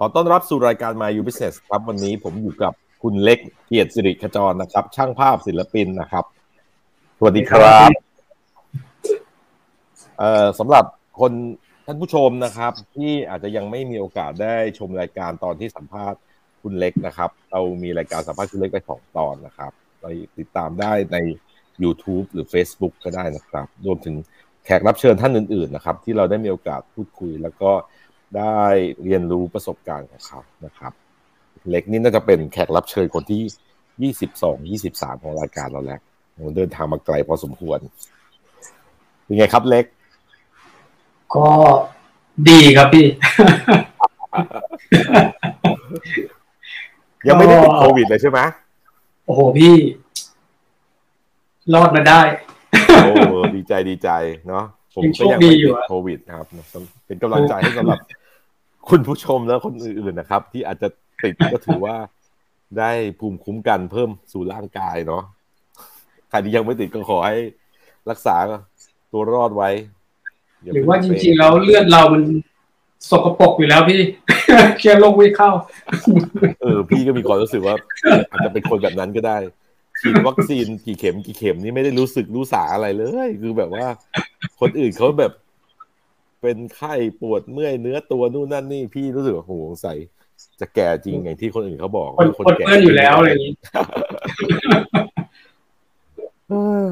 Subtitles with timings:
[0.00, 2.72] ขอต้อนรับสู่รายการ My You Business ครับวันนี้ผมอยู่กับ
[3.02, 6.24] คุณเล็กเกียรติสิริขจรนะครับ ช่างภาพศิลปินนะครับ
[7.18, 7.90] สวัสดีครับ
[10.18, 10.84] เอ่อสำหรับ
[11.20, 11.32] คน
[11.86, 16.18] ท่านผู้ชมนะครับ ที่อาจจะยังไม่มีโอกาสได้ชมรายการตอนที่สัมภาษณ์
[16.62, 20.06] คุณเล็กนะครับ เรามีรายการสัมภาษณ์คุณเล็กไปสองตอนนะครับไป
[20.38, 21.16] ติดตามได้ใน
[21.82, 24.16] YouTube หรือ Facebook ก็ได้นะครับ รวมถึง
[24.64, 27.70] แขกรับเชิญท่านอื่น ๆ นะครับ ที่เราได้มีโอกาสพูดคุยแล้วก็
[28.36, 28.60] ได้
[29.04, 30.92] เรียนรู้ประสบการณ์ของเขานะครับ
[31.70, 33.40] เล็กนี่น่าจะเป็นแขกรับเชิญคนที่
[34.02, 36.00] ยี่สิบสองยี่สิบสามของรายการเราแล้ว
[36.36, 37.78] ผมเดินทางมาไกลพอสมควร
[39.24, 39.84] เป็นไงครับเล็ก
[41.34, 41.48] ก็
[42.48, 43.06] ดีครับพี่
[47.26, 48.38] ยังไม่ได้ติดโควิดเลยใช่ไหม
[49.26, 49.74] โอ้โหพี่
[51.74, 52.20] รอดมาได้
[53.04, 54.10] โอ้ดีใจดีใจ
[54.48, 56.46] เนาะผมยังก็โชคยังดีไม่อยู่ติดอะโควิดนะครับ
[57.06, 57.98] เป็นกำลังใจให้สำหรับ
[58.88, 60.88] คุณผู้ชมและคนอื่นๆนะครับ ที่อาจจะ
[61.22, 61.96] ติดก็ถือว่า
[62.78, 62.90] ได้
[63.20, 65.22] ภูมิคุ้มกันเพิ่มสู่ร่างกายเนาะ
[66.30, 67.36] ใครที่ยังไม่ติดก็ขอให้
[68.10, 68.36] รักษา
[69.12, 69.70] ตัวรอดไว้
[70.64, 72.22] ย่หรือว่าจริงๆแล้วเลือดเรามัน
[73.10, 74.00] สกปรกอยู่แล้วพี่
[74.78, 75.50] เชื้อโรคไม่เข้า
[76.60, 77.74] เออ พี่ก็มีความรู้สึกว่า
[78.30, 79.38] อาจจะเป็นคนแบบนั้นก็ได้
[80.00, 83.86] ฉีดวัคซีนกี่เข็มกี่เข็มนี่ไม่ได้รู้สึกรู้สาอะไรเลย คือแบบว่า
[84.60, 85.32] คนอื่นเขาแบบ
[86.40, 89.98] เป็นไข้ปวดเมื่อยเนื้อตัวนู่นนั่นนี่พี่รู้สึกว่าโหสงสัย
[90.60, 93.54] จะแก่จริงอย่างที่คนอื่นเขาบอกคนว่าคนเปื้อนอยู่แล้วอะไรอย่างนี้
[96.48, 96.54] เอ
[96.86, 96.88] อ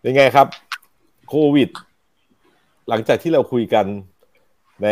[0.00, 0.46] เป็นไงครับ
[1.28, 1.68] โควิด
[2.88, 3.86] หลังจากที่เราคุยกัน
[4.84, 4.88] ใน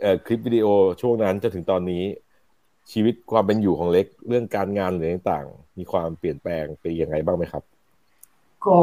[0.00, 0.66] เอ่อคลิปวิดีโอ
[1.00, 2.04] ช่วงนั้นจนถึงตอนนี้
[2.92, 7.62] ชีวิตความเป็นอยู่ของเล็กเรื่องการงานหรือต่าง ๆ มีความเปลี่ยนแปลงไปยังไงบ้างไหมครับ
[8.66, 8.76] ก็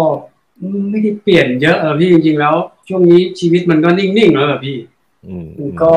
[0.91, 2.55] ไม่ได้เปลี่ยนเยอะเออพี่จริงๆแล้ว
[2.87, 4.77] ช่วงนี้ชีวิตมันก็นิ่งๆแล้วแบบพี่
[5.27, 5.93] อืมมันก็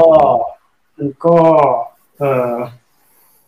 [0.99, 1.37] มันก็
[2.19, 2.53] เออ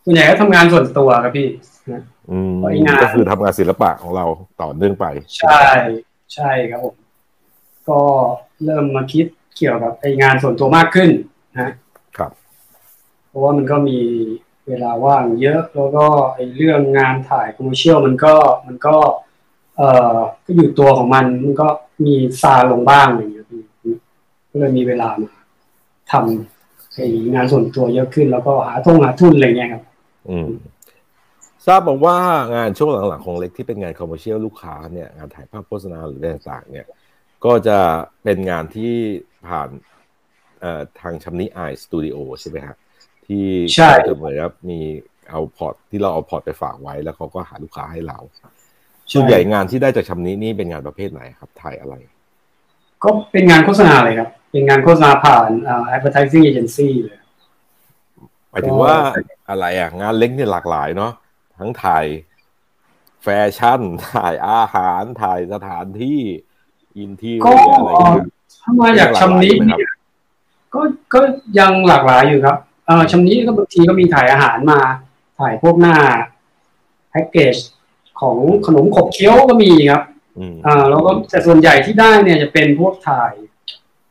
[0.03, 1.47] ส่วนใหญ่ก็ทำงานส่วนตัวครับพี่
[1.91, 2.01] นะ
[2.31, 4.25] อืมไว้งานก็คือทำงานศิลปะของเรา
[4.61, 5.05] ต่อเนื่องไป
[5.37, 5.61] ใช่
[6.33, 6.95] ใช่ครับผม
[7.89, 7.99] ก็
[8.63, 9.25] เริ่มมาคิด
[9.55, 11.09] เกี่ยวกับไองานส่วนตัวมากขึ้น
[11.59, 11.71] นะ
[12.17, 12.31] ครับ
[13.27, 13.99] เพราะว่ามันก็มี
[14.67, 18.35] เวลาว่างเยอะแล้วก็ไอเรื่องงานถ่ายคอมเมอร์เชียลมันก็
[18.67, 18.97] มันก็
[19.77, 21.67] เอ่อก็อยู่ตัวของมันมันก็
[22.05, 23.61] มีซาลงบ้างอย่างเงี้ยพี่
[24.51, 25.31] ก็เลยมีเวลามา
[26.11, 26.99] ทำไอ
[27.35, 29.83] งานส่วนตัวเยอะขึ้น แล้วก็หาทงหาทุนอะไรเงี้ยครับ
[30.29, 30.47] อืม
[31.65, 32.17] ทราบมาว่า
[32.55, 36.85] งานช่วงหลังๆของเล็กที่เป็นงานคอมเมอร์เชียลลูกค้าเนี่ยงานถ่ายภาพโฆษณาหรืออะไรต่างๆ เนี่ย
[37.45, 37.79] ก็จะ
[38.23, 38.93] เป็นงานที่
[39.47, 39.69] ผ่าน
[40.61, 42.75] เอ่อทาง Chamni's Eye สตูดิโอใช่ไหมฮะ
[43.25, 43.45] ที่
[43.75, 44.79] ใช่จะเหมือนกับมี
[45.29, 48.19] เอา port ที่เราเอา port ไปฝากไว้แล้วเขาก็หาลูกค้าให้เรา
[49.13, 51.95] ส่วนใหญ่งานที่ได้จาก Chamni นี่เป็นงานประเภทไหนครับถ่ายอะไร
[53.03, 57.17] ก็เป็นงานโฆษณาเลยครับ เป็นงานโฆษณาผ่านอ่า advertising agency เลย
[58.49, 58.95] หมายถึงว่า
[59.49, 61.11] อะไรอะ งานเล็กเนี่ยหลากหลายเนาะ
[61.57, 62.05] ทั้งถ่าย
[63.23, 63.81] แฟชั่น
[64.15, 66.19] ถ่ายอาหาร ถ่ายสถานที่
[66.97, 68.27] อินทีก็อะไรอย่างเงี้ย
[68.63, 69.91] ถ้ามาจากชำนี้หลากหลายไหมครับเนี่ย
[70.73, 70.81] ก็
[71.13, 71.19] ก็
[71.59, 72.57] ยังหลากหลายอยู่ครับ
[72.87, 74.79] เออชำนี้ก็บางทีก็มีถ่ายอาหารมา
[75.39, 75.97] ถ่ายพวกหน้า
[77.09, 77.55] แพ็กเกจ
[78.21, 80.03] ของขนมขบเคี้ยวก็มีครับ
[80.39, 83.33] อืมอ่าแล้วก็แต่ส่วนใหญ่ที่ได้เนี่ยจะเป็นพวกถ่าย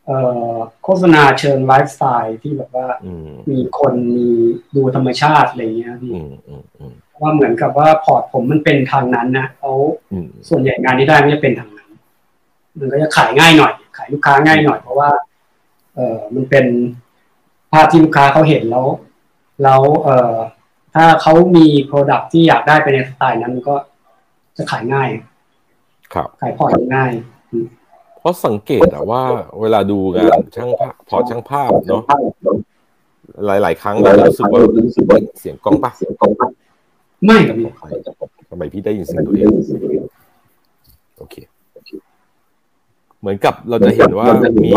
[0.07, 0.19] เอ่
[0.53, 4.29] อโฆษณาเชิงไลฟ์สไตล์ที่แบบว่าอืมมีคนมี
[4.77, 9.73] ดูธรรมชาติอะไรอย่างเงี้ยพี่อืมอืมอืมเพราะว่าเหมือนกับว่าพอร์ตผมมันเป็นทางนั้นนะเขา
[10.13, 11.91] อืมส่วนใหญ่งานที่ได้ไม่จะเป็นทางนั้น
[12.79, 15.11] มันก็จะขายง่ายหน่อย ขายลูกค้าง่ายหน่อยเพราะว่า
[15.97, 16.67] เออมันเป็น
[17.73, 18.87] ภาพที่ลูกค้าเขาเห็นแล้ว
[19.63, 20.37] แล้วเออ
[20.95, 23.77] ถ้าเขามี product ที่อยากได้ไปในสไตล์นั้นมันก็
[24.57, 25.09] จะขายง่าย
[26.15, 27.13] ครับขายพอร์ตง่าย
[28.21, 29.23] เพราะสังเกตอะว่า
[29.61, 32.03] เวลาดูงานช่างภาพพอร์ตช่างภาพเนาะ
[33.47, 34.61] หลาย ๆ ครั้งเราจะรู้สึกว่า
[35.41, 35.91] เสียงกล้องปะ
[37.25, 37.67] ไม่ครับพี่
[38.51, 39.49] ทำไมพี่ได้ยินเสียงตัวเอง
[41.19, 41.37] โอเค
[43.21, 44.27] เหมือนกับเราจะเห็นว่า
[44.65, 44.71] มี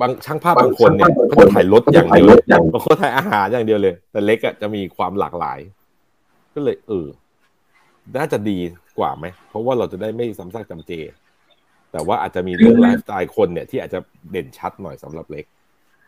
[0.00, 2.40] บางช่างภาพบางคนเนี่ยเขาจะถ่ายรถอย่างเดียวเลย
[2.72, 5.58] บางคนถ่ายอาหารอย่างเดียวเลย แต่เล็กอะจะมีความหลากหลาย
[6.54, 7.06] ก็เลย เออ
[8.16, 8.58] น่าจะดี
[8.98, 10.92] กว่าไหม เพราะว่าเราจะได้ไม่ซ้ำซากจำเจ
[11.92, 13.98] แต่ว่าอาจจะมีเรื่องไลฟ์สไตล์คนเนี่ยที่อาจจะ
[14.30, 15.44] เด่นชัดหน่อยสำหรับเล็ก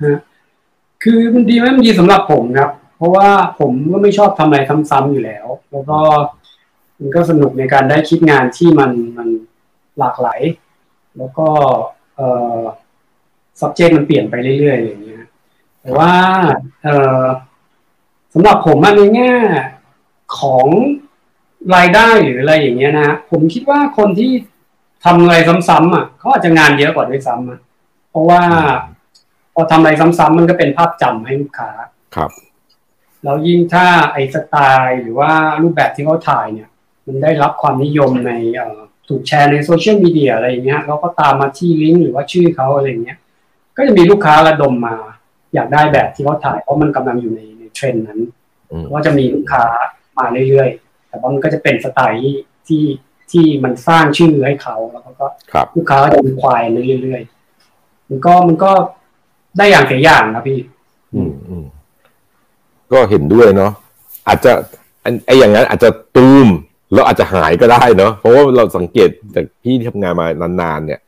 [0.03, 0.19] ฮะ
[1.03, 3.29] คือมันดีไหมมันดีสำหรับผมครับ เพราะว่า
[3.61, 4.59] ผมก็ไม่ชอบทำอะไร
[4.91, 5.99] ซ้ำๆอยู่แล้ว แล้วก็
[7.01, 9.29] มันก็สนุกในการได้คิดงานที่มันมัน
[9.99, 10.41] หลากหลาย
[11.19, 11.49] แล้วก็
[12.17, 12.61] เอ่อ
[13.61, 15.25] subject มันเปลี่ยนไปเรื่อยๆอย่างเงี้ย
[15.83, 16.13] แต่ว่า
[16.83, 17.25] เอ่อ
[18.35, 19.33] สำหรับผมอะในแง่
[20.41, 20.67] ของ
[21.75, 24.31] รายได้หรืออะไรอย่างเงี้ยนะผมคิดว่าคนที่
[25.05, 25.35] ทำอะไร
[25.69, 27.61] ซ้ำๆอะเขาอาจจะงานเยอะกว่าด้วยซ้ำอะ
[28.11, 28.43] เพราะว่า
[29.55, 31.71] พอทำอะไรซ้ำๆมันก็เป็นภาพจำให้ลูกค้า
[32.17, 32.31] ครับ
[33.25, 35.31] แล้วยิ่งถ้าไอ้สไตล์หรือว่า
[35.63, 36.69] รูปแบบที่เขาถ่ายเนี่ย
[37.07, 38.79] มันได้รับความนิยมในเอ่อ
[39.09, 43.19] ถูกแชร์ในโซเชียลมีเดียอะไรอย่างเงี้ยแล้วก็ตามมาที่ลิงก์หรือว่าชื่อเขาอะไรเงี้ย
[43.77, 44.97] ก็จะมีลูกค้าระดมมา
[45.55, 48.21] อยากได้แบบที่เขาถ่ายเพราะมันกำลังอยู่ในในเทรนด์นั้น
[48.71, 49.65] อืมก็จะมีลูกค้า
[50.19, 52.35] มาเรื่อยๆ แต่ว่ามันก็จะเป็นสไตล์ที่
[52.69, 52.85] ที่
[53.31, 58.73] ที่มันสร้างชื่อให้เขาแล้วเขาก็ครับลูกค้าก็จะมีควายไปเรื่อยๆมันก็มันก็
[59.59, 60.59] ได้อย่างเสียอย่างนะพี่
[61.15, 61.65] อืมอืม
[62.93, 63.73] ก็เห็นด้วยเนาะ
[64.29, 64.53] อาจจะ
[65.05, 66.49] อันไออย่างนั้น อาจจะตูม
[66.93, 70.27] แล้วอาจจะหายก็ได้เนาะเพราะว่าเราสังเกตจากพี่ที่ทำงานมา
[70.63, 71.01] นานๆเนี่ย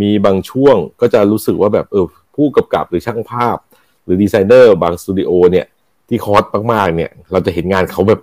[0.00, 3.56] มีบางช่วงก็จะรู้สึกว่าแบบเออผู้กำกับหรือช่างภาพ
[4.04, 5.66] หรือดีไซเนอร์บางสตูดิโอเนี่ย
[6.08, 8.20] ที่คอสมากๆเนี่ย เราจะเห็นงานเขาแบบ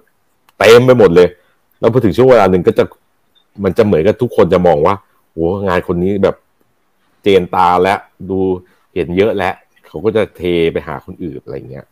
[0.60, 1.28] เต็มไปหมดเลย
[1.80, 2.84] แล้วพอถึงช่วงเวลาหนึ่งก็จะ
[3.64, 4.96] มันจะเหมือนกับทุกคนจะมองว่า
[5.32, 5.38] โห
[5.68, 6.36] งานคนนี้แบบ
[7.24, 8.00] เจนตาแล้ว
[8.30, 8.40] ดู
[8.94, 9.54] เห็นเยอะแล้ว
[9.88, 10.42] เขาก็จะเท
[10.74, 11.86] ไปหาคนอื่นอะไรเงี้ย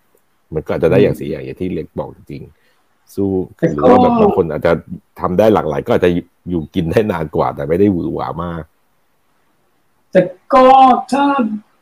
[0.53, 4.71] มันก็อาจจะได้อย่างสีอย่างอย่างที่เล็กบอกจริงๆสู้แต่หก็รือว่าแบบบางคนอาจจะ
[5.19, 6.11] ทำได้หลากหลาย ก็อาจจะ
[6.49, 8.63] อยู่กินได้นานกว่า แต่ไม่ได้หวือหวามาก
[10.11, 10.21] แต่
[10.53, 10.63] ก็
[11.11, 11.23] ถ้า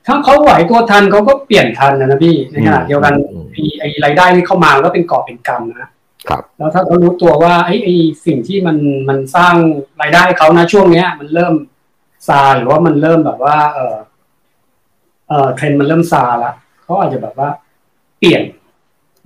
[0.07, 5.89] ถ้าเขาไหวตัวทันเขาก็เปลี่ยนทันนะนะพี่ในขณะเดียวกันอืมไอ้ไอ้รายได้ที่เข้ามาก็เป็นกอบเป็นกำนะ
[6.29, 7.95] ครับแล้วถ้าเขารู้ตัวว่าไอ้ไอ้
[8.25, 8.77] สิ่งที่มัน
[9.09, 9.55] มันสร้าง
[10.01, 11.53] รายได้ให้เขานะช่วงเนี้ย มันเริ่ม
[12.27, 13.95] ซาหรือว่ามันเริ่มแบบว่า เออ
[15.29, 16.53] เออเทรนด์มันเริ่มซาละ
[16.83, 17.49] เขาอาจจะแบบว่า
[18.19, 18.43] เปลี่ยน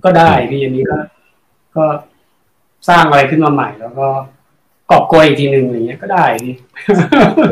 [0.04, 0.98] ก็ได้พี่อันนี้ก็
[1.76, 1.84] ก็
[2.88, 4.06] สร้างอะไรขึ้นมาใหม่ แล้วก็
[4.90, 6.54] กอบโกยอีกทีหนึ่งอย่างเงี้ยก็ได้พี่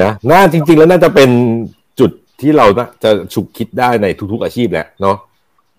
[0.03, 1.31] นะน่าจริง ๆ แล้วน่าจะเป็น
[2.01, 5.17] จุดที่เราน่าจะฉุกคิดได้ในทุก ๆอาชีพแหละเนาะ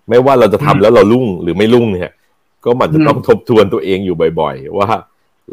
[0.08, 2.12] ไม่ว่าเราจะทำแล้วเรารุ่งหรือไม่รุ่งเนี่ย
[2.64, 4.88] ก็มันจะต้องทบทวนตัวเองอยู่บ่อย ๆ ว่า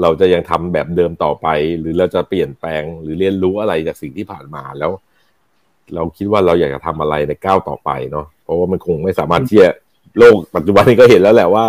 [0.02, 1.48] เราจะยังทำแบบเดิมต่อไป
[1.80, 4.92] หรือเราจะเปลี่ยนแปลงหรือเรียนรู้อะไรจากสิ่งที่ผ่านมาแล้ว
[5.96, 9.70] เราคิดว่าเราอยากจะทำอะไรในก้าวต่อไปเนาะเพราะว่ามันคงไม่สามารถที่จะ
[10.18, 11.66] โลกปัจจุบันนี้ก็เห็นแล้วแหละว่า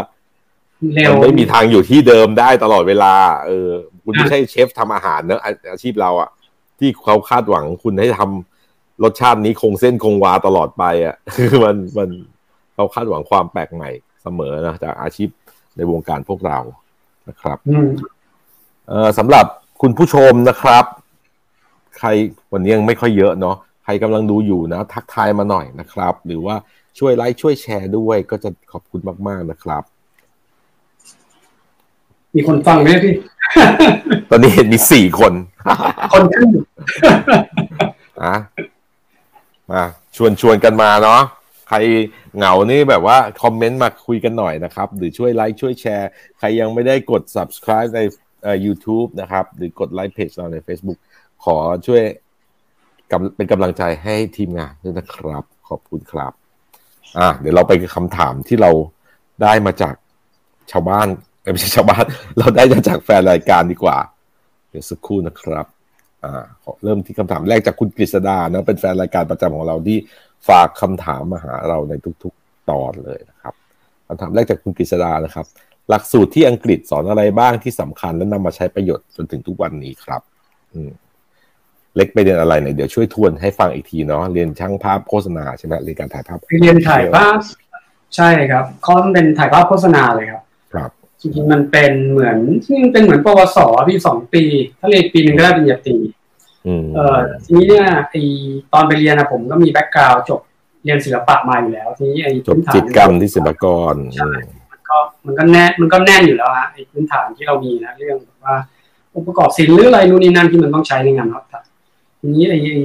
[0.94, 3.14] เร็วมันไม่มีทางอยู่ที่เดิมได้ตลอดเวลา
[3.46, 3.68] เออ
[4.04, 6.30] คุณไม่ใช่เชฟทำอาหารเนอะอาอาชีพเราอะ
[6.78, 12.08] ที่เขาคาดหวังคุณให้ทำรสชาตินี้คงเส้นคงวาตลอดไปอะคือมันมัน
[12.74, 13.90] เขาคาดหวังความแปลกใหม่
[14.24, 15.28] เสมอนะจากอาชีพ
[15.76, 16.58] ในวงการพวกเรา
[17.28, 17.88] นะครับอืม
[18.88, 19.46] เอ่อสำหรับ
[19.82, 20.84] คุณผู้ชมนะครับ
[21.98, 22.08] ใคร
[22.52, 26.56] วันนี้ยังไม่ค่อยเยอะเนาะใครกำลังดูอยู่นะ ทักทายมาหน่อยนะครับ หรือว่า
[26.98, 29.82] ช่วยไลค์ช่วยแชร์ด้วยก็จะขอบคุณมาก ๆนะครับ
[32.34, 33.14] มีคนฟังไหมพี่
[34.30, 35.32] ตอนนี้เห็นมีสี่คน
[36.12, 36.48] คนขึ้น
[38.22, 38.34] อะ
[39.70, 39.82] มา
[40.16, 41.20] ชวนชวนกันมาเนาะ
[41.68, 41.76] ใคร
[42.36, 46.08] เหงานี่แบบว่าคอมเมนต์มาคุยกันหน่อยนะครับ หรือช่วยไลค์ช่วยแชร์
[46.38, 48.00] ใครยังไม่ได้กด subscribe ใน
[48.42, 50.98] เอ่อ YouTube นะครับ หรือกดไลค์เพจเราใน Facebook
[51.44, 51.56] ขอ
[51.86, 52.02] ช่วย
[53.10, 56.32] กำเป็นกำลังใจให้ทีมงานด้วยนะครับ ขอบคุณครับ
[57.18, 58.70] อะเดี๋ยวเราไปคำถามที่เรา
[59.42, 59.94] ได้มาจาก
[60.72, 61.08] ชาวบ้าน
[61.52, 62.04] ไม่ใช่ชาวบ้าน
[62.38, 63.98] เราได้มาจากแฟนรายการดีกว่า
[64.70, 65.66] เดี๋ยวสักครู่นะครับ
[66.24, 66.44] อ่า
[66.84, 69.98] เริ่มที่คำถามแรกจากคุณกฤษดานะเป็นแฟนรายการประจำของเราที่
[70.48, 73.54] ฝากคำถามมาหาเราในทุกๆตอนเลยนะครับ
[74.08, 75.46] คำถามแรกจากคุณกฤษดานะครับ
[75.88, 80.22] หลักสูตรที่อังกฤษสอนอะไรบ้างที่สำคัญและนำมาใช้ประโยชน์จนถึงทุกวันนี้ครับ
[80.74, 80.90] อืม
[81.96, 87.36] เล็กไปเรียนอะไรเนี่ยเดี๋ยวช่วยทวนให้ฟังอีกทีเนาะเรียนช่างภาพโฆษณาใช่ไหมเรียนการถ่ายภาพไปเรียนถ่ายภาพ
[88.16, 90.42] ใช่ครับคอร์สเป็นถ่ายภาพโฆษณาเลยครับ
[90.72, 90.90] ครับ
[91.20, 94.42] จริงๆมันเป็นเหมือนที่มันเป็นเหมือนปวสพี่สองปี
[94.80, 96.08] ถ้าเรียนปีหนึ่งก็ได้ปริญญาตรีอืม
[96.94, 98.14] เอ่อทีนี้เนี่ยไอ
[98.72, 100.40] ตอนไปเรียนนะผมก็มี background จบ
[100.84, 104.36] เรียนศิลปะมาอยู่แล้ว ทีนี้ไอจบพื้นฐานจิตรกรรมที่ศิลปากรอืม
[104.72, 108.56] มันก็มันก็แน่นมันก็แน่นอยู่แล้วฮะไอพื้นฐานที่เรามีนะเรื่องแบบว่า
[109.14, 111.64] องค์ประกอบศิลป์หรืออะไรนู่นนี่นั่นที่มันต้องใช้ในงานภาพถ่าย
[112.20, 112.78] ทีนี้ไอไอ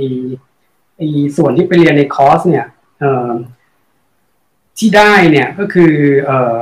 [0.98, 1.01] ไอ
[1.38, 2.65] ส่วนที่ไปเรียนในคอร์ส เนี่ย
[3.00, 3.31] เอ่อ
[4.77, 5.93] ที่ได้เนี่ยก็คือ
[6.25, 6.55] เอ่อ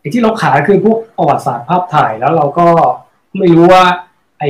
[0.00, 2.66] ไอที่เราขายคือพวกประวัติศาสตร์ภาพถ่ายแล้วเราก็
[3.38, 3.84] ไม่รู้ว่า
[4.40, 4.44] ไอ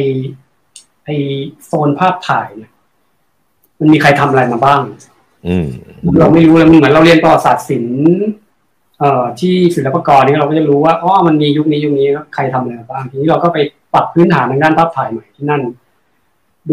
[1.05, 1.11] ไอ
[1.67, 2.71] โซนภาพถ่ายเนี่ย
[3.81, 4.81] มันมีใครทำอะไรมาบ้าง
[5.47, 5.67] อืม
[6.19, 8.29] เราไม่รู้เลยมันเหมือนเราเรียนประวัติศาสตร์ศิลป์
[8.99, 13.59] เอ่อที่ศิลปากรนี่เราก็จะรู้ว่าอ๋อมันมียุคนี้ยุคนี้แล้วใครทำอะไรมาบ้างทีนี้เราก็ไป
[13.93, 15.63] ปรับพื้นฐานทางด้านภาพถ่ายใหม่ที่นั่น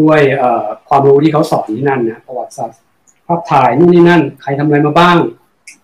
[0.00, 2.78] ด้วยเอ่อความรู้ที่เขาสอนที่นั่นนะประวัติศาสตร์
[3.26, 5.16] ภาพถ่ายนู่นนี่นั่น ใครทำอะไรมาบ้าง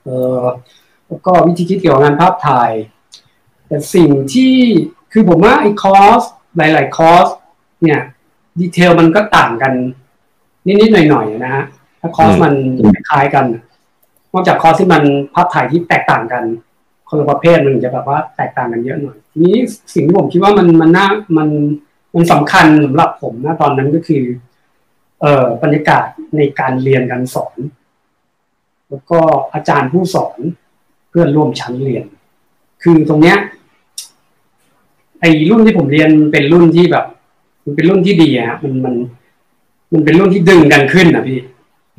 [0.04, 0.44] เอ่อ
[1.08, 2.70] แล้วก็วิธีคิดเกี่ยวกับงานภาพถ่าย
[3.68, 4.54] แต่สิ่งที่
[5.12, 6.22] คือผมว่าไอ้คอร์ส
[6.56, 7.26] หลาย ๆ คอร์ส
[7.82, 8.00] เนี่ย
[8.60, 9.72] ดีเทลมันก็ต่างกัน
[10.66, 11.64] นิดๆหน่อยๆนะฮะ
[12.00, 12.54] ถ้าคอร์สมัน
[13.08, 13.46] คล้ายๆกัน
[14.32, 15.02] นอกจากคอร์สที่มัน
[15.34, 16.44] ภาพถ่ายที่แตกต่างกัน
[17.08, 19.56] คนละประเภทมันจะแบบว่าแตกต่างกันเยอะหน่อยทีนี้
[19.94, 21.06] สิ่งที่ผมคิดว่ามันมันน่า
[21.38, 21.48] มัน
[22.14, 24.22] มันสำคัญสำหรับผมนะตอนนั้นก็คือ
[25.20, 27.56] เอ่อบรรยากาศในการเรียนการสอน
[28.90, 29.18] แล้วก็
[29.54, 30.38] อาจารย์ผู้สอน
[31.08, 32.04] เพื่อนร่วมชั้นเรียน
[32.82, 33.36] คือตรงเนี้ย
[35.20, 37.04] ไอ้รุ่นที่ผมเรียนเป็นรุ่นที่แบบ
[37.66, 38.94] มันเป็นรุ่นที่ดีอะมันมัน
[39.92, 41.38] มันเป็นรุ่นที่ดึงกันขึ้นอะพี่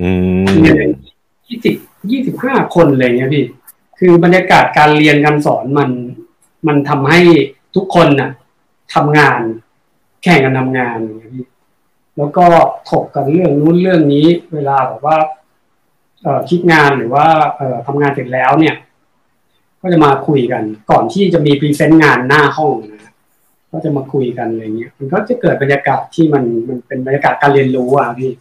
[0.02, 0.10] อื
[0.44, 0.90] มเรียน
[1.48, 1.76] ยี่สิบ
[2.12, 3.44] ยี่สิบห้าคนเลยเนี่ยพี่
[4.00, 5.90] คือบรรยากาศการเรียนการสอนมัน
[6.68, 7.20] มันทำให้
[7.76, 8.32] ทุกคนน่ะ
[8.96, 9.42] ทำงาน
[10.24, 11.46] แข่งกันทำงานอย่างเงี้ยพี่
[12.18, 12.46] แล้วก็
[12.90, 15.18] ถกกันเรื่องนู้นเรื่องนี้ เวลาแบบว่า
[16.24, 17.26] เอ่อคิดงานหรือว่า
[17.58, 18.76] เอ่อทำงานเสร็จแล้วเนี่ย
[19.82, 22.97] ก็จะมาคุยกัน ก่อนที่จะมี present งานหน้าห้องนะ
[23.72, 28.32] ก็จะมาคุยกันอะไรเงี้ยมันก็จะเกิดบรรยากาศที่มันมันเป็นบรรยากาศการเรียนรู้อะพี่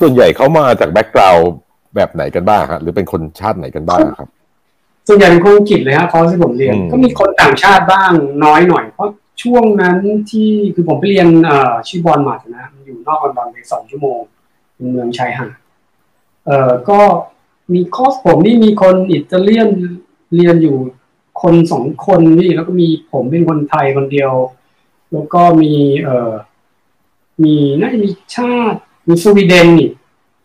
[0.00, 1.50] ส่วนใหญ่เขามาจาก background
[1.94, 4.28] แบบไหนกันบ้างครับหรือเป็นคนชาติไหนกันบ้างครับ
[5.08, 8.12] ส่วนใหญ่เป็นคนอังกฤษเลยฮะคอร์สที่ผมเรียนอืมก็มีคนต่างชาติบ้าง
[8.44, 9.10] น้อยหน่อย เพราะ
[9.42, 9.96] ช่วงนั้น
[10.30, 14.20] ที่คือผมไปเรียนเอ่อชื่อบอลมาร์ทนะมันอยู่นอกลอนดอนไปสองชั่วโมง
[14.74, 15.56] เป็นเมืองชายหาด
[16.46, 16.98] เอ่อก็
[17.74, 19.70] มีคอร์สผมนี่มีคนอิตาเลียน
[20.36, 20.76] เรียนอยู่
[21.42, 24.32] คนสองคนนี่แล้วก็มีผมเป็นคนไทยคนเดียว
[25.12, 26.32] แล้วก็มีเอ่อ
[27.42, 28.78] มีน่าจะมีชาติ
[29.08, 29.92] มีสวีเดนอีก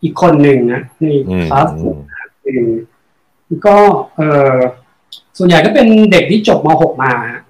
[0.02, 1.98] อีกคนหนึ่งนะในอืมคลาสอืม
[2.46, 2.70] อืม
[3.66, 3.76] ก็
[4.16, 4.22] เอ
[4.54, 4.56] อ
[5.38, 7.42] ส่วนใหญ่ก็เป็นเด็กที่จบม .6 มาฮะ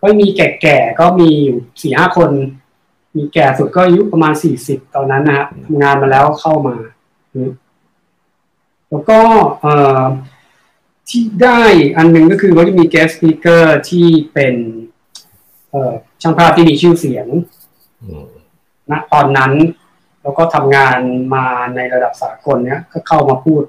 [0.00, 2.30] ก็มีแก่ๆก็มีอยู่สี่ห้าคน
[3.16, 6.76] มีแก่สุดก็อายุประมาณสี่สิบตอนนั้นนะฮะทำงานมาแล้วเข้ามา
[7.34, 7.50] อืม
[8.90, 9.18] แล้วก็
[9.60, 10.00] เอ่อ
[11.08, 11.60] ที่ได้
[11.96, 14.54] อันหนึ่งก็คือเขาจะมี guest speaker ที่เป็น
[15.70, 15.92] เอ่อ
[16.22, 17.26] ช่างภาพที่มีชื่อเสียง
[18.02, 18.26] อืม
[18.90, 19.52] ณตอนนั้น
[20.22, 20.98] แล้วก็ทำงาน
[21.34, 23.62] มาในระดับสากลเนี้ยก็เข้ามาพูด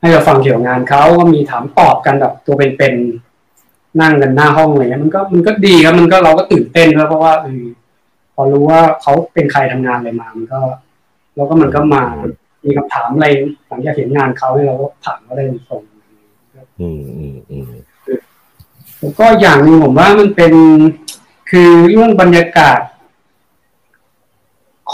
[0.00, 7.64] ให้เราฟังเกี่ยวกับงานเขาก็มีถามตอบกันแบบตัวเป็นๆนั่งกันหน้าห้องอะไรเงี้ยมันก็มันก็ดีครับมันก็เราก็ตื่นเต้นด้วยเพราะว่าเออ
[8.34, 10.60] พอรู้ว่าเขาเป็นใครทำงานอะไรมา มันก็
[11.36, 12.02] แล้วก็มันก็มา
[12.64, 13.26] มีคำถามอะไร
[13.68, 15.82] หลังจากเห็นงานเขาเนี่ยเราก็ถามก็ได้ตรง
[16.80, 17.70] อืมอืมอืม
[19.00, 20.52] แล้วก็อย่างหนึ่งผมว่ามันเป็น
[21.50, 22.80] คือเรื่องบรรยากาศ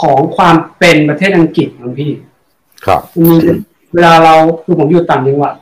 [0.01, 2.11] ของความเป็นประเทศอังกฤษนะพี่
[2.85, 3.33] ครับมี
[3.93, 5.53] เวลาเราคือผมอยู่ต่างจังหวัด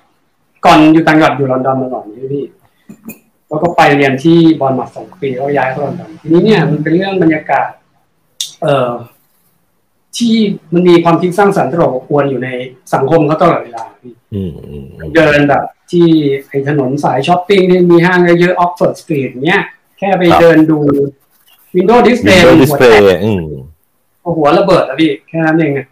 [0.65, 2.45] ก่อนอยู่ต่างจังหวัดอยู่ลอนดอนมาก่อนใช่ไหมพี่
[3.47, 7.67] แล้วก็ไปเรียนที่บอลมาสองปีแล้วย้ายเข้าลอนดอนทีนี้เนี่ยมันเป็นเรื่องบรรยากาศ
[8.61, 8.91] เอ่อ
[10.17, 10.35] ที่
[10.73, 12.49] มันมีความคิดสร้างสรรค์ตลอดอบอวลอยู่ใน
[12.93, 15.63] สังคมเขาตลอดเวลาพี่อืมอืมเดินแบบ
[15.93, 16.09] ที่
[16.49, 19.61] ไอ้ถนนสายช้อปปิ้งที่มีห้างเยอะๆ Oxford Street เนี้ย
[19.97, 20.79] แค่ไปเดินดู
[21.75, 23.43] window display window display หัวแตกอืม
[24.37, 25.87] หัวระเบิดอะพี่ แค่นั้นเองอะ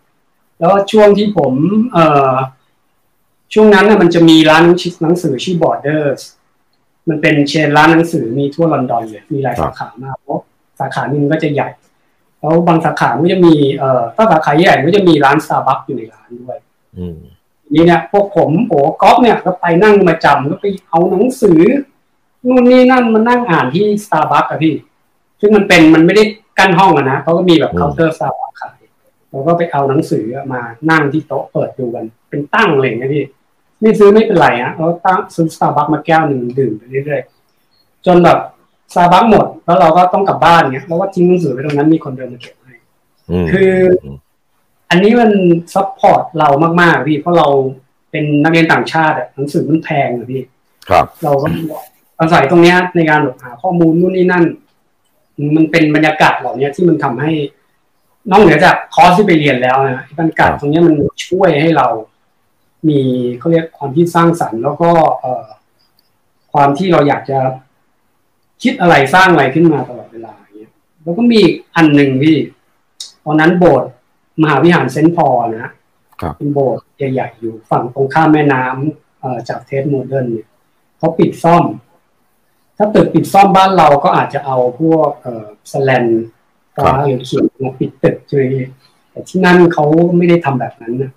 [0.60, 1.54] แล้วช่วงที่ผม
[1.94, 2.36] เอ่อ
[3.54, 4.62] ช่วงนั้นน่ะมันจะมีร้าน
[5.02, 6.22] หนังสือชื่อ Borders
[7.10, 10.42] มันเป็น chain ร้านหนังสือมีทั่วลอนดอนเลยมีหลายสาขามากเพราะ
[10.80, 11.70] สาขาหนึ่งก็จะใหญ่
[12.40, 16.58] แล้วบางสาขาก็จะมีเอ่อถ้าสาขาใหญ่ก็จะมีร้านสตาร์บัคอยู่ในร้านด้วย
[16.98, 17.41] อืมที
[17.74, 21.62] นี้เนี่ยพวกผมโอ้ก๊อฟเนี่ยก็ไปนั่งมาจำก็ไปเอาหนังสือ
[22.48, 24.74] นู่นนี่นั่นมานั่งอ่านที่สตาร์บัคอะพี่
[25.40, 26.24] ซึ่งมันเป็นมันไม่ได้
[26.60, 28.80] กั้นห้องอะนะเขาก็มีแบบเคาน์เตอร์สตาร์บัคขาย
[29.30, 30.62] เราก็ไปเอาหนังสือมา
[30.92, 33.24] นั่งที่โต๊ะเปิดดูกัน เป็นตั้งอะไรอย่างเงี้ยพี่
[33.82, 38.38] ไม่ซื้อไม่เป็นไรฮะเราตั้งซื้อสตาร์บัคมาแก้วหนึ่งดื่มไปเรื่อยๆจนแบบ
[38.94, 42.74] สตาร์บัคหมด แล้วเราก็ต้องกลับบ้านเงี้ยแล้วก็ทิ้งหนังสือไว้ตรงนั้นมีคนเดินมาเก็บให้
[43.32, 43.72] อืมคือ
[44.92, 45.32] อันนี้มัน
[45.74, 46.50] support เรา
[46.82, 47.48] มากๆพี่เพราะเรา
[48.12, 50.42] เป็นนักเรียนต่างชาติอะหนังสือมันแพงอะพี่
[50.90, 51.48] ครับ เราก็
[52.20, 54.44] อาศัยตรงเนี้ยในการแบบหาข้อมูลนู่นนี่นั่น
[55.56, 57.32] มันเป็นบรรยากาศเหล่านี้ที่มันทำให้
[58.32, 60.96] นอกเหนือจากคอร์สที่ไปเรียนแล้วนะบรรยากาศตรงเนี้ยมัน
[61.28, 61.88] ช่วยให้เรา
[62.88, 63.00] มี
[63.40, 65.48] เขาเรียกความที่สร้างสรรค์ แล้วก็เอ่อ
[66.54, 67.40] ความที่เราอยากจะ
[68.64, 70.72] คิดอะไรสร้างอะไรขึ้นมาตลอดเวลาอย่างเงี้ย
[71.04, 72.38] แล้วก็มีอีกอันหนึ่งพี่
[73.26, 73.90] ตอนนั้นโบสถ์
[74.42, 75.72] มหาวิหารเซนต์พอลนะ
[76.22, 80.48] ครับเป็นโบสถ์ใหญ่ๆอยู่ฝั่งตรงข้ามแม่น้ำเอ่อจาก Tate Modern เนี่ย
[80.98, 81.64] เขาปิดซ่อม
[82.78, 86.06] ถ้าตึกปิดซ่อมบ้านเราก็อาจจะเอาพวกเอ่อสแลน
[86.76, 88.66] ฟ้าหรือเขียนมาปิดตึกใช่ไหมพี่
[89.12, 89.86] แต่ที่นั่นเขา
[90.18, 91.12] ไม่ได้ทำแบบนั้นนะ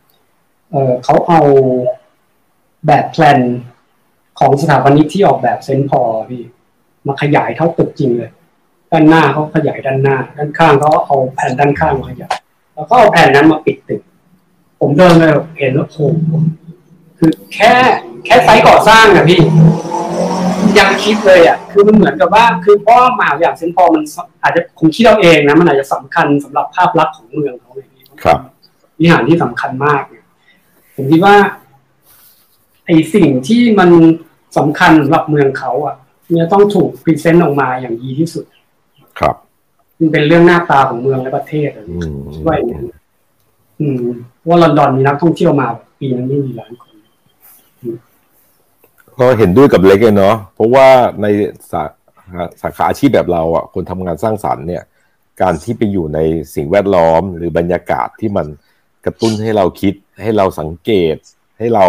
[0.71, 1.41] เออเขาเอา
[2.87, 3.41] แบบแพลน
[4.39, 6.43] ของสถาปนิกที่ออกแบบเซนต์พอลพี่
[7.07, 8.31] มาขยายเท่าตึกจริงเลย
[8.91, 12.35] ด้านหน้าเขาขยายด้านหน้า ด้านข้างเขาเอาแผ่นด้านข้างมาขยาย
[12.75, 14.01] แล้วก็เอาแผ่นนั้นมาปิดตึก
[14.81, 15.23] ผมเดินไป
[15.59, 16.07] เห็นแล้วโอ้
[17.19, 17.73] คือแค่
[18.25, 19.41] แค่ไซต์ก่อสร้างอะพี่
[20.79, 24.03] ยังคิดเลยอะคือมันเหมือนกับว่า คือพราะว่ามาวิทยาลัยเซนต์พอมัน
[24.43, 28.39] อาจจะผมคิดเอาเองนะมันอาจจะสำคัญสำหรับภาพลักษณ์ของเมืองเขาเลยพี่ครับ
[29.01, 30.25] วิหารที่สำคัญมากเนี่ย
[30.95, 31.37] ผมคิดว่า
[32.87, 33.91] ไอสิ่งที่มัน
[34.57, 35.95] สำคัญสำหรับเมืองเขาอะ
[36.31, 38.45] เนี่ยต้องถูกพรีเซนต์ออกมาอย่างดีที่สุด
[39.99, 42.81] มันเป็นเรื่องหน้าตาของเมืองและประเทศอะอืมด้วยเนี่ย
[43.81, 44.03] อืม
[44.49, 45.67] ว่าลอนดอนมีนักท่องเที่ยวมา
[45.99, 46.95] ปีปีนั้นไม่มีล้านคน
[49.19, 50.87] ก็เห็นด้วยกับเล็กเลยเนาะเพราะว่า
[51.23, 51.27] ใน
[51.71, 51.83] สา
[52.63, 54.83] สาขาอาชีพแบบเราอะคนทำงานสร้างสรรค์เนี่ย
[55.43, 56.19] การที่ไปอยู่ใน
[56.55, 58.47] สิ่งแวดล้อม หรือบรรยากาศที่มัน
[59.05, 61.17] กระตุ้นให้เราคิด ให้เราสังเกต
[61.59, 61.87] ให้เรา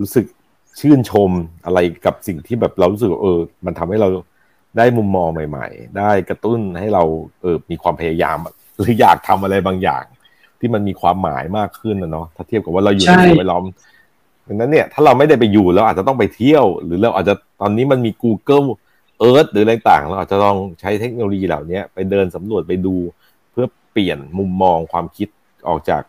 [0.00, 0.26] รู้สึก
[0.80, 1.30] ชื่นชม
[1.64, 4.08] อะไรกับสิ่งที่แบบเรารู้สึกเออ มันทำให้เรา
[4.76, 7.02] ได้มุมมองใหม่ ๆ ได้กระตุ้นให้เรา
[7.40, 8.38] เออมีความพยายาม
[8.76, 10.04] หรืออยากทำอะไรบางอย่าง
[10.60, 13.64] ที่มันมีความหมายมากขึ้นนะเนาะถ้าเทียบกับว่าเราอยู่ในสิ่งแวดล้อม
[14.48, 18.66] ดังนั้นเนี่ยถ้าเราไม่ได้ไปอยู่เราอาจจะต้องไปเที่ยว หรือเราอาจจะตอนนี้มันมี Google
[19.30, 22.94] Earth หรืออะไรต่างเราอาจจะลองใช้เทคโนโลยีเหล่านี้ไปเดินสำรวจไปดู
[23.50, 25.28] เพื่อเปลี่ยนมุมมองความคิด
[25.68, 26.02] ออกจาก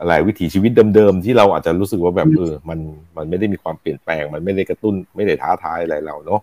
[0.00, 2.78] อะไรวิถีชีวิตเดิมๆที่เราอาจจะรู้สึกว่าแบบเออมัน
[3.16, 6.40] มันไม่ได้มีความเปลี่ยนแปลง มันไม่ได้กระตุ้นไม่ได้ท้าทายอะไรเราเนาะ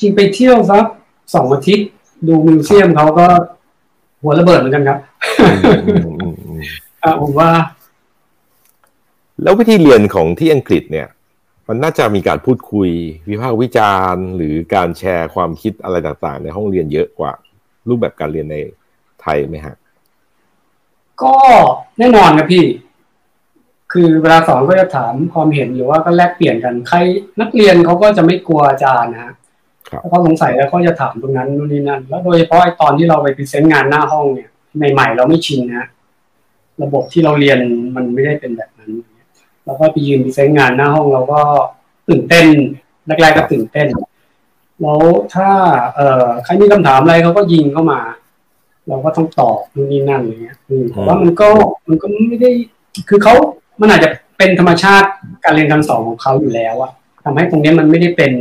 [0.00, 0.84] จริงไปเที่ยวสัก
[1.34, 1.88] สองอาทิตย์
[2.26, 3.26] ดูมิวเซียมเขาก็
[4.20, 4.98] หัวระเบิดเหมือนกันครับ
[7.22, 7.50] ผมว่า
[9.42, 11.08] แล้ววิธีเรียนของที่อังกฤษเนี่ย
[11.68, 12.90] มันน่าจะมีการพูดคุย
[13.28, 17.32] วิพากษ์วิจารณ์ หรือการแชร์ความคิดอะไรต่างๆ ในห้องเรียนเยอะกว่า
[17.88, 18.56] รูปแบบการเรียนใน
[19.22, 19.74] ไทยไหมฮะ
[21.22, 21.34] ก็
[21.98, 22.64] แน่นอนครับพี่
[23.92, 26.98] คือเวลาสอนก็จะถามความเห็นหรือว่าก็แลกเปลี่ยนกัน ใคร
[27.40, 34.48] นักเรียนเขาก็จะไม่กลัวอาจารย์นะถ้าเขาสงสัยแล้วเขาจะถามตรงนั้นนู่นนี่นั่น แล้วโดยเฉพาะตอนที่เราไป present งานหน้าห้องเนี่ย
[34.92, 35.86] ใหม่ๆเราไม่ชินนะ
[36.82, 37.58] ระบบที่เราเรียน
[37.96, 38.90] มันไม่ได้เป็นแบบนั้น
[39.64, 41.40] เราก็ไปยืน present งานหน้าห้องเราก็
[42.08, 42.46] ตื่นเต้น
[43.06, 43.88] แรกๆก็ตื่นเต้น
[44.82, 45.00] แล้ว
[45.34, 45.48] ถ้า
[45.94, 48.00] เอ่อใครมีคำถามอะไรเขาก็ยิงเข้ามา
[48.88, 50.56] เราก็ต้องตอบนู่นนี่นั่นอะไรเงี้ย
[50.90, 51.48] แต่ว่ามันก็
[51.88, 52.50] มันก็ไม่ได้
[53.08, 53.34] คือเขา
[53.80, 55.08] มันอาจจะเป็นธรรมชาติ
[55.44, 56.92] การเรียนการสอนของเขาอยู่แล้วอะ
[57.24, 58.32] ทำให้ตรงนี้มันไม่ได้เป็น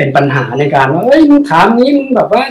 [0.00, 2.42] เป็นปัญหาในการว่าเอ้ยมึงถามนี้มึงแบบว่า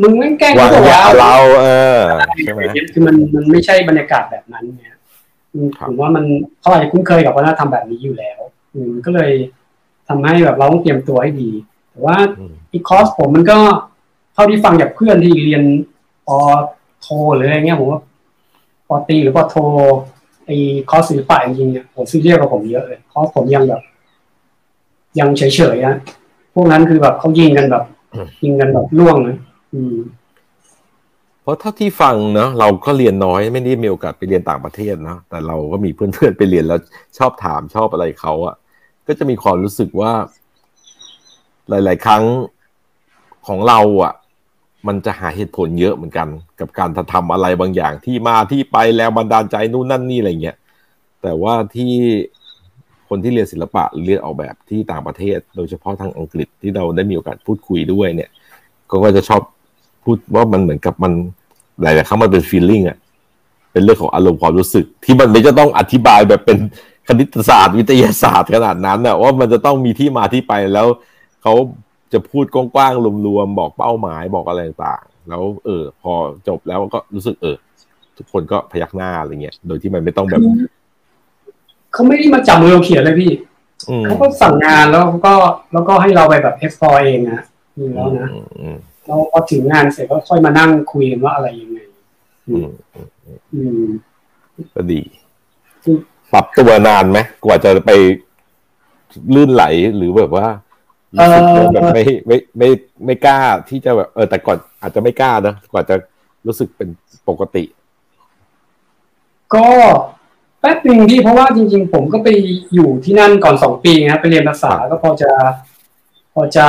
[0.00, 1.66] มึงไม่แก้ก็บอกว่าเราเอ
[1.98, 2.00] อ
[2.44, 2.60] ใช่ไหม
[2.92, 4.94] คือมันมันไม่ใช่บรรยากาศแบบนั้นเนี่ย
[5.88, 6.24] ผมว่ามัน
[6.60, 8.40] เขาอาจจะคุ้นเคยกับวัฒนธรรมแบบนี้อยู่แล้ว
[8.74, 9.32] อืมก็เลย
[10.08, 11.50] ทำให้แบบเราต้องเตรียมตัวให้ดี
[11.90, 12.16] แต่ว่า
[12.72, 13.58] อีคอร์สผมมันก็
[14.34, 15.62] เท่าที่ฟังจากเพื่อนที่เรียน
[16.26, 16.38] ปอ
[17.00, 18.00] โทหรืออะไรเงี้ยผมว่า
[18.88, 19.56] ปอตีหรือปอโท
[20.46, 20.56] ไอ้
[20.90, 23.82] คอร์สศิลปะจริงๆเนี่ยผมซีเรียสกับผมเยอะเลยคอร์สผมยังแบบ
[25.18, 25.42] ยังเฉ
[25.74, 25.96] ยๆนะ
[26.54, 27.84] พวกนั้นคือแบบเขายิงกันแบบ
[28.44, 29.36] ยิงกันแบบล่วงนะ
[29.74, 29.96] อืม
[31.42, 36.80] เพราะถ้าที่ฟังเนาะเราก็เรียนน้อยไม่ได้มีโอกาสไปเรียนต่างประเทศนะแต่เราก็มีเพื่อนๆไปเรียนแล้ว
[37.18, 38.54] ชอบถามชอบอะไรเขาอะ
[39.06, 40.12] ก็จะมีความรู้สึกว่า
[41.68, 42.24] หลาย ๆ ครั้ง
[43.46, 44.14] ของเราอะ
[44.86, 46.28] มันจะหาเหตุผลเยอะเหมือนกัน
[46.60, 50.56] กับการทำอะไรบางอย่างที่มาที่ไปแล้วบันดาลใจนู่นนั่นนี่อะไรเงี้ย
[51.22, 51.94] แต่ว่าที่
[53.14, 58.30] คนที่เรียนศิลปะเรียนออกแบบที่ต่างประเทศ โดยเฉพาะทางอังกฤษที่เราได้มีโอกาสพูดคุยด้วยเนี่ย
[58.90, 59.42] ก็จะชอบ
[60.04, 61.12] พูดว่ามันเหมือนกับมัน
[61.82, 62.98] หลายๆครั้งมันเป็นฟีลลิ่งอะ
[63.72, 66.58] เป็นเรื่องของอารมณ์ความรู้สึก ที่มันไม่จะต้องอธิบายแบบเป็น
[67.08, 70.86] คณิตศาสตร์วิทยาศาสตร์ขนาดนั้นอะว่ามันจะต้องมีที่มาที่ไปแล้ว
[71.42, 71.54] เขา
[72.12, 76.12] จะพูดกว้างๆรวมๆบอกเป้าหมายบอกอะไรต่างๆแล้ว เออ พอ
[76.48, 77.56] จบแล้วก็รู้สึกเออ
[78.16, 80.42] ทุกคนก็พยักหน้าอะไรเงี้ยโดยที่มันไม่ต้องแบบ
[81.94, 83.32] เขาไม่ได้มาจับมือเราเขียนเลยพี่
[84.04, 85.34] เขาก็สั่งงานแล้วก็
[85.72, 87.40] แล้วก็ให้เราไปแบบ explore เองนะ
[87.78, 88.28] นี่แล้วนะ
[89.06, 91.78] แล้วพอถึงงานเสร็จก็ค่อยมานั่งคุยกันว่าอะไรยังไง
[93.54, 93.84] อืม
[94.74, 95.00] ก็ดี
[96.32, 97.90] ปรับตัวนานไหมกว่าจะไป
[99.34, 99.64] ลื่นไหล
[99.96, 100.46] หรือแบบว่า
[101.14, 102.68] รู้สึกแบบไม่ไม่ไม่
[103.04, 105.94] ไม่กล้าที่จะแบบเออแต่ก่อนอาจจะไม่กล้านะกว่าจะ
[106.46, 106.88] รู้สึกเป็น
[107.28, 107.64] ปกติ
[109.54, 109.68] ก็
[110.64, 112.28] แป๊บหนึ่งที่เพราะว่าจริง ๆ ผมก็ไป
[112.74, 115.30] อยู่ที่นั่นก่อนสองปีครับไปเรียนภาษาก็พอจะ
[116.34, 116.66] พอจะ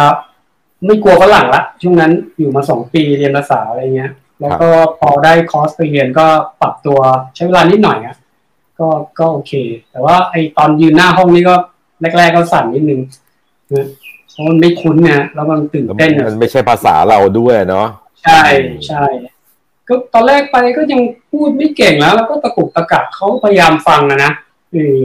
[0.86, 6.26] ไม่กลัวฝรั่งละช่วงนั้นอยู่มาสองปีเรียนภาษาอะไรเงี้ย แล้วก็พอได้คอร์สไปเรียนก็
[6.62, 7.00] ปรับตัว
[7.36, 8.16] ใช้เวลานิดหน่อยอะ
[8.80, 8.88] ก็
[9.20, 9.54] ก็โอเค
[9.92, 11.56] แต่ว่าไอตอนยืนหน้าห้องนี้ก็
[12.18, 13.00] แรกๆก็สั่นนิดนึง
[14.32, 17.88] เพราะมันไม่คุ้นเนี่ยแล้วมันตื่นเต้นมันไม่ใช่ภาษาเราด้วยเนาะ
[18.24, 18.42] ใช่
[18.88, 19.04] ใช่
[19.88, 24.32] ก็ตอนแรกไปก็ยังพูดไม่เก่งแล้ว แล้วก็ตะกุกตะกักเขาพยายามฟังนะนะ
[24.76, 25.00] อือ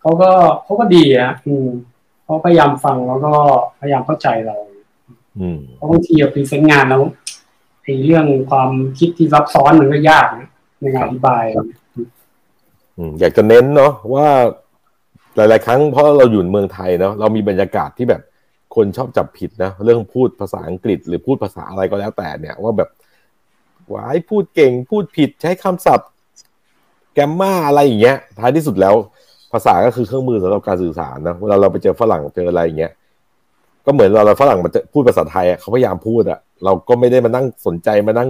[0.00, 0.30] เขาก็
[0.64, 1.68] เขาก็ดีอะอืม
[2.24, 3.32] เขาพยายามฟังแล้วก็
[3.80, 4.56] พยายามเข้าใจเรา
[5.40, 7.02] อืมเพราะบางทีเรา present งานแล้ว
[7.82, 10.48] ไอ้เรื่องความคิดที่ซับซ้อนมันก็ยากนะ
[10.80, 11.44] ในการอธิบาย
[12.96, 14.26] อืมอยากจะเน้นเนาะว่า
[15.36, 18.22] หลาย ๆ ครั้งเพราะเราอยู่เมืองไทยเนาะเรามีบรรยากาศที่แบบ
[18.76, 22.88] คนชอบจับผิดนะเรื่องพูดภาษาอังกฤษ หรือพูดภาษาอะไรก็แล้วแต่เนี่ยว่าแบบ
[23.94, 26.08] ว้ายพูดเก่งพูดผิดใช้คำศัพท์
[27.14, 28.94] แกมมาอะไรอย่างเงี้ย ท้ายที่สุดแล้ว
[29.52, 32.92] ภาษาก็คือเครื่องมือสำหรับการสื่อสารนะเวลาเราไปเจอฝรั่งเจออะไรอย่างเงี้ย
[33.86, 38.28] ก็เหมือนเราเราฝรั่งมาพูดภาษาไทยเขาพยายามพูดอะเราก็ไม่ได้มานั่งสนใจมานั่ง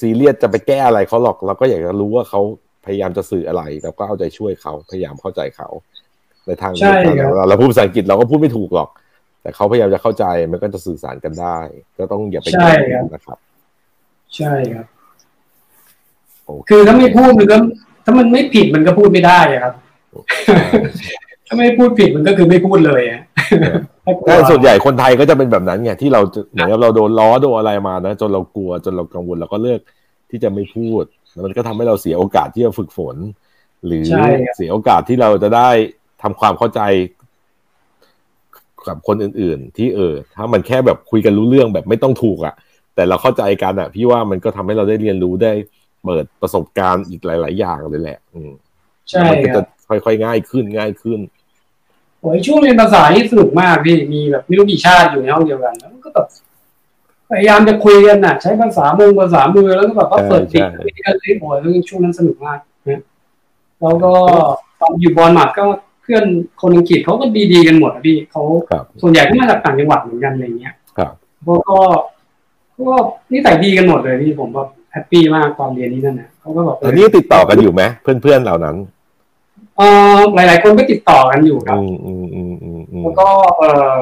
[0.00, 2.40] ซีเรียสจะไปแก้อะไรเขาหรอก เราก็อยากจะรู้ว่าเขา
[2.86, 5.68] พยายามจะสื่ออะไรเราก็เอาใจช่วยเขาพยายามเข้าใจเขา
[6.46, 8.88] ในทางใช่เดียวครักับนเราพูดภาษาอังกฤษเราก็พูดไม่ถูกหรอก
[9.42, 11.58] แต่เขาพยายามจะเข้าใจมันก็จะสื่อสารกันได้
[11.98, 13.38] ก็ต้องอย่าไปใช่เกลียดครับนะครับ
[14.36, 14.86] ใช่ครับ
[16.46, 17.56] โอเคคือถ้าไม่พูดมันก็
[18.04, 19.74] ถ้ามันไม่ผิดมันก็พูดไม่ได้อะครับ
[21.46, 23.22] ถ้าไม่พูดผิดมันก็คือไม่พูดเลยอะ
[24.04, 29.80] ถ้ากลัวแต่ส่วนใหญ่คนไทยก็จะเป็นแบบนั้นไงที่เราจะเหมือนกับเราโดนล้อโดนอะไรมานะจนเรากลัวจนเรากังวลเราก็เลือก
[30.30, 33.16] ที่จะไม่พูดแล้วมันก็ทำให้เราเสียโอกาสที่จะฝึกฝน
[33.86, 35.68] หรือใช่ครับเสียโอกาสที่เราจะได้
[36.22, 36.80] ทำความเข้าใจ
[38.88, 42.54] กับคนอื่น ๆ ที่เออ ถ้ามันแค่แบบคุยกันรู้เรื่องแบบไม่ต้องถูกอะ่ะ
[42.94, 45.52] แต่เราเข้าใจกันอะ่ะพี่ว่ามันก็ทำให้เราได้เรียนรู้ได้
[46.04, 48.50] เปิดประสบการณ์อีกหลาย ๆ อย่างเลยแหละ อืม
[49.10, 51.20] ใช่มันก็ครัจะบค่อยๆง่ายขึ้นง่ายขึ้น
[52.20, 56.26] โอ้ยช่วงเรียนภาษานี่สนุกมากพี่มีแบบไม่รู้กี่ชาติอยู่ในห้องเดียวกันแล้วก็แบบ
[57.30, 63.02] พยายามจะคุยกันน่ะ ใช้ภาษามงภาษามือแล้วก็แบบว่าเปิดใช่ติดใช่คุยกันเลยโอ้ยเรื่องช่วงนั้นสนุกมากนะ
[63.80, 64.12] แล้วก็
[64.80, 65.64] ตอนอยู่บอลมาดก็
[66.02, 66.24] เพื่อน
[66.60, 71.12] คนอังกฤษเขาก็ดีๆกันหมดอะพี่เขาครับส่วนใหญ่ก็มาจากต่างจังหวัดเหมือนกันอะไรเงี้ยครับ
[71.44, 71.78] เขาก็
[72.88, 72.94] ก็
[73.32, 78.76] นิสัยดีกันหมดเลยพี่ผมแบบแฮปปี้มากตอนเรียนนี้นั่นนะเขาก็แบบตอนนี้ติดต่อกันอยู่ไหมเพื่อนๆเหล่านั้น
[79.78, 79.82] เอ
[80.16, 83.98] อหลาย ๆ คนก็ติดต่อกันอยู่ครับอืมอืมอืมอืมอืมแล้วก็เอ่อ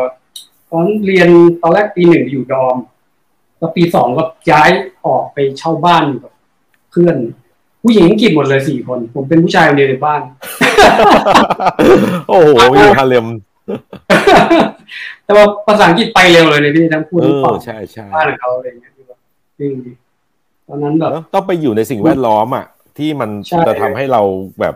[0.71, 1.29] ตอนเรียน
[1.63, 2.77] ตอนแรกปีหนึ่งอยู่ดอม
[3.59, 4.71] แล้วปีสองก็ย้าย
[5.07, 6.33] ออกไปเช่าบ้านอยู่กับ
[6.91, 7.17] เพื่อน
[7.83, 10.21] ผู้หญิงอังกฤษหมดเลยสี่คน ผมเป็นผู้ชายคนเดียวในบ้าน
[12.29, 13.27] โอ้โหอยู่ฮาเลม
[15.29, 19.19] แต่ว่าภาษาอังกฤษไปเร็วเลยเลยพี่ทั้งพูดเอทั้งอฟังใช่ใช่บ้านของเขาอะไรอย่างเงี้ยคือแบบ
[19.59, 19.93] จริงดิ
[20.69, 22.67] ตอนนั้นแบบแล้วต้องไปอยู่ในสิ่งแวดล้อมอะ
[22.99, 24.23] ที่มันใช่จะทำให้เรา
[24.61, 24.75] แบบ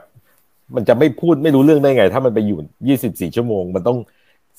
[0.75, 3.99] มันจะไม่พูดไม่รู้เรื่องได้ไง ถ้ามันไปอยู่ยี่สิบสี่ชั่วโมง มันต้อง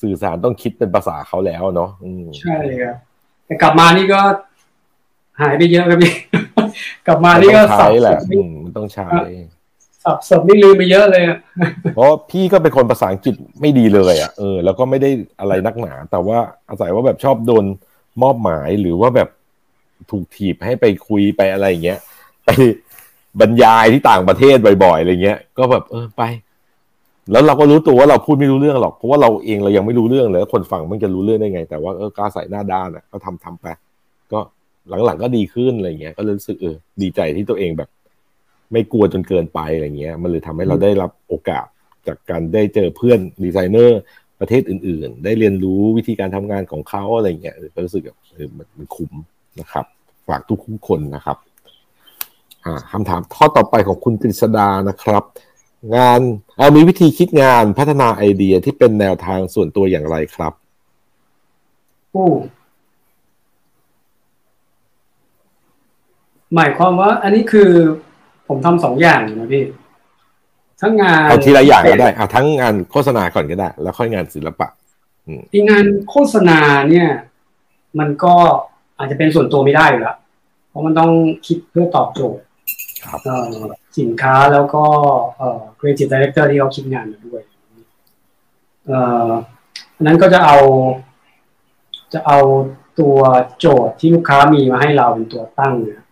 [0.02, 2.96] สื่อสารต้องคิดเป็นภาษาเขาแล้วเนาะอืมใช่ครับ
[3.46, 4.22] แต่กลับมานี่ก็
[5.40, 6.14] หายไปเยอะครับพี่
[7.08, 9.10] กลับมามันนี่ต้ก็องสัใช้บแหสละนอืมมันต้องใช้
[10.06, 11.38] สับสนนี่ลืมไปเยอะเลยอะ
[11.96, 16.38] เพราะพี่ก็เป็นคนภาษาอังกฤษไม่ดีเลยอะเออแล้วก็ไม่ได้อะไรนักหนา แต่ว่า
[16.70, 17.66] อาศัยว่าแบบชอบโดน
[18.22, 19.30] มอบหมายหรือว่าแบบ
[20.12, 22.00] ถูกถีบให้ไปคุยไปอะไรอย่างเงี้ย
[22.46, 22.50] ไป
[23.40, 26.24] บรรยายที่ต่างประเทศบ่อยๆอะไรเงี้ย ก็แบบเออไป
[27.32, 33.66] แล้วเราก็รู้ตัวว่าเราพูดไม่รู้เรื่องหรอกเพราะว่าเราเองเรายังไม่รู้เรื่องเลยคนฟังมันจะรู้เรื่องได้ไง แต่ว่าเออกล้าใส่หน้าด้านอะ ก็ทำทำไป
[34.34, 34.40] ก็
[35.06, 37.90] หลังๆก็ดีขึ้นอะไรเงี้ย ก็รู้สึกเออดีใจที่ตัวเองแบบ
[38.74, 41.66] ไม่กลัวจนเกินไปอะไรเงี้ย มันเลยทำให้เราได้รับโอกาส
[42.08, 44.00] จากการได้เจอเพื่อนดีไซเนอร์
[44.40, 49.12] ประเทศอื่น ๆ ได้เรียนรู้วิธีการทำงานของเขาอะไรเงี้ยเออก็รู้สึกแบบเออมันมันคุ้ม
[49.60, 49.86] นะครับ
[50.28, 51.38] ฝากทุกคนนะครับ
[52.66, 55.24] อ่าคำถามข้อต่อไปของคุณกฤษดานะครับ
[55.96, 56.20] งาน
[56.58, 60.54] เอามีวิธีคิดงานพัฒนาไอเดียที่เป็นแนวทางส่วนตัวอย่างไรครับ
[62.12, 62.28] โอ้
[66.54, 67.72] หมายความว่าอันนี้คือ
[68.48, 69.66] ผมทำสองอย่างอยู่นะพี่
[70.82, 74.68] ทั้งงานเอาทีละอย่างก็ได้เอาทั้งงานโฆษณาก่อนก็ได้ แล้วค่อยงานศิลปะ
[75.52, 77.08] ที่งานโฆษณาเนี่ย
[78.00, 78.36] มันก็
[78.98, 80.18] อาจจะเป็นส่วนตัวไม่ได้อยู่แล้ว
[80.70, 81.12] เพราะมันต้อง
[81.48, 82.42] คิดเพื่อตอบโจทย์
[83.06, 83.48] ครับเอ่อ
[84.00, 84.84] สินค้าแล้วก็
[85.38, 87.42] เอ่อ creative director ที่เขาคิดงานมาด้วย
[88.88, 89.30] เอ่อ
[89.96, 90.58] อันนั้นก็จะเอา
[92.14, 92.40] จะเอา
[93.00, 93.18] ตัว
[93.60, 96.03] โจทย์ที่ลูกค้ามีมาให้เราเป็นตัวตั้งเนี่ย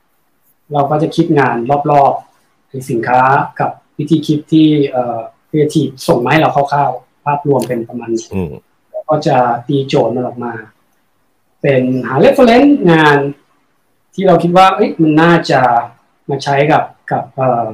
[0.73, 1.55] เราก็จะคิดงาน
[1.91, 3.21] รอบๆในสินค้า
[3.59, 8.51] กับวิธีคิดที่เอ่อ creative ส่งมาให้เราคร่าวๆภาพรวมเป็นประมาณนี้อืม
[8.91, 10.53] แล้วก็จะตีโจทย์มันออกมา
[11.61, 13.17] เป็นหา reference งาน
[14.13, 15.61] ที่เราคิดว่าเอ้ยมันน่าจะ
[16.29, 17.65] มาใช้กับกับเอ่อ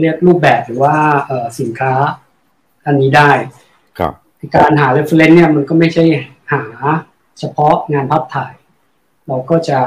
[0.00, 0.96] เรียกรูปแบบหรือว่า
[1.26, 1.92] เอ่อสินค้า
[2.86, 3.30] อันนี้ได้
[3.98, 4.12] ครับ
[4.56, 6.04] การหา reference เนี่ยมันก็ไม่ใช่
[6.52, 6.62] หา
[7.38, 8.52] เฉพาะงานภาพถ่าย
[9.26, 9.78] เราก็จะ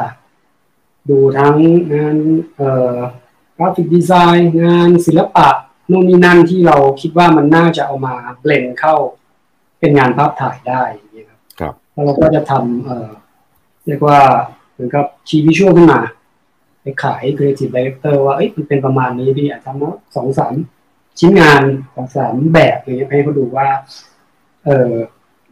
[1.09, 1.55] ดูทั้ง
[1.93, 2.17] งาน
[2.55, 2.97] เอ่อ
[3.57, 5.47] กราฟิกดีไซน์งานศิลปะ
[5.91, 8.95] นู่นนี่นั่นที่เราคิดว่ามันน่าจะเอามาเบลนเข้า
[9.79, 13.09] เป็นงานภาพถ่ายได้อย่างเงี้ยครับครับแล้วเราก็จะทำเอ่อ
[13.87, 14.19] เรียกว่า
[14.71, 16.01] เหมือนกับชีวิชวลขึ้นมา
[16.81, 20.53] ไปขาย creative director ว่าเอ้ยมันเป็นประมาณนี้ดีอาจจะทำมาสองสาม
[21.19, 21.61] ชิ้นงาน
[21.95, 23.67] สองสามแบบอย่างเงี้ยให้เขาดูว่า
[24.65, 24.91] เออ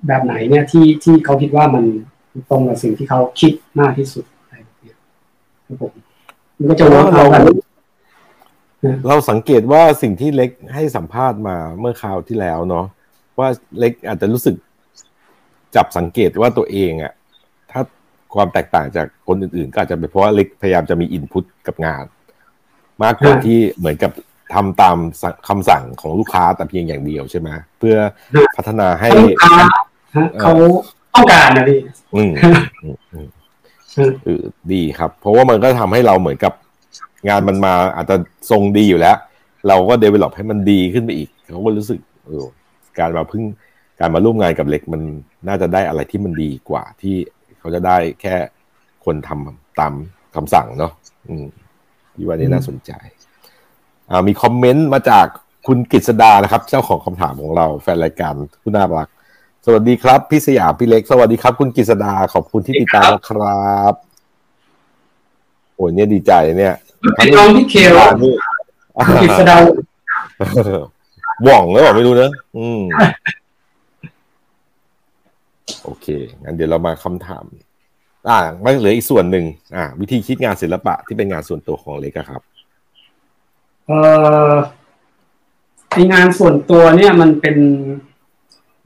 [0.08, 1.84] แบบไหนเนี่ยที่ที่เขาคิดว่ามัน
[2.50, 4.26] ตรงกับสิ่งที่เขาคิดมากที่สุด
[5.72, 5.74] ม
[6.58, 7.42] มันก็จะเวิร์กเอากัน
[9.08, 12.86] เราสังเกตว่าสิ่งที่เล็กให้สัมภาษณ์มาเมื่อคราวที่แล้วเนาะ
[13.40, 13.48] ว่า
[13.80, 14.56] เล็กอาจจะรู้สึก
[15.76, 17.14] จับสังเกตว่าตัวเองอะ
[17.72, 17.82] ถ้า
[18.36, 22.04] ความแตกต่างจากคนอื่นๆ ก็อาจจะเป็นเพราะว่าเล็กพยายามจะมีอินพุตกับงาน
[23.04, 24.12] มากกว่าอ่าที่เหมือนกับ
[24.54, 24.98] ทำตาม
[25.48, 27.96] คำสั่งของลูกค้าแต่เพียงอย่างเดียวใช่ไหมเพื่อ
[28.56, 29.58] พัฒนาให้ลูกค้า
[30.16, 30.54] ฮะเขา
[31.16, 31.80] ต้องการนะพี่
[32.16, 32.32] อืม
[32.84, 33.28] อืมอืม
[34.26, 36.54] เออดีครับ เพราะว่ามันก็ทำให้เราเหมือนกับ
[37.30, 38.16] งานมันมาอาจจะ
[38.52, 39.18] ทรงดีอยู่แล้ว
[39.68, 42.46] เราก็เดเวล็อปให้มันดีขึ้นไปอีกเขาก็รู้สึกเออ
[43.00, 43.44] การมาพึ่ง
[44.00, 45.02] การมาร่วมงานกับเล็กมัน
[45.48, 47.16] น่าจะได้อะไรที่มันดีกว่าที่
[47.60, 48.36] เขาจะได้แค่
[49.06, 49.94] คนทำตาม
[50.36, 50.92] คำสั่งเนาะ
[51.28, 51.46] อืม
[52.14, 52.92] พี่ว่านี่น่าสนใจ
[54.10, 55.26] อ่ามีคอมเมนต์มาจาก
[55.68, 59.08] คุณกฤษดานะครับ เจ้าของคำถามของเราแฟนรายการผู้น่ารัก
[59.66, 63.94] สวัสดีครับ พี่สยามพี่เล็ก สวัสดีครับ คุณกฤษดาขอบคุณที่ติดตามนะครับ
[65.76, 66.76] โอ้ยเนี่ยดีใจเนี่ย
[67.16, 68.00] เป็นน้องพี่เคล
[69.22, 69.56] กฤษดา
[71.44, 72.82] หว่องแล้วบอกไม่รู้เนอะอืม
[75.84, 76.08] โอเค
[76.44, 77.44] งั้นเดี๋ยวเรามาคำถาม
[78.30, 79.46] อ่าไม่เหลืออีกส่วนหนึ่ง
[79.76, 82.42] อ่า วิธีคิดงานศิลปะที่เป็นงานส่วนตัวของเล็กอะครับ
[83.88, 84.00] เอ่
[84.52, 84.54] อ
[85.90, 87.58] ไองานส่วนตัวเนี่ยมันเป็น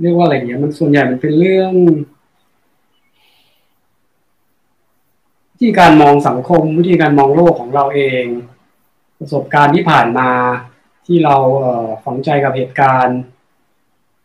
[0.01, 1.73] เรียกว่าอะไรเนี่ยมันส่วนใหญ่มันเป็นเรื่อง
[5.51, 8.25] วิธีการมองสังคม วิธีการมองโลกของเราเอง
[9.19, 10.29] ประสบการณ์ที่ผ่านมา
[11.05, 13.19] ที่เราเออฝังใจกับเหตุการณ์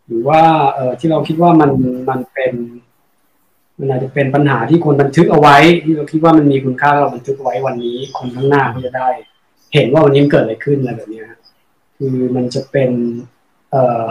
[0.07, 0.43] หรือว่า
[0.75, 1.71] เออที่เราคิดว่ามัน
[2.09, 2.53] มันเป็น
[3.79, 9.09] มันอาจจะเป็นปัญหาที่คนบันทึกเอาไว้ ที่เราคิดว่ามันมีคุณค่าเราบันทึกไว้วันนี้ คนข้างหน้าก็จะได้
[9.75, 11.25] เห็นว่าวันนี้มันเกิดอะไรขึ้นอะไรแบบนี้
[11.97, 12.91] คือมันจะเป็น
[13.71, 14.05] เอ่อ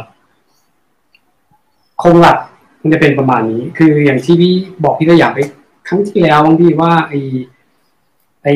[2.02, 2.38] คงหลัก
[2.82, 5.40] มันจะเป็นประมาณนี้ คืออย่างที่พี่บอกพี่ตัวอย่างไป
[5.88, 7.14] ครั้งที่แล้วบางพี่ว่าไอ
[8.44, 8.48] ไอ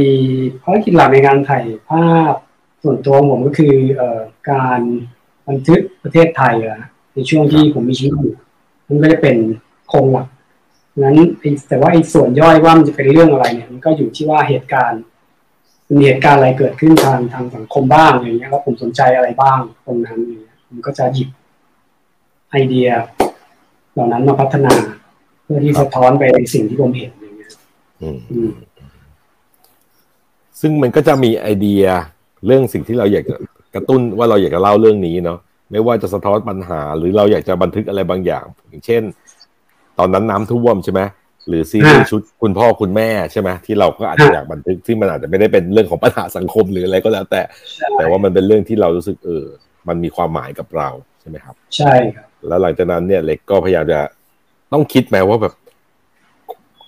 [0.62, 2.34] ภารกิจหลักในการถ่ายภาพ
[2.84, 4.19] ส่วนตัวของผมก็คือเอ่อ
[4.51, 4.79] การ
[5.47, 6.79] บันทึกประเทศไทยอะ
[7.13, 8.36] ในช่วงที่ผมมีชีวิตอยู่
[8.88, 9.36] มันก็จะเป็น
[9.89, 10.27] โครงหลัก
[11.03, 15.01] นั้นไอแต่ว่าไอส่วนย่อยว่ามันจะเป็นเรื่องอะไรเนี่ย มันก็อยู่ที่ว่าเหตุการณ์
[15.97, 21.29] มีเหตุการณ์อะไรเกิดขึ้นทางทางสังคมบ้างอย่างเงี้ยแล้วผมสนใจอะไรบ้างตรงนั้นเงี้ยผมก็จะหยิบ
[22.51, 22.89] ไอเดีย
[23.93, 24.73] เหล่านั้นมาพัฒนา
[25.43, 27.51] เพื่อที่สะท้อนไปในสิ่งที่ผมเห็นอย่างเงี้ย
[28.01, 28.51] อืมอืม
[30.62, 31.84] ซึ่งมันก็จะมีไอเดีย
[32.45, 33.36] เรื่องสิ่งที่เราอยากจะ
[33.75, 35.39] กระตุ้นว่าเราอยากจะเล่าเรื่องนี้เนาะ
[35.71, 39.03] ไม่ว่าจะสะท้อนปัญหา หรือเราอยากจะบันทึกอะไรบางอย่าง อย่างเช่น
[39.99, 41.01] ตอนนั้นน้ำท่วมใช่ไหม
[41.47, 47.41] หรือซีรีส์ชุดคุณพ่อคุณแม่ใช่ไหมที่เราก็อาจจะอยากบันทึกซึ่งมันอาจจะไม่ได้เป็นเรื่องของปัญหาสังคมหรืออะไรก็แล้ว แต่
[47.97, 49.45] แต่ว่ามันเป็นเรื่องที่เรารู้สึกเออ
[49.88, 50.89] มันมีความหมายกับเรา
[51.21, 53.99] ใช่ไหมครับ ใช่ครับ แล้วหลังจากนั้นเนี่ยเล็กก็พยายามจะ
[54.73, 55.53] ต้องคิดไหมว่าแบบ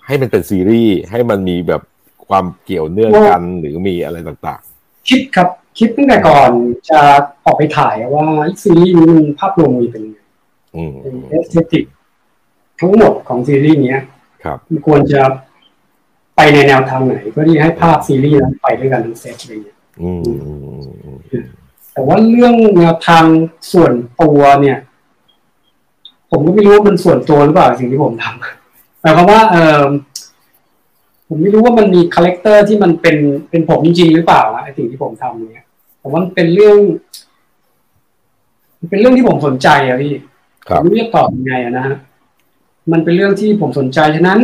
[0.06, 1.82] ให้มันเป็นซีรีส์ให้มันมีแบบ
[2.28, 4.60] ความเกี่ยวเนื่องกันหรือมีอะไรต่าง
[5.08, 6.50] คิดครับ คิดตั้งแต่ก่อน
[6.90, 7.00] จะ
[7.44, 8.26] ออกไปถ่ายว่า
[8.62, 11.84] ซีรีส์นี้มันภาพรวมมีเป็นยังไงๆอืมเป็น aesthetic
[12.80, 14.02] ทั้งหมดของซีรีส์เนี้ย
[14.44, 15.22] ครับมันควรจะ
[16.36, 21.18] ไปในแนวทางไหนเพื่อที่ให้ภาพซีรีส์นั้นไปด้วยกันทั้งเซตอะไรเงี้ยอืมอืมอืมอืม
[21.92, 23.24] แต่ว่าเรื่องแนวทาง
[23.72, 23.92] ส่วน
[24.22, 24.78] ตัวเนี่ย
[26.30, 28.40] ผมก็ไม่รู้ว่ามันส่วนตัวหรือเปล่าสิ่งที่ผมทำ
[29.00, 29.82] หมายความว่าเออ
[31.28, 33.16] ผมไม่รู้ว่ามันมี character ที่มันเป็น
[33.50, 35.66] เป็นผมจริงๆหรือเปล่านะไอสิ่งที่ผมทำเนี่ย
[36.00, 36.78] แต่ว่ามันเป็นเรื่อง
[38.80, 40.12] มันเป็นเรื่องที่ผมสนใจอะพี่
[40.68, 41.96] ครับผมไม่รู้จะตอบยังไงอะนะฮะ
[42.92, 44.40] มันเป็นเรื่องที่ผมสนใจฉะนั้น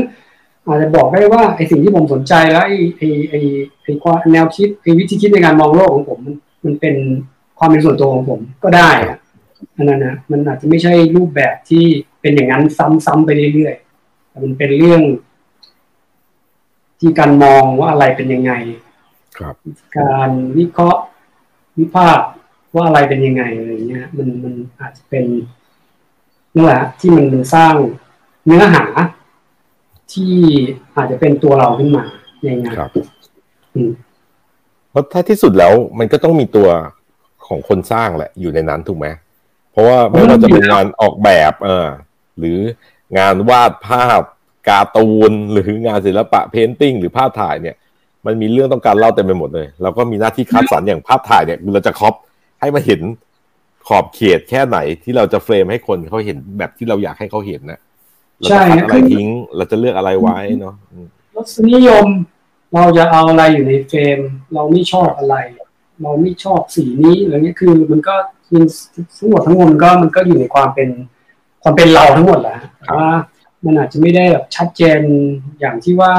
[0.67, 3.41] อาจจะบอกได้ว่าไอ้สิ่งที่ผมสนใจแล้วไอ้ไอ้ไอ้
[3.83, 6.95] ไอ้ความแนวคิดไอ้วิธีคิดในการมองโลกของผมมันมันเป็น
[7.59, 9.22] ความเป็นส่วนตัวของผมก็ได้อะอั
[9.83, 11.85] นนั้นนะมันอาจจะไม่ใช่รูปแบบที่
[12.21, 12.65] เป็นอย่างนั้น
[13.07, 15.03] ซ้ำๆไปเรื่อยๆแต่มันเป็นเรื่อง
[17.01, 18.53] ที่การมองว่าอะไรเป็นยังไง
[19.39, 19.55] ครับ
[19.99, 21.03] การวิเคราะห์
[21.79, 22.27] วิพากษ์
[22.77, 25.25] ว่าอะไรเป็นยังไงอะไรเงี้ย มันมันอาจจะเป็น
[26.55, 27.75] นั่นแหละที่มันมันสร้าง
[28.47, 28.85] เนื้อหา
[30.13, 30.35] ที่
[30.97, 32.05] อาจจะเป็นตัวเราขึ้นมา
[32.45, 32.91] ในงานครับ
[33.75, 33.91] อืม
[34.91, 36.69] เพราะถ้าที่สุดแล้วมันก็ต้องมีตัว
[37.47, 39.07] ของคนสร้างแหละ อยู่ในนั้นถูกไหม
[39.73, 41.87] เพราะว่าไม่ว่าจะเป็นงานออกแบบเออ
[42.39, 42.59] หรือ
[43.19, 44.21] งานวาดภาพ
[44.69, 47.77] การ์ตูนหรืองานศิลปะเพนติ้งหรือภาพถ่ายเนี่ย
[48.27, 52.15] มันมีเรื่องต้องการเล่าเต็มไปหมดเลยเราก็มีหน้าที่คัดสรรอย่างภาพถ่ายเนี่ยเราจะครอป
[52.61, 53.01] ให้มาเห็น
[53.89, 57.81] ขอบเขตแค่ไหนที่เราจะเฟรมให้คนเขาเห็นแบบที่เราอยากให้เขาเห็นนะ
[58.41, 61.07] เราจะคัดอะไรทิ้ง เราจะเลือกอะไรไว้เนาะอืม
[61.37, 62.07] รสนิยม
[62.75, 64.19] เราจะเอาอะไรอยู่ในเฟรม
[64.55, 65.37] เราไม่ชอบอะไร
[66.03, 68.15] เราไม่ชอบสีนี้อะไรเงี้ยคือมันก็
[68.53, 68.65] มัน
[69.19, 70.89] ทั้งหมดทั้งมวลก็มันก็อยู่ในความเป็น
[71.63, 73.11] ความเป็นเราทั้งหมดแหละฮะแต่ว่า
[73.65, 75.01] มันอาจจะไม่ได้แบบชัดเจน
[75.61, 76.15] อย่างที่ว่า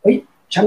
[0.00, 0.16] เฮ้ย
[0.54, 0.66] ฉัน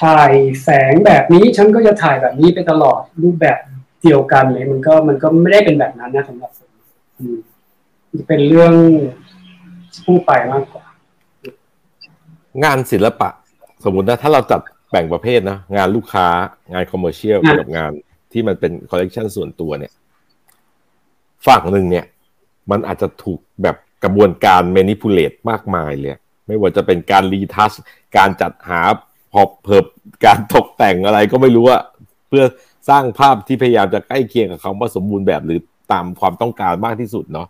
[0.00, 0.32] ถ่าย
[0.62, 3.58] แสงแบบนี้ ฉันก็จะถ่ายแบบนี้ไปตลอดรูปแบบ
[4.02, 6.70] เดียวกันเลยมันก็มันก็ไม่ได้เป็นแบบนั้นนะสำหรับผม
[7.18, 7.38] อืม
[8.08, 8.74] มันจะเป็นเรื่อง
[10.04, 10.84] ผู้ไปมากกว่า
[12.64, 13.28] งานศิลปะ
[13.84, 14.60] สมมตินะถ้าเราจัด
[14.90, 16.26] แบ่งประเภทนะ งานลูกค้า
[16.72, 17.90] งาน commercial อะกับงาน
[18.34, 19.92] ที่มันเป็นคอลเลกชันส่วนตัวเนี่ย
[21.46, 22.04] ฝั่งหนึ่งเนี่ย
[22.70, 26.12] มันอาจจะถูกแบบกระบวนการ manipulate มากมายเลย
[26.46, 27.72] ไม่ว่าจะเป็นการรีทัช
[28.16, 28.80] การจัดหา
[29.32, 29.84] พอเพิบ
[30.24, 31.82] การตกแต่งอะไรก็ไม่รู้อะ
[32.28, 32.44] เพื่อ
[32.88, 35.60] สร้างภาพที่พยายามจะใกล้เคียงกับคำว่าสมบูรณ์แบบหรือ
[35.92, 37.48] ตามความต้องการมากที่สุดเนาะ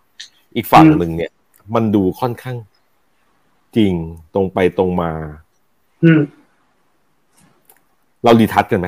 [0.55, 1.31] อีกฝั่งหนึ่งเนี่ย
[1.75, 2.57] มันดูค่อนข้าง
[3.77, 3.93] จริง
[4.33, 5.11] ตรงไปตรงมา
[6.03, 6.21] อืม
[8.23, 8.87] เราดีทัชกันไหม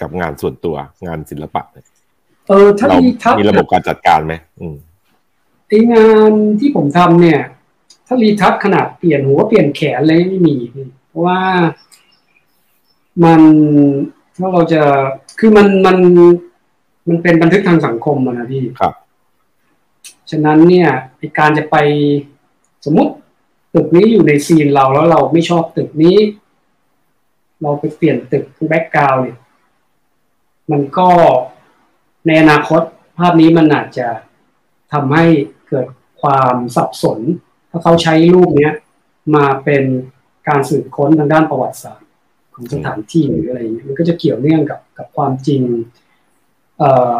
[0.00, 1.86] กับงานส่วนตัวงานศิลปะเนี่ย
[2.48, 4.76] เออถ้าเราดีทัศน์มีระบบการจัดการไหมอืม
[5.68, 7.40] ไองานที่ผมทำเนี่ย
[8.06, 11.40] ถ้ารีทัชขนาดเปลี่ยนหัวเปลี่ยนแขนอะไรไม่มีพี่เพราะว่า
[13.24, 13.40] มัน
[14.36, 14.82] ถ้าเราจะ
[15.38, 15.96] คือมันมัน
[17.08, 18.94] มันเป็นบันทึกทางสังคมอะนะพี่ครับ
[20.30, 21.76] ฉะนั้นเนี่ยไอการจะไป
[22.84, 23.12] สมมติ
[23.74, 26.16] ตึกนี้อยู่ในซีนเราแล้วเราไม่ชอบตึกนี้
[27.62, 29.36] เราไปเปลี่ยนตึกแบ็กกราวเนี่ย
[30.70, 31.08] มันก็
[32.26, 32.82] ในอนาคต
[33.18, 34.08] ภาพนี้มันอาจจะ
[34.92, 35.24] ทำให้
[35.68, 35.86] เกิด
[36.22, 37.18] ความสับสน
[37.70, 38.74] ถ้าเขาใช้รูปเนี้ย
[39.36, 39.84] มาเป็น
[40.48, 42.08] การสืบค้นทางด้านประวัติศาสตร์
[42.54, 45.62] ของสถานที่หรืออะไรอย่างเงี้ยมันก็จะเกี่ยวเนื่องกับกับความจริง
[46.78, 47.18] เอ่อ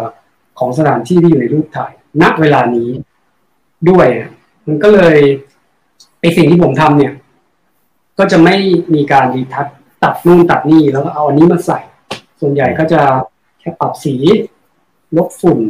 [0.59, 2.89] ของสถานที่ที่อยู่ในรูปถ่าย ณเวลานี้
[3.91, 4.07] ด้วย
[4.67, 5.19] มันก็เลย
[6.21, 7.13] ไอสิ่งที่ผมทำเนี่ย
[8.19, 8.57] ก็จะไม่
[8.95, 9.67] มีการรีทัช
[10.03, 11.79] ตัดนู่นตัดนี่แล้วก็เอาอันนี้มาใส่
[12.41, 13.01] ส่วนใหญ่ก็จะ
[13.67, 14.15] ค่ปรับสี
[15.17, 15.61] ลบฝุ่น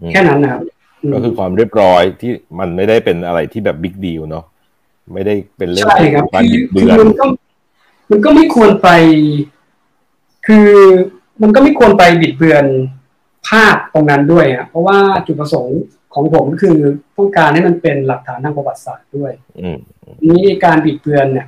[0.00, 0.62] อืมแค่นั้นนะครับ
[1.10, 4.44] มก็คือความเรียบร้อยที่มันไม่ได้เป็นอะไรที่แบบบิ๊กดีลเนาะ
[5.14, 7.24] ไม่ได้เป็นเรื่องใช่ครับการคือบิดคืเบืออนมันก็
[8.10, 8.88] มันก็ไม่ควรไป
[10.46, 10.68] คือ
[11.42, 12.64] มันก็ไม่ควรไปบิดเบือน
[13.48, 15.80] ภาพตรงนั้นด้วยอะเพราะว่าจุดประสงค์
[16.14, 16.76] ของผมคือ
[17.16, 19.78] ต้องการให้มันเป็นหลักฐานทางประวัติศาสตร์ด้วยอืม
[20.28, 21.46] นี้การบิดเบือนเนี่ย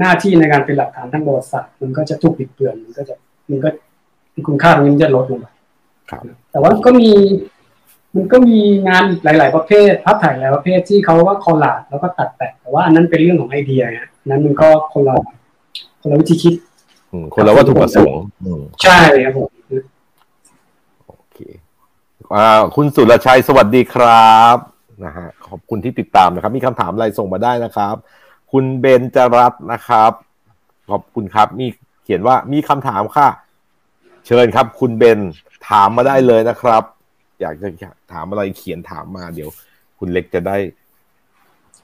[0.00, 3.14] หน้าที่ในการเป็นหลักฐานทางประวัติศาสตร์มันก็จะถูกบิดเบือนมันก็จะ
[3.50, 3.68] มันก็
[4.48, 5.46] คุณค่าตรงนี้มันจะลดลงไป
[6.10, 6.22] ครับ
[6.52, 7.10] แต่ว่าก็มี
[8.14, 15.14] มันก็มีงานอีกหลาย ๆ ประเภทภาพถ่ายหลายประเภทที่เขาว่าคอลลาดแล้วก็ตัดแต่งแต่ว่าอันนั้นเป็นเรื่องของไอเดียไงอันนั้นมันก็คนละ
[16.00, 16.54] คนละวิธีคิด
[17.12, 19.50] อืมคนละวัตถุประสงค์อืมใช่ครับผม
[21.06, 21.38] โอเค
[22.34, 22.46] อ่า
[22.76, 24.56] คุณสุรชัยสวัสดีครับ
[25.04, 27.94] นะฮะขอบคุณที่ติดตามนะครับ มีคำถามอะไรส่งมาได้นะครับ
[28.52, 30.12] คุณเบนจรัตน์นะครับ
[30.90, 31.66] ขอบคุณครับ มี
[32.04, 33.28] เขียนว่ามีคำถามค่ะ
[34.26, 35.20] เชิญครับ คุณเบน
[35.68, 36.82] ถามมาได้เลยนะครับ
[37.40, 37.68] อยากจะ
[38.12, 39.50] ถามอะไรเขียนถามมาเดี๋ยว
[39.98, 40.56] คุณเล็กจะได้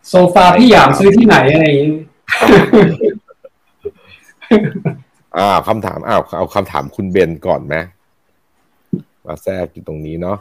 [0.09, 1.93] โซฟาพี่หยามซื้อที่ไหนอะไรอย่างนี้
[5.37, 7.75] อ่าคำถามอ้าวเอาคำถามคุณเบนก่อนไหม
[9.27, 10.39] มาแทรกอยู่ตรงนี้เนาะ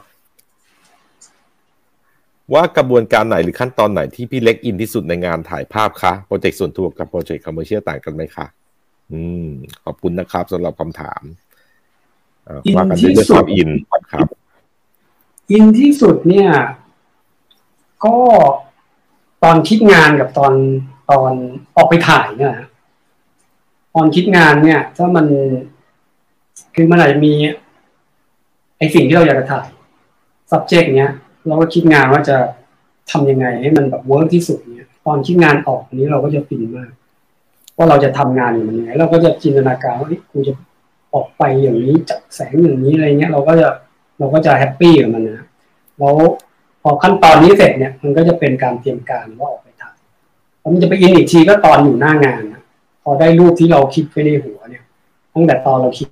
[2.52, 8.46] ว่ากระบวนการไหนหรือขั้นตอนไหนที่พี่เล็กอินที่สุดในงานถ่ายภาพคะโปรเจกต์ส่วนตัวกับโปรเจกต์ commercial ต่างกันไหมคะ
[9.12, 9.46] อืม
[9.84, 11.51] ขอบคุณนะครับสำหรับคำถามอ่า
[12.76, 13.68] ว่ากันด้วยเรื่องความอิน
[14.12, 14.26] ครับ
[15.50, 16.50] อินที่สุดเนี่ย
[18.04, 18.16] ก็
[19.42, 20.52] ตอนคิดงานกับตอน
[21.10, 21.32] ตอน
[21.76, 22.68] ออกไปถ่ายเนี่ยนะ
[23.94, 25.26] ตอนคิดงานเนี่ย ถ้ามัน
[26.74, 27.32] คือมันอาจจะมี
[28.78, 29.66] ไอ้สิ่งที่เราอยากจะถ่าย
[30.50, 31.12] subject เนี้ย
[31.46, 32.36] เราก็คิดงานว่าจะ
[33.10, 36.90] ทำยังไงให้มันแบบเวิร์กที่สุดเนี่ย ตอนคิดงานออกอันนี้เราก็จะฟินมาก
[37.76, 40.54] ว่าเราจะทำงานอย่างมันยังไงเราก็จะจินตนาการว่าเฮ้ยกูจะ
[41.14, 43.68] ออกไปอย่างนี้จัดแสงอย่างนี้อะไรเงี้ยเราก็จะ
[44.18, 45.46] เราก็จะแฮปปี้กับมันนะ
[45.98, 46.16] แล้ว
[46.82, 49.96] พอขั้นตอนนี้เสร็จเนี่ยมันก็จะเป็นการเตรียมการว่าออกไปถ่าย
[50.60, 52.62] แล้วมันจะไปอินอีกทีก็ตอนอยู่หน้างานนะ
[53.02, 54.84] พอได้รูปที่เราคิดไว้ในหัวเนี่ย
[55.34, 56.06] ตั้งแต่ตอนเราคิด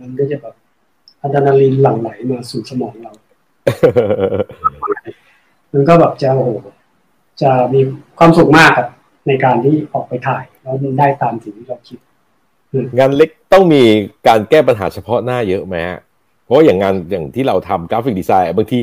[0.00, 0.54] มันก็จะแบบ
[1.22, 3.12] อะดรีนาลีนหลั่งไหลมาสู่สมองเรา
[5.72, 6.50] มันก็แบบจะโอ้โห
[7.42, 7.80] จะมี
[8.18, 8.88] ความสุขมากครับ
[9.26, 11.98] ในการที่ออกไปถ่าย แล้วมันได้ตามสิ่งที่เราคิด
[12.98, 13.82] งานเล็กต้องมี
[14.28, 15.98] การแก้ปัญหาเฉพาะหน้าเยอะไหมฮะ
[16.44, 18.78] เพราะว่าอย่างงานอย่างที่เราทำกราฟิกดีไซน์บางที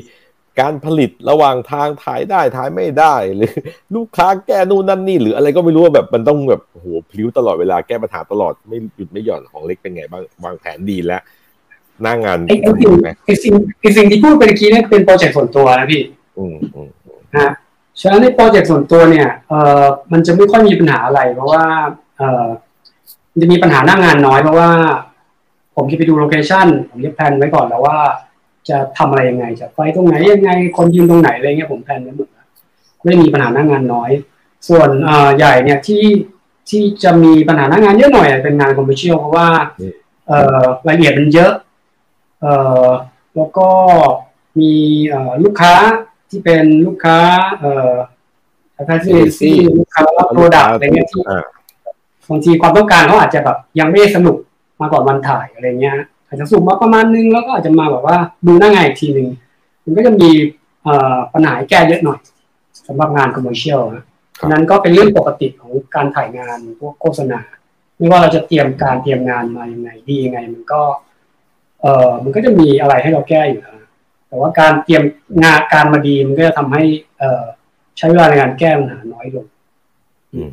[0.60, 3.54] การผลิตระหว่างทางถ่ายได้ถ่ายไม่ได้ หรือ
[3.96, 11.22] ลูกค้าแก้นู่นนั่นนี่ หรืออะไรก็ไม่รู้ว่าแบบมันต้องแบบโอ้โหพลิ้วตลอดเวลาแก้ปัญหาตลอดไม่หยุดไม่หย่อนของเล็กเป็นไงบ้างวางแผนดีแล้ว
[12.02, 16.02] หน้างานไอ้ไอ้สิ่งไหมไอ้สิ่งไอ้สิ่งที่พูดไปเมื่อกี้เนี่ยเป็นโปรเจกต์ส่วนตัวนะพี่
[16.38, 16.90] อืมอืม
[17.38, 17.50] ฮะ
[18.02, 21.64] ฉะนั้นในโปรเจกต์ส่วนตัวเนี่ยเอ่อมันจะไม่ค่อยมีปัญหาอะไร เพราะว่า
[22.18, 22.46] เอ่อ
[23.36, 24.72] มันจะมีปัญหาหน้างานน้อยเพราะว่า
[25.76, 27.98] ผมจะไปดู location ผมจะ plan ไว้ก่อนแล้วว่า
[28.70, 32.48] จะทำอะไรยังไง จะไปตรงไหนยังไง คนยืนตรงไหนอะไรเงี้ยผม plan ไว้หมดแล้ว
[33.06, 34.12] ไม่มีปัญหาหน้างานน้อย
[34.70, 34.90] ส่วน
[35.38, 36.04] ใหญ่เนี่ยที่
[36.70, 39.48] ที่จะมีปัญหาหน้างานเยอะหน่อยเป็นงาน commercial เพราะว่า
[40.28, 41.54] เอ่อรายละเอียดมันเยอะ
[42.42, 42.54] เอ่
[42.86, 42.88] อ
[43.36, 43.70] แล้วก็
[44.60, 44.74] มี
[45.44, 45.74] ลูกค้า
[46.30, 47.20] ที่เป็นลูกค้า
[47.60, 47.94] เอ่อ
[48.86, 51.22] แฟชั่นซี่ลูกค้า product อะไรเงี้ยที่
[52.30, 54.38] บางทีความต้องการเขาอาจจะแบบยังไม่ได้สรุป
[54.82, 55.98] มาก่อนวันถ่ายอะไรเงี้ย
[56.28, 58.18] อาจจะสรุปมาประมาณนึงแล้วก็อาจจะมาแบบว่า
[58.48, 59.28] ดูหน้างานอีกทีหนึ่ง
[59.84, 60.30] มันก็จะมี
[60.84, 62.20] เอ่อปัญหาให้แก้เยอะหน่อย
[62.88, 64.04] สำหรับงาน commercial นะ
[64.40, 67.40] ฉะนั้นก็เป็นเรื่องปกติของการถ่ายงานพวกโฆษณา
[67.98, 70.82] ไม่ว่าเราจะเตรียมการเตรียมงานมายังไงดียังไง มันก็
[71.82, 73.88] เออมันก็จะมีอะไรให้เราแก้อยู่นะ
[74.28, 75.04] แต่ว่าการเตรียม
[75.44, 76.84] งานการมาดีมันก็จะทำให้
[77.20, 77.44] เออ
[77.98, 79.46] ใช้เวลาในการแก้ปัญหาน้อยลง
[80.34, 80.52] อืมอืม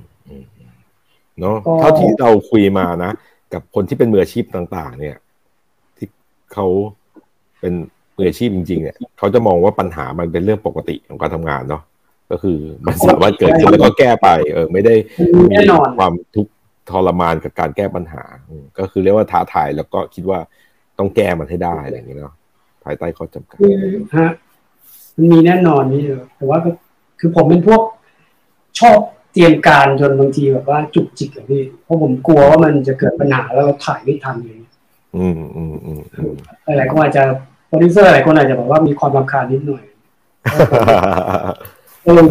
[1.40, 3.10] เนาะเท่าที่เราคุยมานะ
[3.52, 5.16] กับคนที่เป็นมืออาชีพต่าง ๆ เนี่ย
[5.96, 6.06] ที่
[6.52, 6.66] เขา
[7.60, 7.72] เป็น
[8.16, 11.82] มืออาชีพจริง ๆ เนี่ยเขาจะมองว่าปัญหามันเป็นเรื่องปกติของการทำงานเนาะ
[12.30, 14.94] ก็คือมันสามารถเกิดขึ้นแล้วก็แก้ไป เออ ไม่ได้
[15.52, 15.66] มี
[15.98, 16.52] ความทุกข์
[16.90, 18.22] ทรมานกับการแก้ปัญหา
[18.78, 20.38] ก็คือเรียกว่าท้าทายแล้วก็คิดว่า
[20.98, 22.34] ต้องแก้มันให้ได้อะไรอย่างนี้เนาะ
[22.84, 23.58] ภายใต้ข้อจำกัด
[24.16, 24.30] ฮะ
[25.16, 26.02] มันมีแน่นอนนี่
[26.36, 26.58] แต่ว่า
[27.20, 27.80] คือผมเป็นพวก
[28.80, 28.98] ชอบ
[29.32, 34.58] เตรียมการจนบางทีแบบว่าจุกจิกอะพี่ เพราะผมกลัวว่ามันจะเกิดปัญหาแล้วเราถ่ายไม่ทันเลย
[35.16, 36.00] อืมอืมอืม
[36.78, 37.24] หลายคนอาจจะ
[37.68, 39.84] โปรดิวเซอร์หลายคนอาจจะบอกว่ามีความรำคาญนิดหน่อย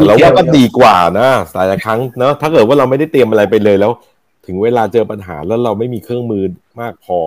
[0.08, 3.92] เราว่าก็ดีกว่านะสายครั้งเนาะถ้าเกิดว่าเราไม่ได้เตรียมอะไรไปเลยแล้ว
[4.46, 6.44] ถึงเวลาเจอปัญหาแล้วเราไม่มีเครื่องมือ
[6.82, 7.20] มากพอ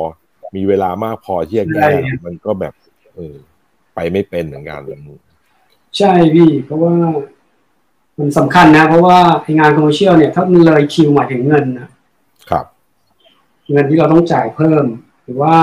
[0.56, 1.88] มีเวลามากพอที่จะแก้
[2.26, 2.74] มันก็แบบ
[3.14, 3.34] เออ
[3.94, 4.80] ไปไม่เป็นเหมือนกัน
[5.98, 6.94] ใช่พี่ เพราะว่า
[8.18, 11.88] มันสำคัญนะ เพราะว่าไองานคอมเมอร์เชียลเนี่ย ถ้ามันเลยคิวหมายถึงเงินนะ
[12.50, 12.66] ครับ
[13.70, 14.84] เงินที่เราต้องจ่ายเพิ่ม
[15.22, 15.56] หรือว่า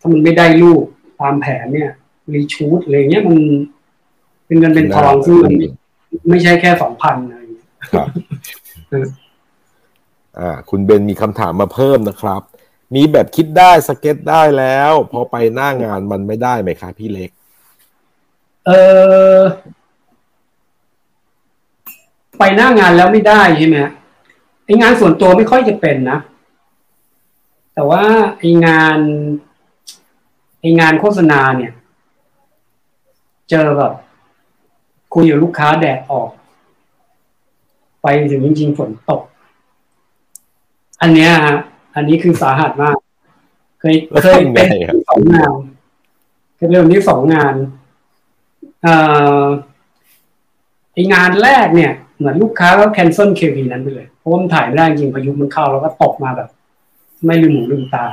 [0.00, 0.82] ถ้ามันไม่ได้ลูก
[1.20, 1.90] ตามแผนเนี่ย
[2.34, 3.38] รีชูดอะไรเงี้ยมัน
[4.46, 5.52] เป็นเงินเป็นทองซึ่งมัน
[6.30, 7.40] ไม่ใช่แค่สองพันอะไร
[7.92, 8.08] ครับ
[10.38, 12.42] อ่า คุณเบนมีคำถามมาเพิ่มนะครับ
[12.94, 17.30] มีแบบคิดได้สเก็ตได้แล้ว พอไปหน้างานมันไม่ได้ไหมคะพี่เล็ก
[18.66, 18.70] เอ
[19.36, 19.38] อ
[22.40, 23.78] ไปหน้างานแล้วไม่ได้ใช่ไหม
[24.64, 26.18] ไองานส่วนตัวไม่ค่อยจะเป็นนะ
[27.74, 28.02] แต่ว่า
[28.38, 28.98] ไองาน
[30.60, 31.72] ไองานโฆษณาเนี่ย
[33.50, 33.92] เจอแบบ
[35.14, 36.30] คุยกับลูกค้าแดดออก
[38.02, 39.22] ไปถึงจริงๆฝนตก
[41.00, 41.58] อันเนี้ยฮะ
[41.94, 42.96] อันนี้คือสาหัสมาก
[43.80, 44.68] เคยเคยเป็น
[45.08, 45.52] สองงาน
[46.56, 47.54] เคยเป็นแบบนี้สองงาน
[48.82, 48.94] เอ่
[49.42, 49.44] อ
[50.92, 56.48] ไอ้งานแรกเนี่ย เหมือนลูกค้าก็ cancel KV นั้นไปเลยเพราะมันถ่ายไม่ได้จริงพายุมันเข้าแล้วก็ตกมาแบบ
[57.26, 58.04] ไม่ลืมหูลืมตา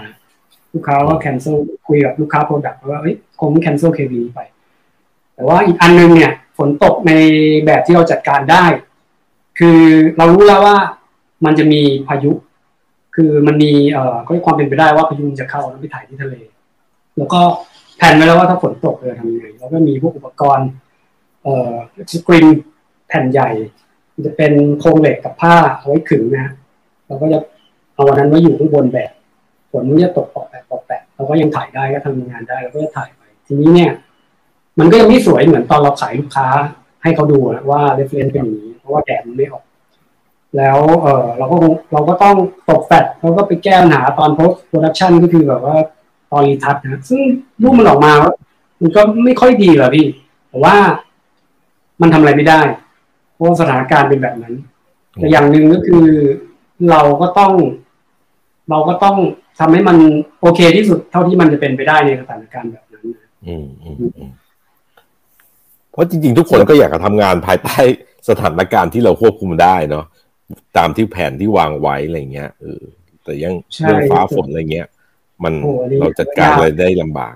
[0.73, 4.39] ลูกค้าก็ cancel คุยกับลูกค้า product ว่าเฮ้ยคง cancel KV ไป
[5.35, 7.11] แต่ว่าอีกอันนึงเนี่ย ฝนตกใน
[7.65, 8.65] แบบที่เราจัดการได้
[9.59, 9.79] คือ
[10.17, 10.77] เรารู้แล้วว่า
[11.45, 12.31] มันจะมีพายุ
[13.15, 16.35] คือมันมีเอ่อก็ความเป็นไปได้ว่าพายุจะเข้าแล้วไปถ่ายที่ทะเล
[17.17, 17.41] แล้วก็
[17.97, 20.69] แพลนไว้แล้วว่าถ้าฝนตกจะทำยังไงแล้วก็มีพวกอุปกรณ์
[21.43, 21.73] เอ่อ
[22.11, 22.47] สกรีน
[23.07, 23.49] แผ่นใหญ่
[24.25, 26.47] จะเป็นโครงเหล็กกับผ้าเอาไว้ขึงนะ
[27.07, 27.39] เราก็จะ
[27.93, 29.11] เอาวันนั้นไว้อยู่ข้างบนแบบ
[29.71, 33.91] ฝนมันจะตกปอกแปะปอกแปะเราก็ยังถ่ายได้ก็ทำงานได้เราก็จะถ่ายไปทีนี้เนี่ย
[34.79, 36.47] มันก็ยังไม่สวยเหมือนตอนเราขายลูกค้า
[37.03, 39.63] ให้เขาดูนะว่าเรฟเลนเป็นอย่างนี้เพราะว่าแดดมันไม่ออก
[40.57, 41.57] แล้วเออเราก็
[41.93, 42.35] เราก็ต้อง
[42.69, 45.75] ตกแฟดเราก็ไปแก้ปัญหาตอนโพสต์โปรดักชันก็คือแบบว่า
[46.31, 47.21] ตอนรีทัชนะซึ่ง
[47.61, 48.11] รูปมันออกมา
[48.81, 50.07] มันก็ไม่ค่อยดีหรอพี่
[50.49, 50.75] แต่ว่า
[52.01, 52.61] มันทำอะไรไม่ได้
[53.37, 54.53] เพราะสถานการณ์เป็นแบบนั้น
[55.13, 56.05] แต่อย่างหนึ่งก็คือ
[56.89, 57.51] เราก็ต้อง
[58.69, 59.17] เราก็ต้อง
[59.59, 59.97] ทำให้มัน
[60.41, 63.05] โอเคที่สุดเท่าที่มันจะเป็นไปได้ในสถานการณ์แบบนั้น
[63.47, 64.31] อืมอืม
[65.91, 67.77] เพราะจริงๆ ทุกคนก็อยากจะทำงานภายใต้
[68.29, 70.05] สถานการณ์ที่เราควบคุมได้เนาะ
[70.77, 72.81] ตามที่แผนที่วางไว้อะไรเงี้ยเออ
[73.23, 74.87] แต่ยังเรื่องฟ้าฝนอะไรเงี้ย
[75.43, 75.53] มัน
[75.99, 77.35] เราจัดการอะไรได้ลำบาก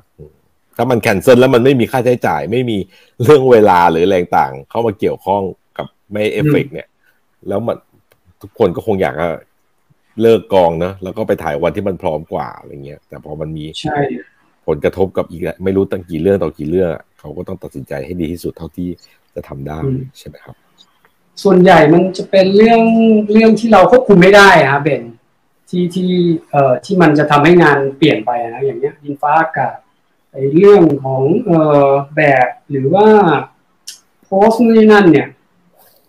[0.78, 2.78] ถ้ามันแคนเซิลแล้วมันไม่มีค่าใช้จ่าย ไม่มี
[3.22, 5.42] เรื่องเวลาหรือแรงต่าง เข้ามาเกี่ยวข้อง
[6.12, 6.88] ไม่เอฟเฟกเนี่ย
[7.48, 7.78] แล้วมัน
[8.42, 9.16] ทุกคนก็คงอยาก
[10.22, 13.66] เลิกกองนะแล้วก็ไปถ่ายวันที่มันพร้อมกว่าอะไรเงี้ยแต่พอมันมี
[14.68, 16.90] ผลกระทบกับอีกไม่รู้ตั้งกี่เรื่องต่อกี่เรื่อง
[17.20, 18.90] เขาก็ต้องตัดสินใจให้ดีที่สุดเท่าที่
[19.36, 19.80] จะทำได้
[20.18, 20.56] ใช่ไหมครับ
[21.44, 22.82] ส่วนใหญ่มันจะเป็นเรื่อง
[23.32, 25.04] เรื่องที่เราควบคุมไม่ได้ครับเบน
[25.70, 26.10] ที่ที่
[26.52, 29.78] เอ่อที่มันจะทำให้งานเปลี่ยนไปนะอย่างเงี้ยดินฟ้าอากาศ
[30.34, 33.08] ไอ้เรื่องของเอ่อแบบหรือว่า
[34.24, 35.28] pose นี่นั่นเนี่ย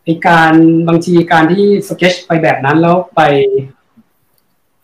[0.05, 0.53] ในการ
[0.89, 3.21] บางทีการที่สเก็ตไปแบบนั้นแล้วไป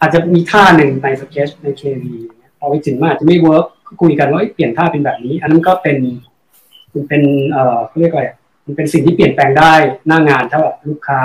[0.00, 2.14] อาจจะมีท่าหนึ่งในสเก็ตใน KV
[2.58, 3.66] พอไปถึงมันอาจจะไม่ work
[4.00, 5.96] คุยกันว่าเปลี่ยนท่าเป็นแบบนี้ อันนั้นก็เป็น
[6.94, 8.24] มันเป็นเอ่อเขาเรียกอะไร
[8.66, 9.72] มันเป็นสิ่งที่เปลี่ยนแปลงได้
[10.06, 11.20] หน้างานถ้าแบบลูกค้า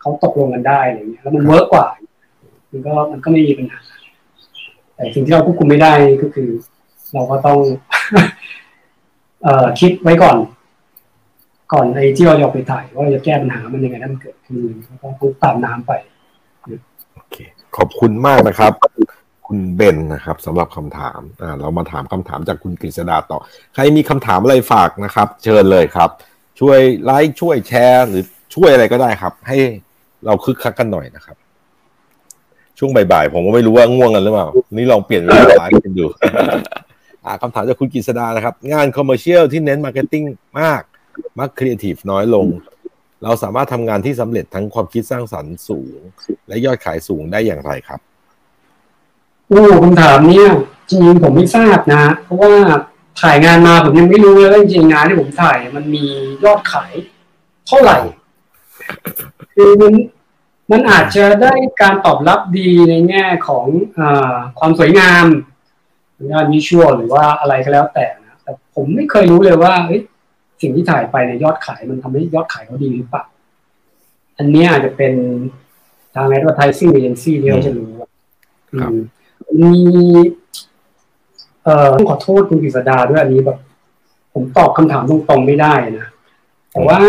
[0.00, 1.86] เขาตกลงกันได้อะไรเงี้ยแล้วมัน work กว่า
[2.70, 3.80] มันก็มันก็ไม่มีปัญหา
[4.94, 5.92] แต่สิ่งที่เราควบคุมไม่ได้
[6.22, 6.48] ก็คือ
[7.12, 7.58] เราก็ต้อง
[9.42, 10.36] เอ่อคิดไว้ก่อน
[11.74, 15.92] ก่อนไอ้ที่เราจะไปถ่ายว่าจะแก้ปัญหามันยังไงถ้ามันเกิดขึ้นแล้วก็ต้องตามน้ำไป
[17.14, 17.36] โอเค
[17.76, 18.72] ขอบคุณมากนะครับ
[19.46, 23.38] คุณเบนนะครับสำหรับคำถามอ่าเรามาถามคำถามจากคุณกฤษดาต่อ
[23.74, 26.10] ใครมีคำถามอะไรฝากนะครับ เชิญเลยครับ
[26.60, 28.22] ช่วยไลค์ช่วยแชร์ หรือ
[28.54, 29.58] ช่วยอะไรก็ได้ครับ ให้
[30.26, 31.36] เราคึกคักกันหน่อยนะครับ
[32.78, 35.28] ช่วงบ่ายๆผมก็ไม่รู้ว่าง่วงกันหรือเปล่า นี่ลองเปลี่ยนเว
[35.60, 36.06] ลากันดู
[37.24, 40.24] อ่าคำถามจากคุณกฤษดานะครับ งาน commercial ที่เน้น marketing
[40.60, 40.82] มาก
[41.38, 42.46] มักครีเอทีฟน้อยลง
[43.24, 45.98] เราสามารถทำงานที่สำเร็จทั้งความคิดสร้างสรรค์สูง
[46.48, 48.00] และยอดขายสูงได้อย่างไรครับ
[49.48, 50.48] โอ้คำถามเนี้ย
[50.90, 52.52] จริงผมไม่ทราบนะ เพราะว่า
[53.20, 56.04] ถ่ายงานมาผมยังไม่รู้เลยว่าจริงงานที่ผมถ่ายมันมี
[56.44, 56.92] ยอดขาย
[57.66, 57.98] เท่าไหร่
[59.54, 59.92] คือมัน
[60.70, 63.66] มันอาจจะได้การตอบรับดีในแง่ของ
[63.98, 64.00] อ
[64.58, 65.24] ความสวยงาม
[66.32, 69.72] งานวิชวลหรือว่าอะไรก็แล้วแต่นะแต่ผมไม่เคยรู้เลยว่า
[70.60, 73.24] สิ่งที่ถ่ายไปในยอดขายมันทำให้ยอดขายเขาดีหรือเปล่า
[74.38, 75.12] อันนี้อาจจะเป็น
[76.14, 77.90] ทาง advertising agency ที่เขาจะรู้
[79.62, 79.76] มี
[81.64, 83.58] เอ่อต้องขอโทษคุณกฤษดาด้วยอันนี้แบบ
[84.32, 86.06] ผมตอบคำถามตรงๆไม่ได้นะ
[86.70, 87.00] แต่ว่า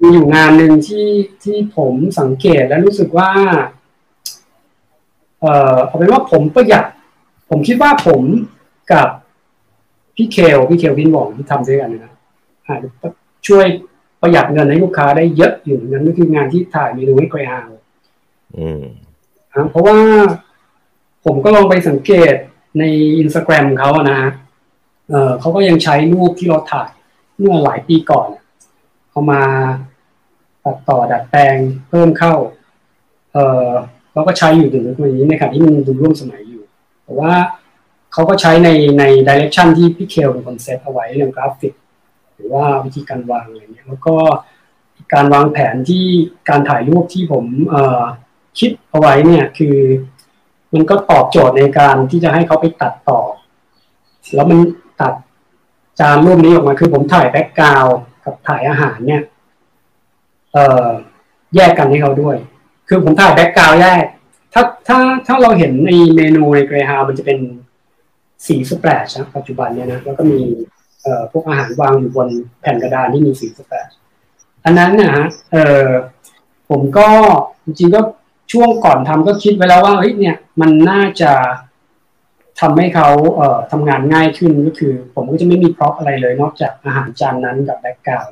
[0.00, 1.08] มีอยู่งานหนึ่งที่
[1.44, 3.30] ที่ผมสังเกตและรู้สึกว่า
[5.40, 6.84] เอ่อเอาเป็นว่าผมประหยัด
[7.50, 8.20] ผมคิดว่าผม
[8.92, 9.08] กับ
[10.16, 12.13] พี่เคลพี่เคลพินหว่องที่ทำด้วยกันนะ
[12.68, 12.90] อาจจะ
[13.48, 13.66] ช่วย
[14.20, 17.70] ประหยัดเงินให้ลูกค้าได้เยอะอยู่นั้นก็คืองานที่ถ่ายเมนูให้ไกรฮาว
[18.56, 18.84] อืม
[19.70, 19.98] เพราะว่า
[21.24, 22.34] ผมก็ลองไปสังเกต
[22.78, 22.84] ใน
[23.18, 24.30] อินสตาแกรมเขาอะนะฮะ
[25.10, 26.90] เออเขาก็ยังใช้รูปที่เราถ่าย
[27.38, 28.28] เมื่อหลายปีก่อน
[29.10, 29.42] เอามา
[30.64, 31.56] ตัดต่อดัดแปลง
[31.88, 32.34] เพิ่มเข้า
[33.32, 33.68] เออ
[34.12, 36.62] เราก็ใช้อยู่ถึงวันนี้ในขณะที่มันดูร่วมสมัยอยู่
[37.04, 37.32] แต่ว่า
[38.12, 41.74] เขาก็ใช้ในใน direction ที่พี่เคลเป็นคนเซตเอาไว้เรื่องกราฟิก
[42.34, 44.16] หรือว่าวิธีการวางอะไรเงี้ยแล้วก็
[45.14, 46.06] การวางแผนที่
[46.48, 48.02] การถ่ายรูปที่ผมเออ
[48.58, 49.76] คิดเอาไว้เนี่ยคือ
[50.74, 53.20] มันก็ตอบโจทย์ในการที่จะให้เขาไปตัดต่อ
[54.34, 54.58] แล้วมัน
[55.00, 55.14] ตัด
[56.00, 57.86] จานรูปนี้ออกมาคือผมถ่าย background
[58.24, 59.22] กับถ่ายอาหารเนี่ย
[60.52, 60.88] เอ่อ
[61.54, 62.36] แยกกันให้เขาด้วย
[62.88, 64.04] คือผมถ่าย background แยก
[64.52, 67.38] ถ้าถ้าถ้าเราเห็นในเมนูในเกรฮามันจะเป็น
[68.46, 70.40] สี splash นะปัจจุบันเนี่ยนะแล้วก็มี
[71.32, 72.28] พวกอาหารวางอยู่บน
[72.60, 73.88] แผ่นกระดานที่มีสี splash
[74.64, 75.88] อันนั้นนะฮะเออ
[76.70, 77.08] ผมก็
[77.64, 78.00] จริงๆก็
[78.52, 81.32] ช่วงก่อนทำก็คิดไว้แล้วว่าเฮ้ยเนี่ยมันน่าจะ
[82.60, 88.28] ทำให้เขาเอ่อทำงานง่ายขึ้นก็คือ ผมก็จะไม่มี prop อะไรเลย นอกจากอาหารจานนั้นกับ background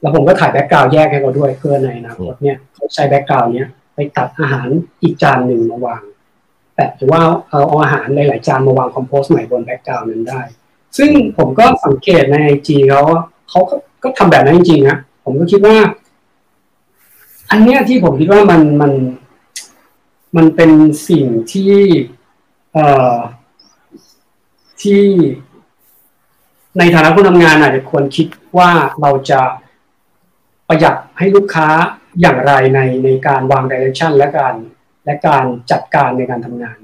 [0.00, 4.68] แล้วผมก็ถ่าย background แยกให้เขาด้วยเพื่อในอนาคตเนี่ยเขาใช้ background เนี้ยไปตัดอาหาร
[5.02, 6.02] อีกจานหนึ่งมาวาง
[6.74, 10.40] แต่หรือว่าเอาเอาอาหารหลายๆจานมาวางคอมโพสใหม่บนแบ็กกราวนั้นได้
[10.96, 13.02] ซึ่งผมก็สังเกตในไอจีเขา
[13.50, 13.60] เขา
[14.02, 15.76] ก็ทำแบบนั้นจริงๆนะผมก็คิดว่า
[17.50, 18.92] อันเนี้ยที่ผมคิดว่ามันมัน
[20.36, 20.70] มันเป็น
[21.08, 21.74] สิ่งที่
[22.72, 23.16] เอ่อ
[24.82, 25.02] ที่
[26.78, 28.26] ในฐานะผู้ทำงานอาจจะควรคิด
[28.58, 28.70] ว่า
[29.00, 29.40] เราจะ
[30.68, 31.68] ประหยัดให้ลูกค้า
[32.20, 34.54] อย่างไรในในการวาง direction และการ
[35.04, 36.78] และการจัดการในการทำงาน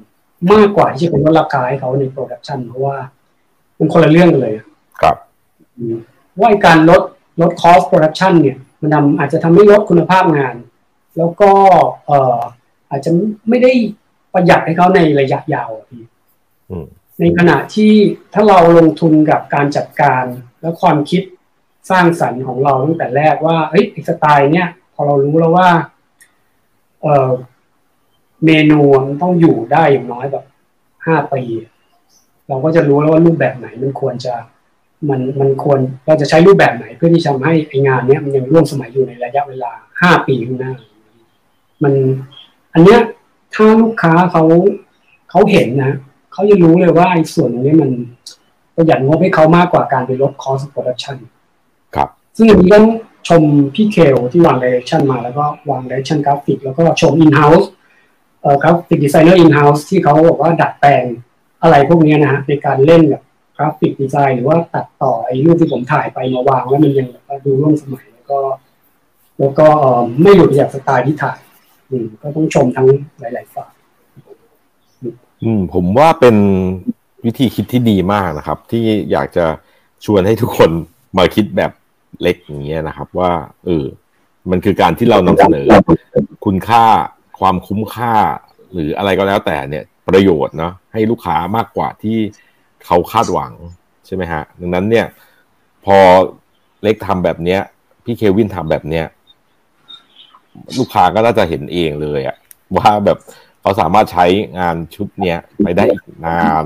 [0.52, 2.96] มากกว่าที่จะเป็นลดราคาให้เขาใน production เพราะว่า
[3.82, 4.54] มันคนละเรื่องกันเลย
[5.00, 5.16] ครับ
[6.40, 7.02] ว่าการลด
[7.40, 10.54] ลด cost production เนี่ย มันทำอาจจะทำให้ลดคุณภาพงาน
[11.16, 11.50] แล้วก็
[12.06, 12.38] เอ่อ
[12.90, 13.10] อาจจะ
[13.48, 13.72] ไม่ได้
[14.32, 16.02] ประหยัดให้เขาในระยะยาวพี่
[17.20, 17.92] ในขณะที่
[18.32, 20.24] ถ้าเราลงทุนกับการจัดการ
[20.60, 21.22] และความคิด
[21.90, 25.68] สร้างสรรค์ของเราตั้งแต่แรกว่าเฮ้ยสไตล์เนี้ยพอเรารู้แล้วว่า
[27.02, 27.30] เออ
[28.44, 30.44] เมนูมันต้องอยู่ได้อย่างน้อยแบบ
[31.06, 31.42] ห้าปี
[32.52, 34.34] เราก็จะรู้แล้วว่ารูปแบบไหนมันควรจะ
[35.08, 40.72] มันมันควรเราจะใช้รูปแบบไหนเพื่อที่จะทำให้ไองานเนี้ยมันยังร่วมสมัยอยู่ในระยะเวลาห้าปีข้างหน้า
[41.82, 41.92] มัน
[42.74, 43.00] อันเนี้ย
[43.54, 44.42] ถ้าลูกค้าเขา
[45.30, 45.92] เขาเห็นนะ
[46.32, 47.90] เขาจะรู้เลยว่าไอ้ส่วนนี้มัน
[48.76, 51.16] ประหยัดงบให้เขามากกว่าการไปลด cost production
[51.94, 52.86] ครับ ซึ่งอันนี้ต้อง
[53.28, 53.42] ชม
[53.74, 57.68] พี่เคลที่วาง direction มาแล้วก็วาง direction กราฟิกแล้วก็ชม in-house
[58.42, 61.04] เอ่อ graphic designer in-house ที่เขาบอกว่าดัดแปลง
[61.62, 63.22] อะไรพวกนี้นะฮะในการเล่นกับ
[63.56, 67.06] graphic design หรือว่าตัดต่อไอ้รูปที่ผมถ่ายไปมาวางแล้วมันยัง
[67.44, 68.38] ดูร่วมสมัยแล้วก็
[69.38, 69.68] แล้วก็
[70.22, 71.38] ไม่หลุดจากสไตล์ที่ถ่าย
[71.90, 72.86] อืมก็ต้องชมทั้ง
[73.20, 73.72] หลาย ๆฝ่าย
[75.42, 76.36] อืม ผมว่าเป็น
[77.24, 79.46] วิธีคิดที่ดีมากนะครับ ที่อยากจะ
[80.04, 80.70] ชวนให้ทุกคน
[81.18, 81.72] มาคิดแบบ
[82.22, 83.32] เล็กอย่างเงี้ยนะครับ ว่า
[83.64, 83.84] เออ
[84.50, 85.66] มันคือการที่เรานำเสนอ
[86.44, 86.84] คุณค่า
[87.40, 88.14] ความคุ้มค่า
[88.72, 92.18] หรืออะไรก็แล้วแต่เนี่ย ประโยชน์เนาะให้ลูกค้ามากกว่าที่
[92.86, 93.52] เขาคาดหวัง
[94.06, 95.06] ใช่ไหมฮะ ดังนั้นเนี่ย
[95.84, 95.96] พอ
[96.82, 97.60] เล็กทำแบบเนี้ย
[98.04, 99.06] พี่เควินทำแบบเนี้ย
[100.78, 102.36] ลูกค้าก็น่าจะเห็นเองเลยอะ
[102.76, 103.18] ว่าแบบ
[103.60, 104.26] เขาสามารถใช้
[104.58, 106.64] งานชุดเนี้ยไปได้อีกนาน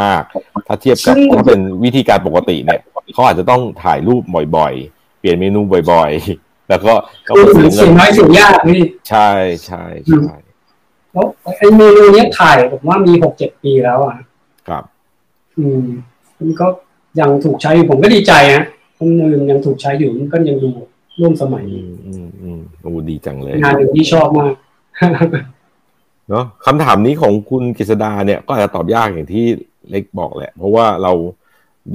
[0.00, 2.80] มาก ๆ ถ้าเทียบกับถ้าเป็นวิธีการปกติเนี่ย
[3.12, 4.22] เขาอาจจะต้องถ่ายรูป
[4.56, 5.60] บ่อยๆ เปลี่ยนเมนู
[5.92, 6.92] บ่อยๆ แล้วก็
[7.28, 7.32] ก็
[7.74, 9.28] เสียงน้อยเสียงยากนี่ใช่
[9.66, 10.34] ใช่ใช่
[11.12, 11.26] แล้ว
[11.58, 14.16] ไอ้เมนูเนี้ยถ่ายผมว่ามีหกเจ็ดปีแล้วอะ
[14.68, 14.84] ครับ
[15.58, 15.84] อืม
[16.38, 16.66] มันก็
[17.20, 18.64] ยังถูกใช้อยู่ผมก็ดีใจนะ
[18.98, 20.68] คนอื่นยังถูกใช้อยู่มันก็ยังดู
[21.20, 24.54] ร่วมสมัย อืมอืมอืมโอ้ดีจังเลย งานหนึ่งที่ชอบมาก
[26.30, 29.44] เนาะคำถามนี้ของคุณกฤษดาเนี่ย ก็อาจจะตอบยากอย่างที่
[29.90, 31.12] เล็กบอกแหละ เพราะว่าเรา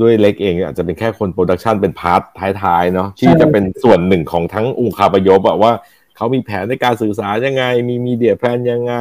[0.01, 2.21] ด้วยเล็กเองเนี่ยอาจจะเป็นแค่คน production เป็น part
[2.61, 5.71] ท้ายๆเนาะที่จะเป็นส่วนหนึ่งของทั้งองค์คาพยพอะว่า
[6.17, 8.93] เขามีแผนในการสื่อสารยังไง มี media plan ยังไง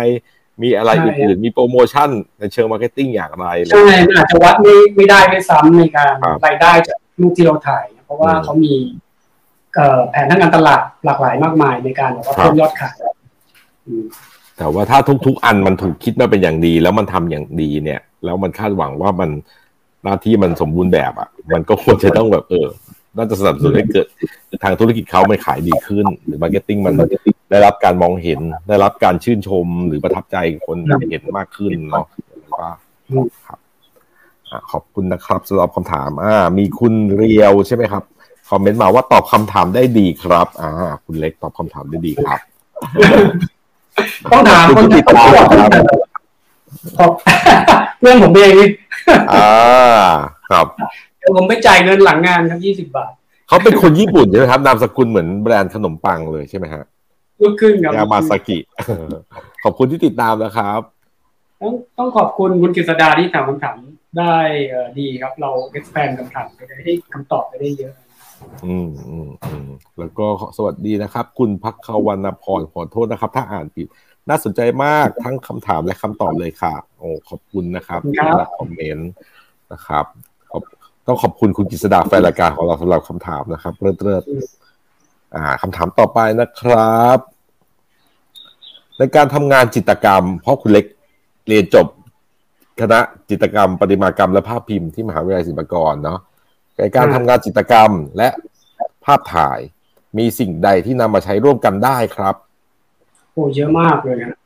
[0.63, 2.09] มีอะไรใช่อื่นๆมีโปรโมชั่น
[2.39, 8.75] ในเชิง marketing อย่างไรอะไรใช่มันอาจจะวัดไม่ไม่ได้ด้วยซ้ำในการครับรายได้จากรูปที่เราถ่าย เพราะว่าอืมเขามี
[9.75, 12.97] เอ่อแผนทางการตลาดหลากหลายมากมายในการแบบว่าครับเพิ่มยอดขาย
[13.87, 14.05] อืม
[14.59, 19.31] แต่ว่าถ้าทุก ๆ อันมันถูกคิดมาเป็นอย่างดี แล้วมันทำอย่างดีเนี่ย แล้วมันคาดหวังว่ามัน
[20.05, 22.67] หน้าที่มันสมบูรณ์แบบอะ มันก็ควรจะต้องแบบเออ
[23.17, 24.07] น่าจะสนับสนุนให้เกิด
[24.63, 26.95] ทางธุรกิจเขามันขายดีขึ้น หรือ marketing มัน
[27.51, 30.37] ได้รับการมองเห็น ได้รับการชื่นชมหรือประทับใจ
[30.67, 30.79] คน
[31.11, 32.07] เห็นมากขึ้นเนาะ
[32.55, 32.71] ว่า
[33.47, 33.59] ครับ
[34.51, 38.03] อะขอบคุณนะครับสำหรับคำถาม อ่า มีคุณเรียวใช่ไหมครับ
[38.51, 40.71] คอมเมนต์มาว่าตอบคำถามได้ดีครับ อ่า
[41.05, 42.41] คุณเล็กตอบคำถามได้ดีครับ
[44.33, 46.07] ต้องถามคนที่ขอบคุณที่ติดตามครับ
[46.99, 47.11] ขอบ
[47.99, 48.69] เพื่อนผมเองนี่
[49.33, 49.49] อ่า
[50.51, 50.67] ครับ
[51.16, 53.13] เดี๋ยว ผมไปจ่ายเงินหลังงานครับยี่สิบาท
[53.49, 56.85] เขาเป็นคนญี่ปุ่นใช่ไหมครับ นามสกุลเหมือนแบรนด์ขนมปังเลยใช่ไหมฮะ
[57.41, 58.59] ลูกครึ่งครับยามาซากิ
[59.65, 60.81] ขอบคุณที่ติดตามนะครับ
[61.63, 63.77] ต้องต้องขอบคุณคุณกฤษดาที่ถามคำถาม
[64.19, 64.37] ได้
[64.69, 67.95] เอ่อดีครับ เรา expand คำถามไปได้ให้คำตอบไปได้เยอะ
[68.67, 69.69] อืมอืมอืม
[69.99, 73.87] แล้วก็สวัสดีนะครับ คุณพักขวรรณพรขอโทษนะครับ ถ้าอ่านผิด
[74.29, 79.11] น่าสนใจมากทั้งคำถามและคำตอบเลยค่ะ โอ้ขอบคุณนะครับขอบคุณครับสำหรับคอมเมนต์
[79.73, 80.36] นะครับขอบ
[81.07, 87.19] ต้องขอบคุณคุณกฤษดาแฟนรายการของเราสำหรับคำถามนะครับเริ่มๆอ่าคำถามต่อไปนะครับ
[88.99, 90.87] ในการทำงานจิตรกรรม เพราะคุณเล็ก
[91.49, 91.87] เรียนจบ
[92.81, 93.01] คณะ
[93.31, 96.21] จิตรกรรม ประติมากรรมและภาพพิมพ์ที่มหาวิทยาลัยศิลปากรเนาะ
[96.79, 98.29] ในการทำงานจิตรกรรมและ
[99.05, 99.59] ภาพถ่าย
[100.19, 102.35] มีสิ่งใดที่นำมาใช้ร่วมกันได้ครับ
[103.33, 104.37] โอ้เยอะมากเลยนะ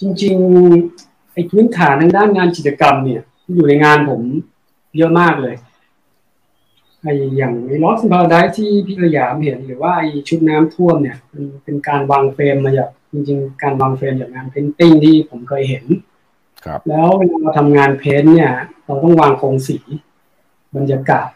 [0.00, 3.22] จริงๆไอ้พื้นฐานทางด้านงานจิตรกรรมเนี่ย
[3.54, 4.20] อยู่ในงานผม
[4.96, 5.54] เยอะมากเลย
[7.06, 15.84] ไอ้อย่างไอ้ Lost Paradise ที่พี่ระยามเห็นหรือว่าไอ้ชุดน้ำท่วมเนี่ยมันเป็นการวางเฟรมมาจากจริงๆ การวางเฟรมจากงาน painting ที่ผมเคยเห็น
[16.64, 18.52] ครับ แล้วเวลาเราทำงาน paint เนี่ย
[18.86, 19.78] เราต้องวางโครงสี
[20.76, 21.28] บรรยากาศ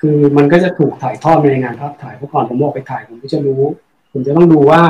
[0.00, 3.62] คือมันก็จะถูกถ่ายทอดมาในงานภาพถ่ายเพราะก่อนผมออกไปถ่ายผมก็จะรู้
[4.12, 4.82] ผมจะต้องดูว่า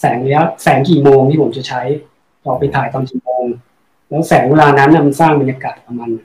[0.00, 1.80] แสงระยะแสงกี่โมงที่ผมจะใช้
[2.46, 3.44] ออกไปถ่ายตอนกี่โมง
[4.08, 6.20] แล้วแสงเวลานั้นน่ะมันสร้างบรรยากาศประมาณไหน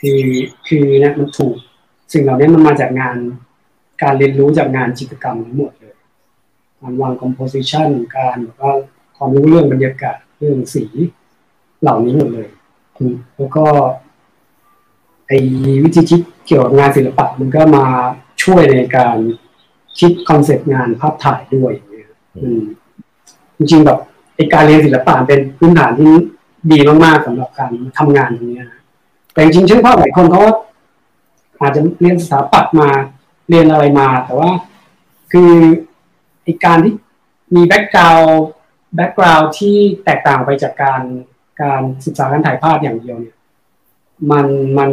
[0.00, 0.20] คือ
[0.68, 1.54] คือเนี่ยมันถูก
[2.12, 3.16] สิ่งเหล่านี้มันมาจากงาน
[4.02, 5.94] การเรียนรู้จากงานจิตรกรรมทั้งหมดเลย
[6.80, 8.72] การวางคอมโพสิชันการแบบว่า
[9.16, 10.84] ความรู้เรื่องบรรยากาศเรื่องสี
[11.82, 12.48] เหล่านี้หมดเลย
[13.36, 13.64] แล้วก็
[15.28, 15.38] ไอ้
[15.84, 17.86] วิธีคิดเกี่ยวกับงานศิลปะมันก็มา
[18.42, 19.16] ช่วยในการ
[19.98, 22.08] คิดคอนเซปต์งานภาพถ่ายด้วยอย่างเงี้ย
[23.56, 23.98] จริงๆแบบ
[24.36, 26.10] ไอ้การเรียนศิลปะเป็นพื้นฐานที่
[26.72, 28.79] ดีมากๆสำหรับการทำงานตรงเนี้ยนะ
[29.32, 30.52] แต่จริงๆช่างภาพหลายคนเขาก็
[31.60, 32.88] อาจจะเรียนสถาปัตย์มา
[33.48, 34.50] เรียนอะไรมา แต่ว่า
[35.32, 35.52] คือ
[36.42, 36.94] ไอ้การที่
[37.54, 41.02] มี background background ที่แตกต่างไปจากการ
[41.62, 43.36] การศึกษาการถ่ายภาพอย่างเดียวเนี่ย
[44.30, 44.46] มัน
[44.78, 44.90] มัน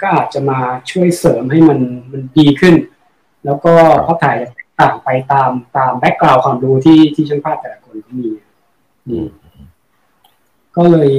[0.00, 0.60] ก็อาจจะมา
[0.90, 1.80] ช่วยเสริมให้มัน
[2.12, 2.74] มันดีขึ้น
[3.44, 3.72] แล้วก็
[4.06, 8.28] ภาพถ่ายจะแตกต่างไปตามตามแบ็กกราวความรู้ที่ที่ช่างภาพแต่ละคนเขามี
[9.08, 9.26] อืม
[10.76, 11.10] ก็เลย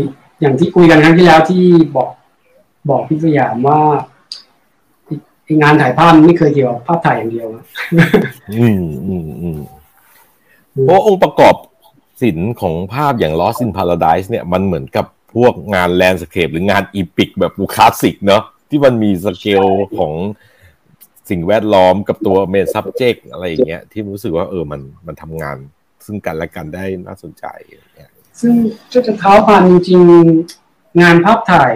[0.41, 1.63] อย่างที่คุยกันครั้งที่แล้วที่
[1.95, 2.09] บอก
[2.89, 3.79] บอกพี่สยามว่า
[5.05, 7.63] ไอ้ไอ้งานถ่ายภาพมันไม่เคยเกี่ยวกับภาพถ่ายอย่างเดียวอะ
[8.53, 9.59] อืมอืมอืม
[10.83, 11.55] เพราะองค์ประกอบ
[12.21, 15.05] ศิลป์ของภาพอย่าง Lost in Paradise เนี่ยมันเหมือนกับ
[15.35, 19.65] พวกงาน landscape หรืองาน epic แบบคลาสสิกเนาะที่มันมีสเกล
[19.97, 20.13] ของ
[21.29, 25.57] สิ่งแวดล้อมกับตัวเมน subject อะไรอย่างเงี้ย ที่รู้สึกว่าเออมันมันทำงาน
[26.05, 28.53] ซึ่งกันและกันได้น่าสนใจอย่างเงี้ยซึ่ง
[28.91, 31.73] จะจะเท้าความจริงๆงานภาพถ่าย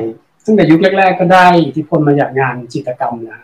[0.47, 3.41] ตั้งแต่ยุคแรก ๆ ก็ได้อิทธิพลมาจากงานจิตรกรรมนะ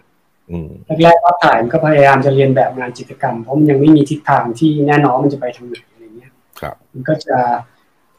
[0.52, 0.70] อืม
[1.04, 7.38] แรกๆภาพถ่ายมันก็พยายามจะเรียนแบบงานจิตรกรรม เพราะมันยังไม่มีทิศทางที่แน่นอนมันจะไปทางไหนอะไรเงี้ยครับมันก็จะ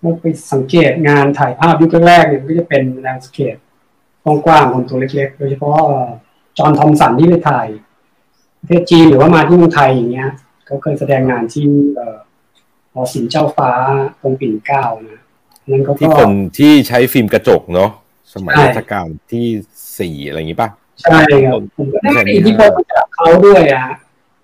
[0.00, 3.56] เมื่อไปสังเกตงานถ่ายภาพยุคแรกๆเนี่ยมันก็จะเป็นแลนด์สเคป
[4.24, 6.08] กว้างๆคนตัวเล็กๆ โดยเฉพาะเอ่อ
[6.58, 7.66] จอห์นทอมสันที่ไปถ่าย
[8.60, 10.30] ประเทศจีนหรือว่ามาที่เมืองไทยอย่างเงี้ย
[10.66, 12.18] เขาเคยแสดงงานที่เอ่อ
[12.92, 13.70] หอศิลป์เจ้าฟ้า
[14.20, 15.20] ตรงปิ่นเกล้านะ
[15.70, 17.90] นั่นเขาที่ก็คนที่ใช้ฟิล์มกระจกเนาะ
[18.32, 19.46] สมัยใช่รัชกาลที่
[19.98, 20.68] สี่อะไรอย่างงี้ป่ะ
[21.02, 23.96] ใช่ครับผมก็ได้อิทธิพลมาจากเขาด้วยอะฮะ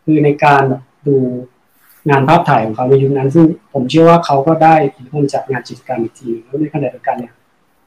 [0.04, 1.16] คือในการแบบดู
[2.10, 7.34] งานภาพถ่ายของเขาในยุคนั้น ซึ่งผมเชื่อว่าเขาก็ได้อิทธิพลจากงานจิตรกรรมอีกทีแล้วในขณะเดียวกันเนี่ย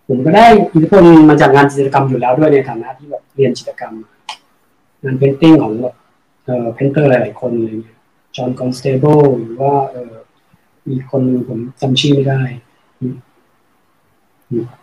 [0.07, 3.93] ผมก็ได้อิทธิพลมาจากงานจิตรกรรมอยู่แล้วด้วยในฐานะที่แบบเรียนจิตรกรรม
[5.03, 5.95] งาน painting ของแบบ
[6.45, 7.97] เอ่อ painter หลายๆคนอะไรเงี้ย
[8.35, 10.15] John Constable หรือว่าเอ่อ
[10.89, 12.41] มีคนผมจำชื่อไม่ได้
[14.45, 14.82] เพ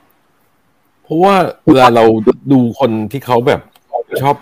[1.10, 1.34] ราะว่า
[1.66, 2.04] เวลาเรา
[2.52, 3.60] ดูคนที่เขาแบบ
[4.22, 4.36] ชอบ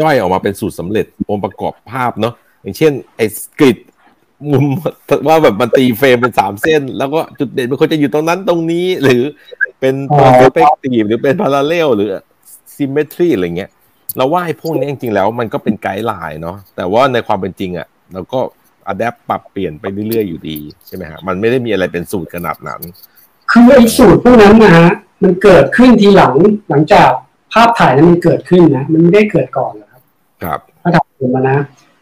[0.00, 3.78] ย่อยออกมาเป็นสูตรสำเร็จองค์ประกอบภาพเนาะอย่างเช่น ไอ้ grid
[4.50, 4.66] มุม
[5.28, 9.22] ว่าแบบมันตีเฟรมเป็นสามเส้น แล้วก็จุดเด่นมันควรจะอยู่ตรงนั้นตรงนี้ หรือ
[9.80, 12.08] เป็น perspective หรือเป็น parallel หรือ
[12.76, 13.70] symmetry อะไรเงี้ย
[14.16, 18.40] เราว่าไอ้พวกนี้จริงๆแล้วมันก็เป็น guideline เนาะแต่ว่าในความเป็นจริงอะ่ะเราก็
[18.86, 22.80] อัดแอปปรับเปลี่ยนไปเรื่อยๆอยู่ดีใช่ไหมฮะมันไม่ได้มีอะไรเป็นสูตรขนาดนั้น
[23.50, 24.90] คือไอ้สูตรพวกนั้นนะฮะ
[25.22, 26.34] มันเกิดขึ้นทีหลัง
[26.70, 27.10] หลังจาก
[27.52, 30.02] ภาพถ่ายนั้นมันเกิดขึ้นนะ มันไม่ได้เกิดก่อนนะครับ
[30.42, 31.58] ครับภาพถ่ายผมมานะ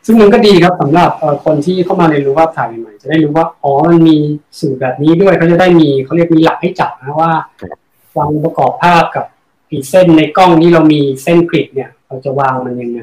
[0.07, 4.17] ซึ่งมันก็ดีครับสำหรับเอ่อคนที่เข้ามาเรียนรู้ภาพถ่ายใหม่ๆจะได้รู้ว่าอ๋อมันมี
[4.59, 7.79] สูตรแบบนี้ด้วยเขาจะได้มีเขาเรียกมีหลักให้จับนะว่าครับ
[8.17, 9.25] วางประกอบภาพกับ
[9.71, 13.01] อีกเส้นในกล้องนี้เรามีเส้นกริดเนี่ย เราจะวางมันยังไง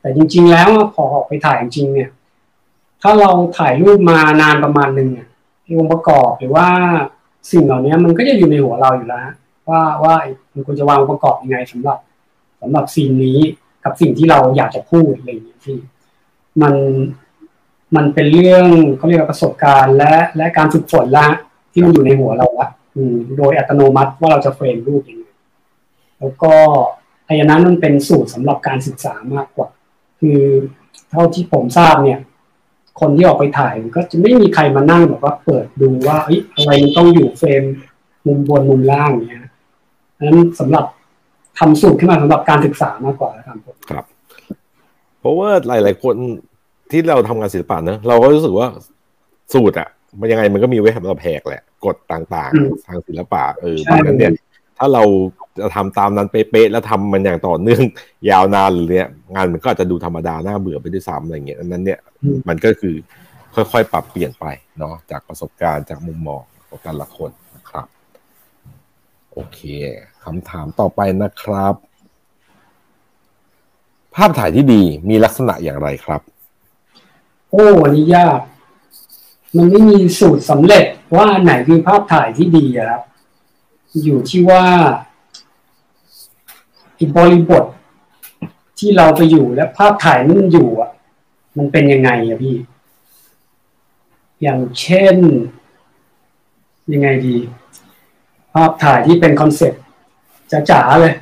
[0.00, 2.10] แต่จริง ๆ แล้วพอออกไปถ่ายจริงๆเนี่ย
[3.02, 5.28] ถ้าเราถ่ายรูปมานานประมาณหนึ่งเนี่ย
[5.78, 6.66] องค์ประกอบหรือว่า
[7.50, 9.34] สิ่งเหล่านี้มันก็จะอยู่ในหัวเราอยู่แล้วฮะ
[9.68, 10.14] ว่าว่า
[10.52, 11.98] มันควรจะวางองค์ประกอบยังไงสำหรับ
[12.60, 13.38] สำหรับซีนนี้
[13.84, 15.76] กับสิ่งที่เราอยากจะพูดอะไรอย่างเงี้ยที่
[16.62, 16.74] มัน
[17.96, 18.64] มันเป็นเรื่อง
[18.96, 21.28] เขาเรียกว่าประสบการณ์และและการฝึกฝนละ
[21.72, 25.26] ที่มันอยู่ในหัวเราละอืมโดยอัตโนมัติว่าเราจะเฟรมรูปยังไง
[26.18, 26.52] แล้วก็
[27.26, 29.68] ไอ้อันนั้นมันเป็นสูตรสำหรับการศึกษามากกว่า
[30.20, 30.40] คือ
[31.10, 32.20] เท่าที่ผมทราบเนี่ย
[33.00, 37.62] คนที่ออกไปถ่ายก็จะไม่มีใครมานั่งแบบว่าเปิดดูว่าอ้อะไรมันต้องอยู่เฟรม
[38.26, 39.43] มุมบนมุมล่างเงี้ย
[40.24, 40.84] นนั้นสำหรับ
[41.58, 44.04] ทำสูตรขึ้นมาสำหรับการศึกษามากกว่าครับผมครับ
[45.20, 46.16] เพราะว่าหลาย ๆ คน
[46.90, 48.66] ที่เราทำงานศิลปะเนอะเราก็รู้สึกว่า
[49.54, 49.88] สูตรอะ
[50.20, 54.32] มันยังไงมันก็มีไว้สำหรับแหกแหละกฎต่างๆ ทางศิลปะเออเพราะฉะนั้นเนี่ย
[54.78, 55.02] ถ้าเรา
[55.58, 57.82] จะทำตามนั้นเป๊ะๆแล้วทำมันอย่างต่อเนื่อง
[58.30, 62.94] ยาวนานหรือเนี้ยงานมันก็อาจจะดูธรรมดาน่าเบื่อไปด้วยซ้ำอะไรเงี้ยอันนั้นเนี่ยอืมมันก็คือ
[63.54, 64.46] ค่อยๆ ปรับเปลี่ยนไป
[64.78, 67.86] เนาะจากประสบการณ์จากมุมมองของแต่ละคนนะครับ
[69.32, 69.60] โอเค
[70.24, 71.74] คำถามต่อไปนะครับ
[74.14, 76.20] ภาพถ่ายที่ดีมีลักษณะอย่างไรครับ
[77.50, 78.40] โอ้อันนี้ยาก
[79.56, 80.84] มันไม่มีสูตรสำเร็จ
[81.16, 83.02] ว่าไหนคือภาพถ่ายที่ดีอะครับ
[84.04, 84.64] อยู่ที่ว่า
[86.98, 87.64] อีบริบท
[88.78, 90.90] ที่เราไปอยู่และภาพถ่ายนั้นมันอยู่อะ
[91.56, 92.56] มันเป็นยังไงอะพี่
[94.42, 95.16] อย่างเช่น
[96.92, 97.36] ยังไงดี
[98.52, 99.83] ภาพถ่ายที่เป็นคอนเซ็ปต์
[100.70, 101.14] จ๋าๆเลย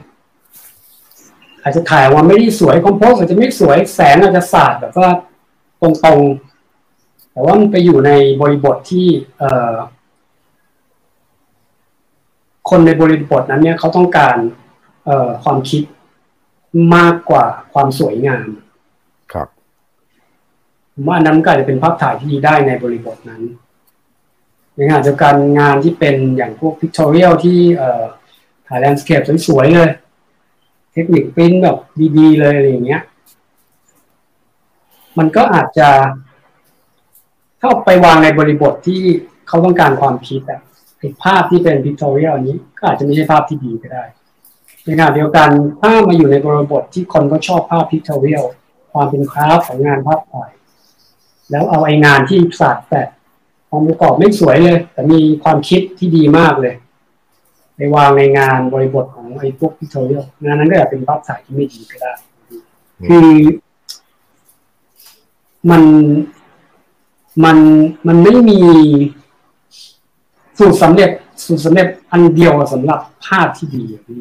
[1.62, 5.10] อาจจะถ่ายออกมาไม่ได้สวยคอมโพสอาจจะไม่สวยแสงอาจจะสาดแบบว่า
[5.80, 8.10] ตรงๆ แต่ว่ามันไปอยู่ใน
[8.40, 9.06] บริบทที่
[9.38, 9.74] เอ่อ
[12.70, 14.36] คนในบริบทนั้นเนี่ยเขาต้องการ
[15.04, 15.82] เอ่อความคิด
[16.96, 18.48] มากกว่าความสวยงาม
[19.32, 19.48] ครับ
[20.94, 23.42] ผมว่าอันนั้นก็อาจจะเป็นภาพถ่ายที่ดีได้ในบริบทนั้น
[24.74, 28.04] ในขณะเดียวกันงานที่เป็นอย่างพวกพิก t o เรียลที่เอ่อ
[28.72, 29.90] ถ่ายแลนด์สเคปสวยๆเลย
[30.92, 31.76] เทคนิคปริ้นแบบ
[32.18, 33.02] ดีๆเลยอะไรอย่างเงี้ย
[35.18, 35.88] มันก็อาจจะ
[37.60, 39.00] ถ้าไปวางในบริบทที่
[39.48, 40.60] เขาต้องการความคิดอะ
[40.98, 44.04] ไอภาพที่เป็นพิก t o เรียลนี้ ก็อาจจะไม่ใช่ภาพที่ดีก็ได้
[44.84, 45.48] ในขณะเดียวกัน
[45.80, 48.44] ถ้ามาอยู่ในบริบทที่คนก็ชอบภาพพิก t o เรียล
[48.92, 50.50] ความเป็นคราฟของงานภาพถ่าย
[51.50, 53.02] แล้วเอาไอ้งานที่ศาสตร์แต่
[53.72, 56.74] องค์ประกอบไม่สวยเลย แต่มีความคิดที่ดีมากเลย
[57.76, 62.12] ไปวางในงานบริบทของไอ้พวกพิก t o เรียลงานนั้นก็อาจเป็นภาพถ่ายที่ไม่ดีก็ได้
[63.08, 63.28] คือ
[65.70, 65.82] มัน
[67.44, 67.58] มัน
[68.06, 68.58] มันไม่มี
[70.58, 71.10] สูตรสำเร็จ
[71.44, 74.20] สูตรสำเร็จอันเดียวสำหรับภาพที่ดีอะพี่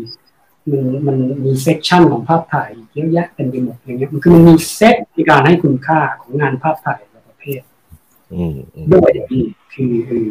[0.70, 7.62] มันมันมี section ของภาพถ่ายเยอะแยะเต็มไปหมดอย่างเงี้ยมันคือมันมีเซตในการให้คุณค่าของงานภาพถ่ายแต่ละประเภท
[8.34, 10.26] อืมอืมด้วยอย่างนี้คือคือ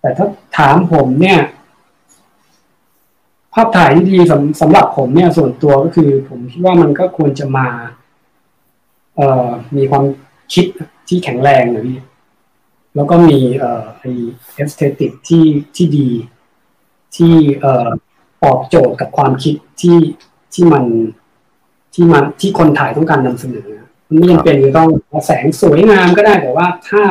[0.00, 1.38] แต่ถ้าถามผมเนี่ย
[3.54, 7.66] ภาพถ่ายที่ดีสำสำหรับผมเนี่ยส่วนตัวก็คือ ผมคิดว่ามันก็ควรจะมา
[9.16, 10.04] เอ่อมีความ
[10.54, 10.66] คิด
[11.08, 11.98] ที่แข็งแรงนะพี่
[12.94, 15.44] แล้วก็มีเอ่อไอ้ aesthetic ที่
[15.76, 16.08] ที่ดี
[17.16, 17.88] ที่เอ่อ
[18.44, 19.98] ตอบโจทย์กับความคิดที่
[20.54, 20.84] ที่มัน
[21.94, 23.68] ที่มันที่คนถ่ายต้องการนำเสนอ
[24.08, 24.88] มันไม่จำเป็นจะต้อง
[25.26, 27.04] แสงสวยงามก็ได้แต่ว่าถ้า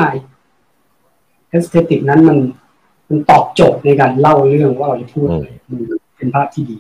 [1.50, 2.38] aesthetic นั้นมัน
[3.10, 5.82] มันตอบโจทย์ในการเล่าเรื่องว่าเราจะพูดอะไรมัน
[6.20, 6.78] เป็นภาพที่ดี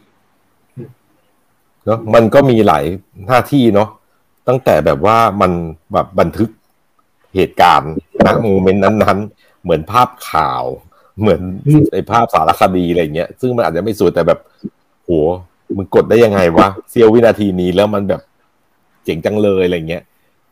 [1.85, 2.85] เนาะมันก็มีหลาย
[3.27, 3.89] หน้าที่เนาะ
[4.47, 5.51] ตั้งแต่แบบว่ามัน
[5.93, 6.49] แบบบันทึก
[7.35, 7.93] เหตุการณ์
[8.25, 10.63] ณ moment นั้นๆ เหมือนภาพข่าว
[11.19, 11.41] เหมือน
[11.91, 14.39] ไอ้ภาพสารคดีอะไรเงี้ย ซึ่งมันอาจจะไม่สวยแต่แบบ
[15.03, 15.09] โห
[15.77, 18.21] มึงกดได้ยังไงวะเซียววินาทีนี้แล้วมันแบบ
[19.03, 20.03] เจ๋งจังเลยอะไรเงี้ย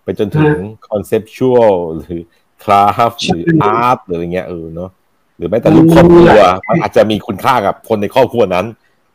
[0.04, 0.56] ไปจนถึง
[0.90, 2.20] คอนเซปชวลหรือ
[2.64, 4.90] คราฟหรืออาร์ตหรืออะไรเงี้ยเออเนาะ
[5.38, 6.30] หรือแม้แต่ลูกครอบครัว
[6.70, 8.66] มันอาจจะมีคุณค่ากับคนในครอบครัวนั้น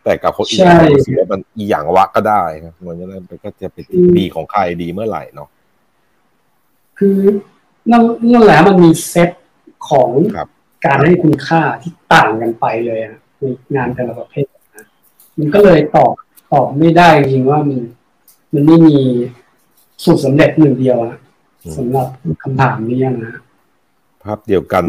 [0.05, 0.65] แต่กับคนอื่น
[0.95, 3.85] รู้สึกว่ามันอีหยังวะก็ได้ครับมันก็ก็จะเป็น
[4.19, 5.49] ดีของใครดีเมื่อไหร่เนาะ
[6.99, 7.19] คือ
[7.91, 8.03] นั่น
[8.33, 9.31] นั่นแหละมันมีเซต
[9.89, 10.11] ของ
[10.87, 13.43] การให้คุณค่าที่ต่างกันไปเลยอะใน
[13.75, 14.47] งานแต่ละประเภท
[14.77, 14.87] นะ
[15.39, 16.15] มันก็เลยตอบ
[16.53, 17.81] ตอบไม่ได้จริงว่ามัน
[18.55, 18.97] มันไม่มี
[20.05, 21.19] สูตรสำเร็จหนึ่งเดียวนะ
[21.77, 22.09] สำหรับ
[22.43, 23.35] คำถามนี้นะ
[24.25, 24.85] ภาพเดียวกัน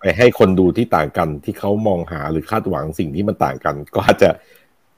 [0.00, 4.30] ไปให้คนดูที่ต่างกันที่เขามองหาหรือคาดหวังสิ่งที่มันต่างกัน ก็อาจจะ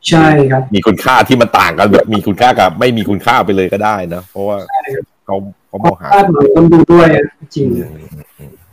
[0.09, 4.57] ใช่ครับ มีคุณค่าที่มันต่างกันแบบมีคุณค่ากับ ไม่มีคุณค่าไปเลยก็ได้นะเพราะว่า
[5.25, 5.37] เขา
[5.69, 7.09] เขามองหาคาดหวังคนดูด้วย
[7.55, 7.69] จริง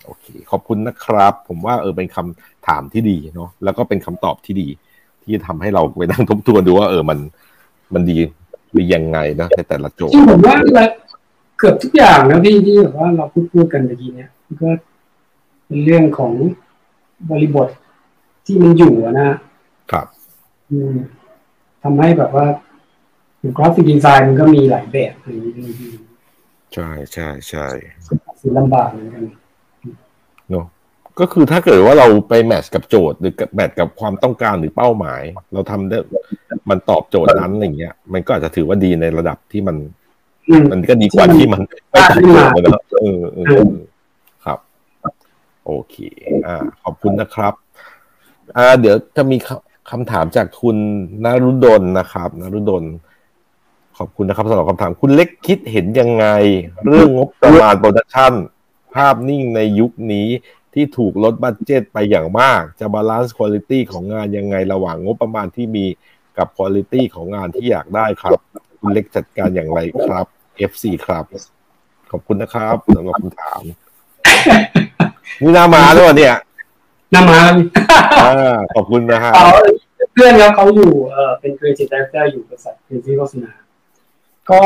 [0.06, 4.68] โอเค ขอบคุณนะครับ ผมว่าเออเป็นคำถามที่ดีเนาะแล้วก็เป็นคำตอบที่ดี
[5.24, 7.20] ที่ทำให้เราไปนั่งทบทวนดูว่า เออมัน
[7.94, 8.18] มันดี
[8.76, 10.56] ดียังไงนะในแต่ละโจทย์ที่ผมว่า
[11.58, 14.30] เกือบทุกอย่างนะพี่ที่แบบว่าเราพูดพูดกันเมื่อกี้เนี่ย
[14.62, 14.70] ก็
[15.66, 16.34] เป็นเรื่องของ
[17.32, 17.70] บริบท
[18.46, 19.30] ที่มันอยู่นะ
[19.92, 20.08] ครับ
[20.72, 20.96] อืม
[21.84, 22.46] ทำให้แบบว่า
[23.58, 25.72] กราฟิกดีไซน์มันก็มีหลายแบบอะไรอย่างนี้
[26.74, 27.68] ใช่ใช่ใช่
[28.42, 29.24] สิลำบากเหมือนกัน
[30.50, 30.66] เนาะ
[31.20, 35.22] ก็คือถ้าเกิดว่าเราไปแมทช์กับโจทย์หรือแมทช์กับความต้องการหรือเป้าหมาย
[35.54, 35.98] เราทำได้
[36.70, 39.78] มันตอบโจทย์นั้นอะไรเงี้ย มันก็อาจจะถือว่าดีในระดับที่มัน
[40.72, 43.68] มันก็ดีกว่าที่มันไม่ตอบโจทย์นะเออเออครับ
[45.72, 45.96] โอเค
[46.48, 47.54] อ่า ขอบคุณนะครับ
[48.58, 49.38] อ่า เดี๋ยวจะมี
[49.92, 50.78] คำถามจากคุณ
[51.26, 52.84] นรุดลนะครับนรุดล
[53.98, 56.26] ขอบคุณนะครับสำหรับคำถามคุณเล็กคิดเห็นยังไง
[56.86, 58.34] เรื่องงบประมาณ production
[58.96, 60.28] ภาพนิ่งในยุคนี้
[60.74, 65.86] ที่ถูกลด budget ไปอย่างมาก จะ balance คุณภาพของงานยังไงระหว่างงบประมาณที่มี
[66.38, 68.32] กับคุณภาพของงานที่อยากได้ครับ
[68.80, 70.26] คุณเล็กจัดการอย่างไรครับ
[70.72, 71.26] FC ครับ
[72.12, 73.62] ขอบคุณนะครับสำหรับคำถาม
[75.42, 76.36] นี่นามาด้วยเนี่ย
[77.14, 77.40] นามา
[78.24, 79.34] อ่าขอบคุณนะครับ
[80.14, 83.52] เพื่อนครับเขาอยู่เออเป็น creative director อยู่บริษัท creative โฆษณา
[84.50, 84.62] ก็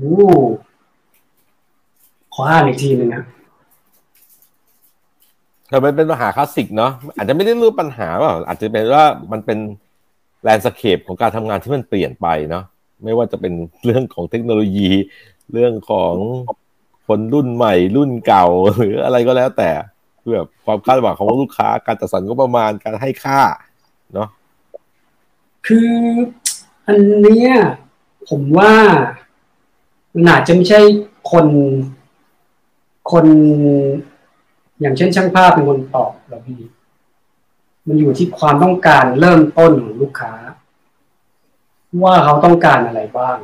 [0.00, 0.14] อู้
[2.34, 3.24] ขออ่านอีกทีหนึ่งนะ
[5.68, 9.58] แต่มันเป็นปัญหาคลาสสิกเนาะอาจจะไม่ได้รู้ปัญหาว่าอาจจะเป็นว่ามันเป็น
[10.42, 12.64] landscape ของการทำงานที่มันเปลี่ยนไปเนาะ
[13.04, 13.52] ไม่ว่าจะเป็น
[13.84, 14.90] เรื่องของเทคโนโลยี
[15.52, 16.14] เรื่องของ
[17.06, 18.46] คนรุ่นใหม่รุ่นเก่า
[18.76, 19.70] หรืออะไรก็แล้วแต่
[20.20, 23.40] คือแบบความคาดหวังของลูกค้าการจัดสรรงบประมาณการให้ค่า
[24.14, 24.28] เนาะ
[25.66, 25.90] คือ
[26.86, 27.50] อันเนี้ย
[28.28, 28.74] ผมว่า
[30.14, 30.80] มันอาจจะไม่ใช่
[31.32, 31.46] คน
[33.12, 33.26] คน
[34.80, 36.60] อย่างเช่นช่างภาพเป็นคนตอบหรอพี่
[37.86, 40.32] มันอยู่ที่ความต้องการเริ่มต้นของลูกค้า
[42.02, 43.36] ว่าเขาต้องการอะไรบ้าง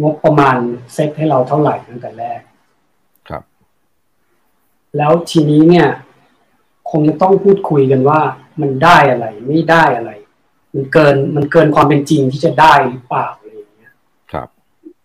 [0.00, 0.56] งบประมาณ
[0.92, 2.40] เซตให้เราเท่าไหร่ตั้งแต่แรก
[3.28, 3.42] ครับ
[4.96, 5.88] แล้วทีนี้เนี่ย
[6.90, 8.20] คงจะต้องพูดคุยกันว่า
[8.60, 10.10] มันได้อะไร ไม่ได้อะไร
[10.74, 13.92] มันเกินมันเกินความเป็นจริงที่จะได้หรือเปล่าอะไรอย่างเงี้ย
[14.32, 14.48] ครับ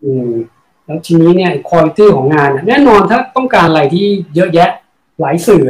[0.03, 0.31] อืม
[0.85, 4.69] แล้วทีนี้เนี่ยคุณภาพของงานแน่นอนถ้าต้องการอะไรที่เยอะแยะ
[5.19, 5.63] หลายสื่อ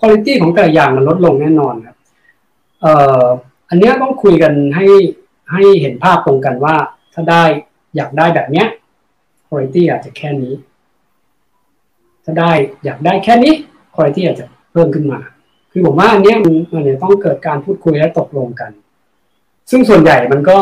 [0.00, 1.96] คุณภาพของแต่ละอย่างมันลดลงแน่นอนครับ
[2.80, 3.24] เอ่อ
[3.68, 4.86] อันเนี้ยต้องคุยกันให้
[5.52, 6.74] ให้เห็นภาพตรงกันว่า
[7.14, 7.44] ถ้าได้
[7.98, 8.66] อยากได้แบบเนี้ย
[9.48, 10.54] คุณภาพอาจจะแค่นี้
[12.24, 12.50] ถ้าได้
[12.84, 13.52] อยากได้แค่นี้
[13.94, 15.20] คุณภาพอาจจะเพิ่มขึ้นมา
[15.70, 16.52] คือผมว่าอันเนี้ยมัน
[16.84, 18.70] เนี่ยต้องเกิดการพูดคุยและตกลงกัน
[19.70, 20.58] ซึ่งส่วนใหญ่มันก็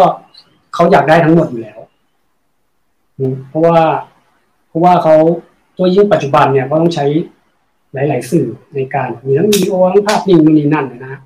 [0.74, 1.78] เขาอยากได้ทั้งหมดอยู่แล้ว
[3.49, 3.78] เพราะว่า
[4.68, 5.14] เพราะว่าเขา
[5.76, 7.07] ตัวยิ่งปัจจุบันเนี่ยเขาต้องใช้
[7.93, 11.20] หลาย ๆ สื่อในการมีทั้งวิดีโอทั้งภาพนิ่งมีนี่นั่นนะ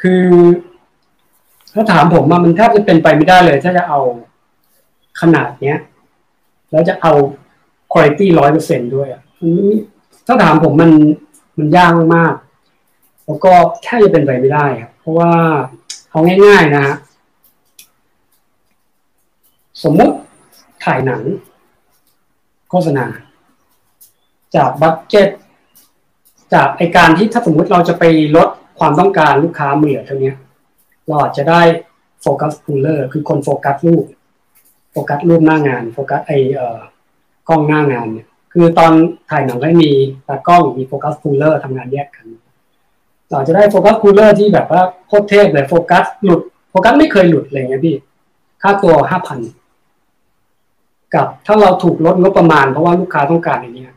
[0.00, 0.24] คือ
[1.74, 4.00] ถ้าถามผมมันแทบจะเป็นไปไม่ได้เลย ถ้าจะเอา
[5.20, 5.78] ขนาดเนี้ย
[6.70, 7.12] แล้วจะเอา
[7.92, 9.22] คุณภาพร้อยเปอร์เซ็นด้วยอะ
[10.26, 10.90] ถ้าถามผมมัน
[11.58, 12.34] มันยากมาก
[13.26, 13.52] แล้วก็
[13.82, 15.32] แค่จะเป็นไปไม่ได้ครับเพราะว่า
[16.10, 16.96] เอาง่าย ๆ นะฮะ
[19.82, 20.14] สมมุติ
[20.84, 21.22] ถ่ายหนัง
[22.70, 23.06] โฆษณา
[24.56, 25.28] จาก budget
[26.54, 28.04] จากไอการที่ถ้าสมมุติเราจะไป
[28.36, 28.48] ลด
[28.78, 30.32] ความต้องการลูกค้าเหลือเท่านี้
[31.06, 31.60] เราอาจจะได้
[32.22, 36.78] focus puller คือคนโฟกัสรูป โฟกัสรูปหน้างาน โฟกัสไอเอ่อ
[37.48, 38.92] กล้องหน้างานเนี่ย คือตอน
[39.30, 39.90] ถ่ายหนังก็มี
[40.28, 42.26] ตากล้องมี focus puller ทำงานแยกกัน
[43.30, 46.40] เราจะได้ focus puller ที่แบบว่าโคตรเทพเลยโฟกัสหลุด
[46.70, 47.96] โฟกัสไม่เคยหลุดเลยเงี้ยพี่
[48.62, 49.38] ค่าตัวห้าพัน
[51.14, 53.94] กับถ้าเราถูกลดงบประมาณเพราะว่าลูกค้าต้องการอย่างเนี้ย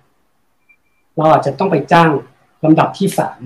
[1.18, 2.10] เราอาจจะต้องไปจ้าง
[2.64, 3.40] ลำดับที่สาม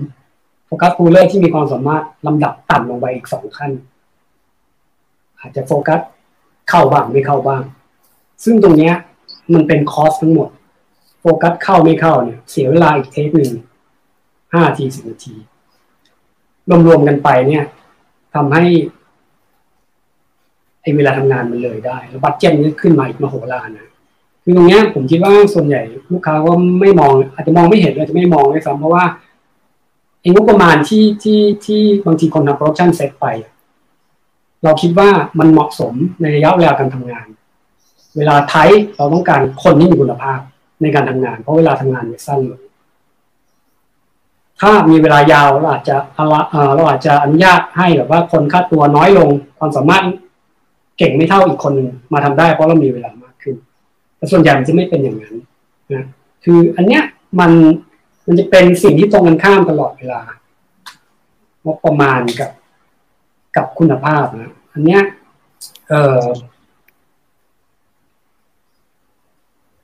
[0.66, 3.70] focus puller ที่มีความสามารถลำดับต่ำลงไปอีกสองขั้น
[5.38, 6.00] อาจจะโฟกัส
[6.68, 7.62] เข้าบ้างไม่เข้าบ้าง
[8.44, 8.94] ซึ่งตรงเนี้ย
[9.52, 10.48] มันเป็น cost ทั้งหมด
[11.20, 13.52] โฟกัสเข้าไม่เข้าเนี่ยเสียเวลาอีก take หนึ่ง
[14.52, 15.34] ห้าทีสิบนาที
[16.86, 17.64] รวมๆกันไปเนี่ย
[18.34, 18.64] ทำให้
[20.82, 23.88] ไอ้เวลาทำงานมันเลยได้ แล้ว budget นี้ขึ้นมาอีกมโหฬารนะ
[24.42, 29.04] คือตรงเนี้ยผมคิดว่าส่วนใหญ่ลูกค้าก็ไม่มอง อาจจะมองไม่เห็นอาจจะไม่มองเลยซ้ำเพราะว่า
[30.20, 33.26] ไอ้งบประมาณที่ที่ที่บางทีคนทำ production set ไป
[34.64, 37.26] เราคิดว่ามันเหมาะสมในระยะเวลาการทำงาน
[38.16, 40.40] เวลาไทยเราต้องการคนที่มีคุณภาพ
[40.82, 42.62] ในการทำงาน เพราะเวลาทำงานเนี่ยสั้นลง
[44.60, 49.28] ถ้ามีเวลายาวเราอาจจะเราอาจจะอนุญาตให้แบบว่าคนค่าตัวน้อยลง
[49.58, 50.04] ความสามารถ
[50.98, 53.56] เก่งไม่เท่าอีกคนหนึ่งมาทำได้เพราะเรามีเวลามากขึ้น
[54.16, 55.34] แต่ส่วนใหญ่มันจะไม่เป็นอย่างนั้น
[55.92, 56.04] นะ
[56.44, 57.02] คืออันเนี้ย
[57.40, 57.50] มัน
[58.26, 60.20] มันจะเป็นสิ่งที่ตรงกันข้ามตลอดเวลา
[61.64, 62.50] งบประมาณกับ
[63.56, 65.02] กับคุณภาพนะอันเนี้ย
[65.90, 66.22] เออ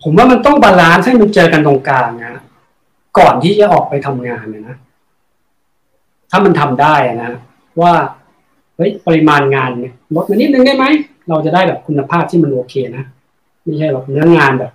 [0.03, 2.35] ผมว่ามันต้อง balance ให้มันเจอกันตรงกลางนะ
[3.19, 4.77] ก่อนที่จะออกไปทำงานเนี่ยนะ
[6.31, 7.31] ถ้ามันทำได้นะ
[7.81, 7.93] ว่า
[8.77, 10.85] เฮ้ยปริมาณงานเนี่ยลดมานิดนึงได้ไหม
[11.29, 13.05] เราจะได้แบบคุณภาพที่มันโอเคนะ
[13.65, 14.73] ไม่ใช่แบบเนื้องานแบบ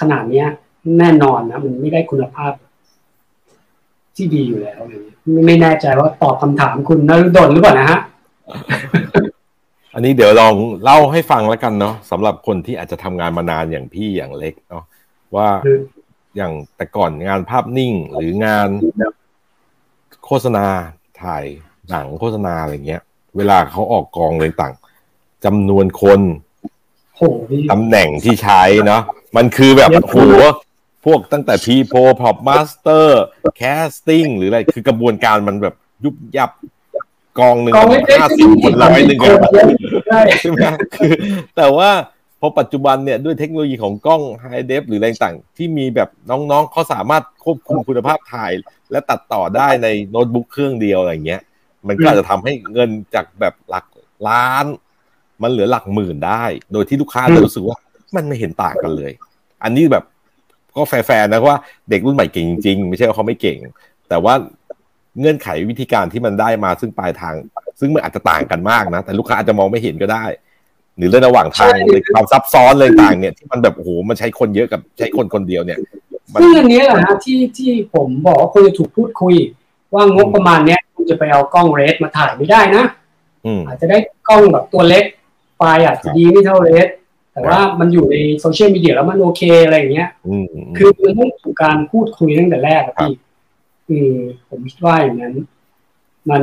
[0.00, 0.46] ขนาดเนี้ย
[0.98, 2.52] แน่นอนนะมันไม่ได้คุณภาพ
[4.16, 4.80] ที่ดีอยู่แล้ว
[5.46, 8.00] ไม่แน่ใจว่าตอบคำถามคุณนรุดลหรือเปล่านะฮะ
[9.94, 14.84] อันนี้เดี๋ยวลองเล่าให้ฟังแล้วกันเนาะสำหรับคนที่อาจจะทำงานมานานอย่างพี่อย่างเล็กเนาะ
[15.36, 15.48] ว่า
[16.36, 18.68] อย่างแต่ก่อนงานภาพนิ่งหรืองาน
[20.24, 20.66] โฆษณา
[21.22, 21.44] ถ่าย
[21.90, 23.02] หนังโฆษณาอะไรเงี้ย
[23.36, 24.74] เวลาเขาออกกองเลยต่าง
[25.44, 26.20] จำนวนคน
[27.70, 29.02] ตำแหน่งที่ใช้เนาะ
[29.36, 30.16] มันคือแบบโห
[31.04, 35.74] พวกตั้งแต่พี prop prop master casting หรืออะไรคือกระบวนการมันแบบ
[36.04, 36.50] ยุบยับ
[37.38, 37.74] กองหนึ่ง
[38.20, 39.18] ห้าสิบคนร้อยหนึ่ง
[40.40, 40.64] ใช่ไหม
[40.96, 41.12] คือ
[41.56, 41.90] แต่ว่า
[42.40, 48.52] พอปัจจุบันเนี่ยด้วยเทคโนโลยีของกล้องไฮเดฟหรืออะไรต่างที่มีแบบน้องๆเขาสามารถควบคุมคุณภาพถ่าย
[48.90, 51.42] และตัดต่อได้ในโน้ตบุ๊กเครื่องเดียวอะไรเงี้ย
[51.88, 53.86] มันก็จะทำให้เงินจากแบบหลัก
[54.28, 54.66] ล้าน
[55.42, 57.76] มันเหลือหลักหมื่นได้ โดยที่ลูกค้าจะรู้สึกว่า
[58.16, 59.12] มันไม่เห็นต่างกันเลย
[59.64, 60.04] อันนี้แบบ
[60.76, 61.56] ก็แฟร์ๆนะว่า
[61.90, 63.56] เด็กรุ่นใหม่เก่งจริงๆไม่ใช่ว่าเขาไม่เก่ง
[64.08, 64.34] แต่ว่า
[65.20, 67.34] เงื่อนไขวิธีการที่มันได้มาซึ่งปลายทาง
[67.80, 70.24] ซึ่งมันอาจจะต่างกันมากนะ แต่ลูกค้าอาจจะมองไม่เห็นก็ได้
[70.96, 75.78] หรือเรื่องระหว่างทางในความซับซ้อนเลยต่างเนี่ยที่มันแบบโอ้โหมันใช้คนเยอะกับใช้คนคนเดียวเนี่ย
[76.40, 79.34] ซึ่งอันนี้แหละฮะที่ที่ผมบอกว่าคุณจะถูกพูดคุย
[79.94, 82.84] ว่างบประมาณเนี้ยคุณจะไปเอากล้องเรสมาถ่ายไม่ได้นะ
[83.66, 83.98] อาจจะได้
[84.28, 85.04] กล้องแบบตัวเล็ก
[85.56, 86.86] ไฟอาจจะดีไม่เท่าเรส
[87.32, 90.08] แต่ว่ามันอยู่ในโซเชียลมีเดียแล้วมันโอเคอะไรอย่างเงี้ย
[90.76, 93.12] คือมันต้องถูกการพูดคุยตั้งแต่แรกพี่
[93.90, 94.14] อืม
[94.48, 95.34] ผมคิดว่าอย่างนั้น
[96.30, 96.42] มัน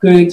[0.00, 0.30] คือจริง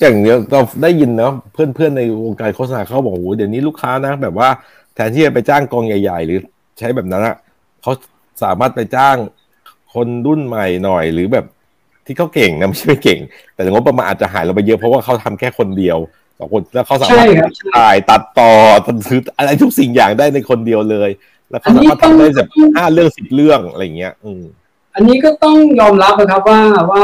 [0.00, 4.48] อย่างเนี้ยเราได้ยินเนาะเพื่อนๆในวงการโฆษณาเขาบอกโอ้เดี๋ยวนี้ลูกค้านะ แบบว่า
[4.94, 6.38] แทนที่จะไปจ้างกองใหญ่ ๆ หรือ
[6.78, 7.36] ใช้แบบนั้นอะ
[7.82, 7.92] เขา
[8.42, 9.16] สามารถไปจ้าง
[9.94, 11.46] คนรุ่นใหม่หน่อย หรือแบบ
[12.06, 13.18] ที่เขาเก่งนะไม่ใช่ไม่เก่ง
[13.54, 15.98] แต่งบประมาณอาจจะหายเราไปเยอะเพราะว่าเขาทำแค่คนเดียว
[16.38, 17.26] สองคนแล้วเขาสามารถ
[17.76, 18.52] ถ่ายตัดต่อ
[18.86, 21.10] ตัดซื้ออะไรทุกสิ่งอย่างได้ในคนเดียวเลย
[21.50, 24.32] แล้วเขาสามารถทำได้แบบห้าเรื่องสิบเรื่องอะไรเงี้ย อื
[24.94, 27.02] อันนี้ก็ต้องยอมรับนะครับว่าว่า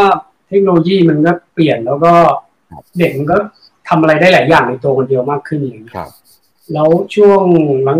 [0.48, 2.12] เทคโนโลยีมันก็เปลี่ยนแล้วก็
[2.98, 3.36] เด็กมันก็
[3.88, 5.92] ทำอะไรได้หลายอย่างในตัวคนเดียวมากขึ้นอย่างนี้
[6.72, 7.42] แล้วช่วง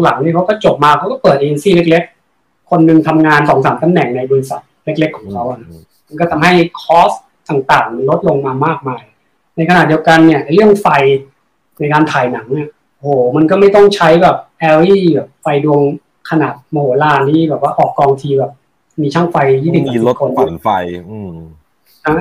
[0.02, 2.02] หลังๆนี่เขาก็จบมาเขาก็เปิดเอ็นซีเล็ก
[2.36, 5.58] ๆ คนหนึ่งทำงานสองสามตำแหน่งในบริษัทเล็ก ๆ ของเขาอะ
[6.08, 7.12] มันก็ทำให้คอส
[7.48, 9.02] ต่างๆ ลดลงมามากมาย
[9.56, 10.88] ในขณะเดียวกันเนี่ยเรื่องไฟ
[11.80, 12.68] ในการถ่ายหนังเนี่ย
[13.00, 14.36] โหมันก็ไม่ต้องใช้แบบ
[14.74, 15.80] LED แบบไฟดวง
[16.30, 18.52] ขนาดโมโหลานที่แบบว่าออกกองทีแบบ
[19.02, 19.82] มีช่างไฟยี่สิบ
[20.20, 20.68] คนปั่นไฟ
[21.10, 21.32] อืม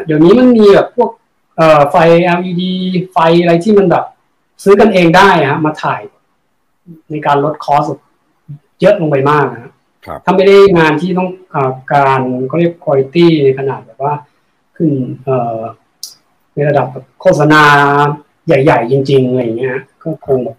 [0.06, 1.10] เดี๋ยวนี้มันมีแบบพวก
[1.58, 1.96] เอ่อไฟ
[2.38, 2.64] LED
[3.12, 4.06] ไฟอะไรที่มันแบบ
[4.64, 6.02] ซื้อกันเองได้ฮะมาถ่าย
[7.12, 7.86] ในการลดคอส
[8.82, 9.72] เยอะลงไปมากนะ
[10.26, 11.56] ถ้าไม่ได้งานที่ต้องอ
[11.92, 14.14] การเขาเรียกคุณภาพในขนาดแบบว่า
[14.76, 14.92] ขึ้น
[15.24, 15.60] เอ่อ
[16.54, 16.88] ในระดับ
[17.22, 17.64] โฆษณา
[18.48, 20.58] ใหญ่ ๆ จริง ๆ อะไรเงี้ย ก็คงแบบ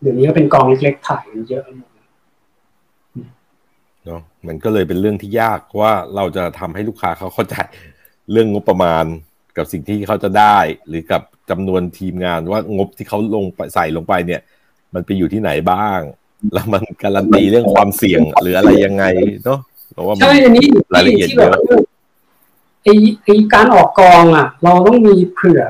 [0.00, 1.87] เดี๋ยวนี้ก็เป็นกองเล็กๆถ่ายกันเยอะเนาะ
[4.46, 7.56] มันก็เลยเป็นเรื่องที่ยากว่าเราจะทำให้ลูกค้าเขาเข้าใจ
[8.32, 9.04] เรื่องงบประมาณ
[9.56, 10.58] กับสิ่งที่เขาจะได้
[10.88, 14.40] หรือกับจำนวนทีมงานว่างบที่เขาลงใส่ลงไปเนี่ย
[14.94, 16.00] มันไปอยู่ที่ไหนบ้าง
[16.52, 19.04] แล้วมันการันตีเรื่องความเสี่ยงหรืออะไรยังไง
[19.44, 19.60] เนาะ
[19.92, 21.58] เพราะว่าใช่อันนี้รายละเอียดเยอะ
[22.84, 25.62] ไอ้ไอ้การออกกองอะ เราต้องมีเผื่อ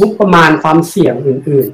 [0.00, 1.68] งบประมาณความเสี่ยงอื่น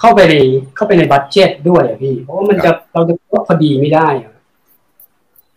[0.00, 0.34] เข้าไปใน
[0.76, 4.32] เข้าไปในบัตเจ็ตด้วยอะพี่ เพราะว่ามันจะเราจะโค้ดพอดีไม่ได้อะ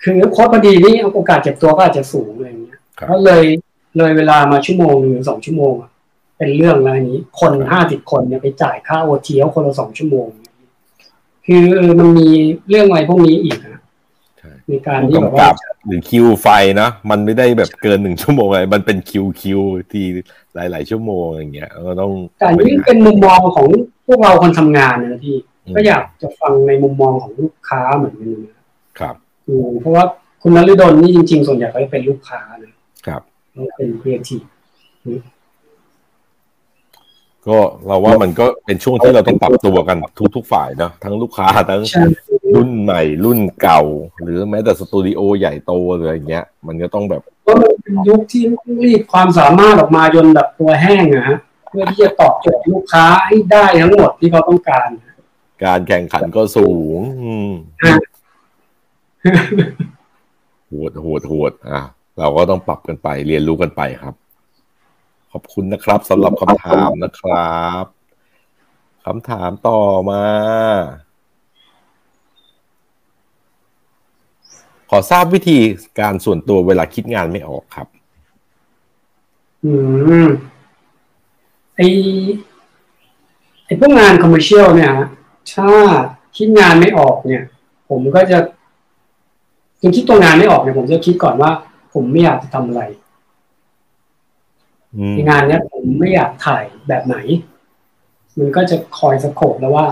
[0.03, 3.45] คือโค้ดพอดีนี่โอกาสเจ็บตัวก็อาจจะสูงอะไรอย่างเงี้ยครับก็เลย
[3.97, 5.89] เลยเวลามาชั่วโมงหนึ่งสองชั่วโมงอะ
[6.37, 10.27] เป็นเรื่องแล้วอันนี้ คนห้าสิบคนเนี่ยไปจ่ายค่าโอทีเอาคนละสองชั่วโมง
[11.47, 12.29] คือเออมันมี
[12.69, 13.81] เรื่องอะไรพวกนี้อีกนะ
[14.39, 15.55] ใช่ในการผู้ที่แบบกำว่ากับ
[15.87, 16.47] หรือคิวไฟ
[16.81, 19.59] นะมันไม่ได้แบบเกินหนึ่งชั่วโมงอะไรมันเป็นคิวคิว
[19.91, 20.01] ที
[20.55, 23.67] หลาย ๆ ชั่วโมงอย่างเงี้ยก็ต้องแต่อันนี้เป็นมุมมองของ
[24.07, 28.63] พวกเราคนทำงานนะพี่อืมก็อยากจะฟังในมุมมองของลูกค้าเหมือนกันนะ
[28.99, 29.15] ครับ
[29.51, 30.03] อืมเพราะว่า
[30.41, 32.73] คุณนฤดลนี่จริง ๆ ส่วนใหญ่ก็จะเป็นลูกค้านะ
[33.07, 33.21] ครับ
[33.53, 34.41] เขาเป็นครีเอทีฟ
[37.47, 39.97] ก็เราว่ามันก็เป็นช่วงที่เราต้องปรับตัวกัน
[40.35, 42.03] ทุก ๆ ฝ่ายเนอะทั้งลูกค้าทั้งใช่
[42.55, 43.81] รุ่นใหม่ รุ่นเก่า
[44.21, 51.39] หรือแม้แต่สตูดิโอใหญ่โตหรืออะไรเงี้ย มันก็ต้องแบบเพราะมันเป็นยุคที่ต้องรีดความสามารถออกมาจนแบบตัวแห้งนะฮะ
[51.69, 54.89] เพื่อที่จะตอบโจทย์ลูกค้าให้ได้ทั้งหมดที่เขาต้องการ
[55.65, 57.51] การแข่งขันก็สูง อืม
[60.67, 61.81] โหดโหดโหดอะ
[62.19, 64.15] เราก็ต้องปรับกันไป เรียนรู้กันไปครับ
[65.31, 67.85] ขอบคุณนะครับสำหรับคำถามนะครับ
[69.05, 70.23] คำถามต่อมา
[74.89, 75.59] ขอทราบวิธี
[75.99, 77.87] การส่วนตัวเวลาคิดงานไม่ออกครับ
[79.63, 79.73] อื
[80.27, 80.29] ม
[81.75, 81.81] ไอ
[83.65, 84.93] ไอพวกงานคอมเมอร์เชียลเนี่ย
[85.53, 85.69] ถ้า
[86.37, 87.43] คิดงานไม่ออกเนี่ย
[87.89, 88.39] ผมก็จะ
[89.81, 91.51] คือคิดตัวงานไม่ออกเนี่ยผมจะคิดก่อนว่า
[91.93, 92.81] ผมไม่อยากจะทำอะไร
[94.97, 97.17] อืมในงานเนี้ยผมไม่อยากถ่ายแบบไหน
[98.39, 99.85] มันก็จะคอยสโคปแล้วว่า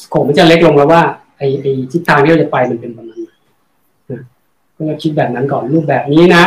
[0.00, 1.02] สโคปมันจะเล็กลงแล้วว่า
[1.38, 3.30] ไอไอทิศทางที่เราจะไปมันเป็นประมาณไหน
[4.10, 4.22] นะ
[4.76, 6.44] ก็จะคิดแบบนั้นก่อนรูปแบบนี้นะ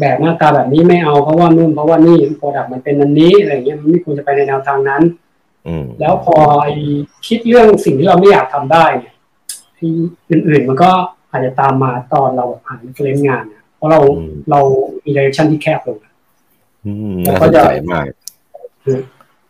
[0.00, 5.02] แบบหน้าตาแบบนี้ไม่เอาเพราะว่านู่นเพราะว่านี่ product มันเป็นอันนี้อะไรเงี้ยมันไม่ควรจะไปในแนวทางนั้น
[5.66, 6.68] อืมแล้วพอไอ
[7.26, 9.14] คิดเรื่องสิ่งที่เราไม่อยากทำได้เนี่ย
[9.74, 9.88] ไอ้
[10.30, 10.90] อื่นๆมันก็
[11.30, 14.00] อาจจะตามมาตอนเราแบบอ่านเล่นงานเนี่ยเพราะเรา
[14.50, 14.60] เรา
[15.04, 15.98] มี direction ที่แคบลง
[16.86, 18.04] อืมแล้วก็น่าจะสนใจมาก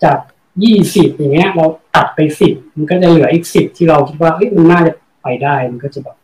[0.04, 0.18] จาก
[0.64, 1.66] ยี่สิบอย่างเงี้ย เรา
[1.96, 6.16] ตัดไปสิบมันก็จะเหลืออีกสิบที่เราคิดว่าเอ้ยมันน่าจะไปได้มันก็จะแบบ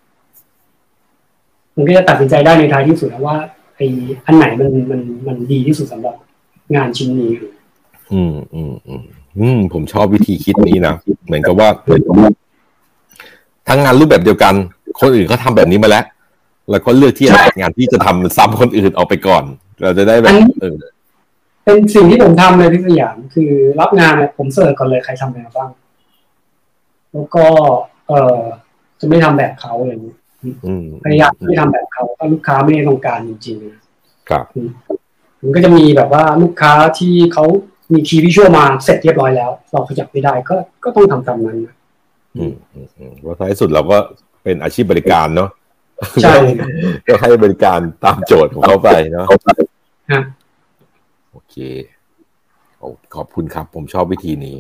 [1.77, 3.37] มันก็จะตัดสินใจได้ในท้ายที่สุดแล้วว่า
[3.77, 3.87] ไอ้
[4.27, 6.17] อันไหนมันมันมันดีที่สุดสำหรับ
[6.75, 7.33] งานชิ้นนี้
[8.13, 9.03] อืมอืมอืม
[9.39, 10.95] อืมผมชอบวิธีคิดนี้นะ
[11.27, 11.69] เหมือนกับว่า
[13.69, 14.55] ทั้งงานรูปแบบเดียวกัน
[15.03, 16.05] คนอื่นเขาทำแบบนี้มาแล้ว
[16.71, 19.45] แล้วก็เลือกที่จะงานที่จะทำซ้ำคนอื่นออกไปก่อน
[19.83, 20.77] เราจะได้แบบเออ
[21.65, 23.51] เป็นสิ่งที่ผมทำเลยพี่สยามคือ
[23.81, 25.71] รับงานเนี่ยผมเสิร์ชก่อนเลยใครทำอะไรมาบ้าง
[27.13, 27.45] แล้วก็
[28.09, 28.39] เออ
[29.01, 30.19] จะไม่ทำแบบเขาอะไรอย่างเงี้ย
[30.67, 33.81] อืมพยายามไม่ทำแบบเขาถ้าลูกค้าไม่ได้ต้องการจริงๆนะ
[34.29, 34.45] ครับ
[35.43, 37.45] มันก็จะมีแบบว่าลูกค้าที่เขา
[37.93, 41.75] มีคีย์วิชวลมาเสร็จเรียบร้อยแล้ว เราขยับไม่ได้ก็ก็ต้องทำตามนั้นนะ
[42.37, 43.99] อืมอืมอืมว่าท้ายสุดเราก็
[44.43, 45.51] เป็นอาชีพบริการเนาะ
[46.23, 46.35] ใช่
[47.07, 49.27] ก็ให้บริการตามโจทย์ของเขาไปเนาะ
[50.13, 50.23] ฮะ
[51.33, 51.57] โอเค
[52.79, 54.59] โอ้ขอบคุณครับ ผมชอบวิธีนี้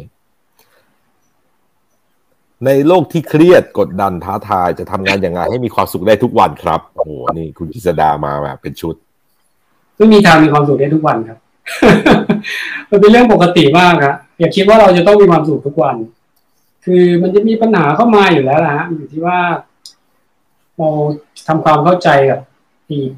[2.66, 8.94] ในโลกที่เครียดกดดันท้าทายจะทำงานอย่างไรให้มีความสุขได้ทุกวันครับโอ้โหนี่คุณกิษดามาแบบเป็นชุด
[9.96, 11.38] ไม่มีทางมีความสุขได้ทุกวันครับ
[12.90, 15.96] มันเป็นเรื่องปกติมากครับอย่าคิดว่าเราจะต้องมีความสุขทุกวัน
[16.84, 19.38] คือมันจะมีปัญหาเข้ามาอยู่แล้วนะฮะอยู่ที่ว่า
[20.78, 20.88] เรา
[21.46, 22.40] ทำความเข้าใจกับ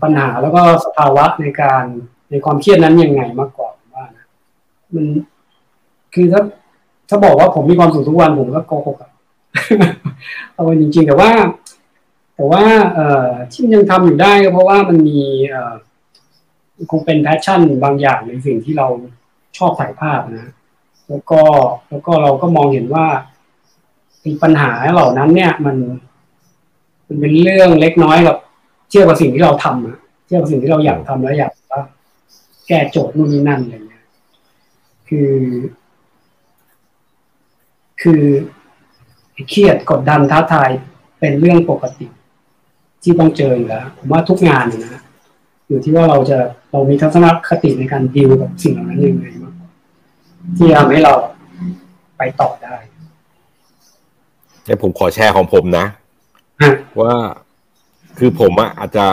[0.02, 1.84] ปัญหาแล้วก็สภาวะในการ
[2.30, 4.26] ในความเครียดนั้นยังไงมากกว่าว่านะ
[4.94, 5.06] มัน
[6.14, 6.42] คือถ้า
[7.08, 9.10] ถ้าบอกว่าผมมีความสุขทุกวันผมก็โกหกอะ
[10.54, 11.30] เอาจริงๆ แต่ว่า
[12.36, 12.62] แต่ว่า
[12.94, 15.20] เอ่อที่มันยังทำอยู่ได้ก็เพราะว่ามันมี
[15.50, 15.74] เอ่อ
[16.90, 18.86] คงเป็นแพชชั่นบางอย่างในสิ่งที่เรา
[19.58, 20.52] ชอบถ่ายภาพนะ
[21.08, 21.40] แล้วก็
[21.90, 23.06] แล้วก็เราก็มองเห็นว่า
[24.42, 25.76] ปัญหาเหล่านั้นเนี่ย มัน
[27.06, 28.36] มันเป็นเรื่องเล็กน้อยกับ
[28.88, 31.82] เทียบกับสิ่งที่เราทำอะเทียบกับสิ่งที่เราอยากทำแล้วอยากว่า
[32.68, 34.04] แก้โจทย์นู่นนี่นั่นอะไรเงี้ย
[35.08, 35.32] คือ
[38.02, 38.22] คือ
[39.48, 40.70] เครียดกดดันท้าทาย
[41.20, 42.06] เป็นเรื่องปกติ
[43.02, 45.02] ที่ต้องเจออยู่แล้วผมว่าทุกงานนะ
[45.68, 46.38] อยู่ที่ว่าเราจะ
[46.70, 49.54] เรามีทัศนคติในการดีลกับสิ่งเหล่านั้นยังไงมาก
[50.56, 51.14] ที่ทำให้เรา
[52.18, 52.76] ไปต่อได้
[54.64, 55.84] เดี๋ยวผมขอแชร์ของผมนะ
[57.00, 57.14] ว่า
[58.18, 59.06] คือผมอะอาจจะ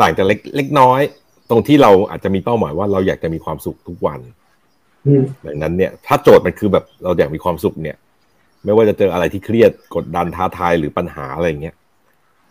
[0.00, 1.00] ต่างจากเล็กเล็กน้อย
[1.50, 4.20] ตรงที่เราอาจจะมีเป้าหมายว่าเราอยากจะมีความสุขทุกวัน
[5.06, 7.96] อืมดังนั้นเนี่ย ถ้าโจทย์มันคือแบบเราอยากมีความสุขเนี่ย
[8.64, 11.74] ไม่ว่าจะเจออะไรที่เครียดกดดันท้าทายหรือปัญหาอะไรอย่างเงี้ย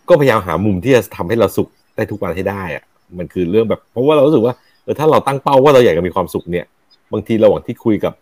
[0.10, 2.84] ก็พยายามหามุมที่จะทำให้เราสุขได้ทุกวันให้ได้อะ
[3.18, 4.54] มันคือเรื่องแบบเพราะว่าเรารู้สึกว่า
[4.84, 6.66] เออถ้าเราตั้งเป้าว่าเราอยากจะมีความสุขเนี่ย
[7.14, 8.14] บางทีระหว่างที่คุยกับ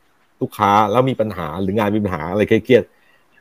[0.41, 2.94] ลูกค้าแล้วมีปัญหาหรืองานมีปัญหาอะไรเครียดๆ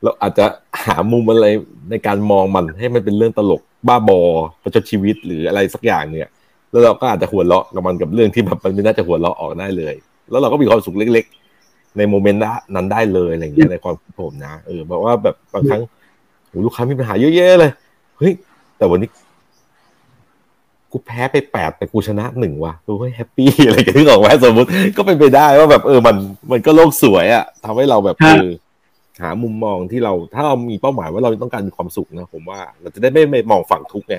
[0.04, 0.46] เราอาจจะ
[0.84, 1.48] หามุมอะไร
[1.90, 4.20] ในการมองมันให้มันเป็นเรื่องตลกบ้าบอ
[4.62, 6.28] ประชดชีวิตหรืออะไรสักอย่างเนี่ย
[6.70, 9.94] แล้วเราก็อาจจะหัวเราะกับมันกับเรื่องที่แบบมันไม่น่าจะหัวเราะออกได้เลย
[10.30, 11.24] แล้วเราก็มีความสุขเล็ก
[11.60, 12.42] ๆ ในโมเมนต์
[12.74, 15.82] นั้นได้เลยอะไรอย่างเงี้ยในความคิดผมนะเออบอกว่าแบบบางครั้ง
[16.48, 17.72] โหลูกค้ามีปัญหาเยอะแยะเลย
[18.18, 18.32] เฮ้ย
[18.78, 19.08] แต่วันนี้
[20.90, 26.16] กูแพ้ไปแปดแต่กูชนะหนึ่งว่ะกูก็ happy อะไรกันที่บอกว่าสมมติก็เป็นไปได้ว่าแบบเออมัน
[26.50, 28.46] มันก็โลกสวยอะทำให้เราแบบเออ
[29.20, 34.16] หามุมมองที่เราถ้าเรามีเป้าหมายว่าเราต้องการมีความสุขนะผมว่า เราจะได้ไม่ไม่มองฝั่งทุกข์ไง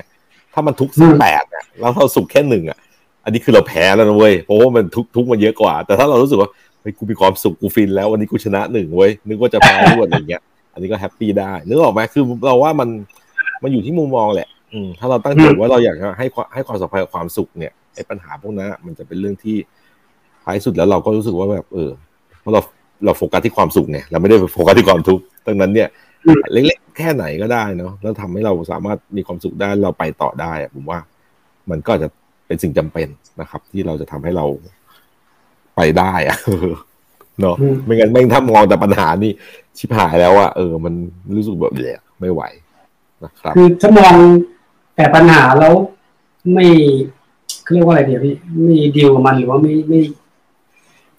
[0.54, 2.78] ถ้ามันทุกข์สักแปดเนี่ยแล้วเราสุขแค่หนึ่งอะ
[3.24, 6.50] อันนี้คือเราแพ้แล้วนะเว้ยเพราะว่ามันทุกข์ทุกข์มันเยอะกว่า แต่ถ้าเรารู้สึกว่า
[6.82, 10.42] เฮ้ยกูมีความสุขกูฟินแล้ววันนี้กูชนะหนึ่งเว้ยนึกว่าจะแพ้ด้วยอะไรเงี้ย
[10.74, 12.90] อันนี้ก็แฮปปี้ได้นึกออกไหมคือเราว่ามัน
[13.64, 19.58] มันอยู่ที่มุมมองแหละ อืมถ้าเราตั้งใจว่าเราอยากให้ให้ความสัมพันธ์กับความสุขเนี่ยไอ้ปัญหาพวกนั้นมันจะเป็นเรื่องที่
[20.44, 21.92] ท้ายสุดแล้วเราก็รู้สึกว่าแบบเออ
[22.42, 22.54] เพราะ
[23.04, 25.90] เราเราโฟกัสที่ความสุขเนี่ยเราไม่ได้โฟกัสที่ความทุกข์ดังนั้นเนี่ย
[26.52, 31.00] เล็กๆแค่ไหนก็ได้เนาะแล้วทำให้เราสามารถมีความสุขได้เราไปต่อได้ผมว่า
[31.70, 32.10] มันก็จะ
[32.48, 33.08] เป็นสิ่งจำเป็น
[33.42, 34.46] นะครับ ที่เราจะทำให้เรา
[35.76, 36.38] ไปได้อะ
[37.42, 37.56] เนาะ
[37.86, 39.32] ไม่งั้นไม่ถ้ามองแต่ปัญหานี่
[39.78, 40.94] ชิบหายแล้วอะเออ มัน
[41.36, 42.42] รู้สึกแบบเละไม่ไหว
[43.24, 44.16] นะครับ คือถ้ามอง
[44.96, 45.74] แต่ปัญหาแล้ว
[46.54, 46.66] ไม่
[47.64, 50.00] เขาเรียกว่าอะไรเดี๋ยวพี่ไม่ดีลกับมันหรือว่าไม่ไม่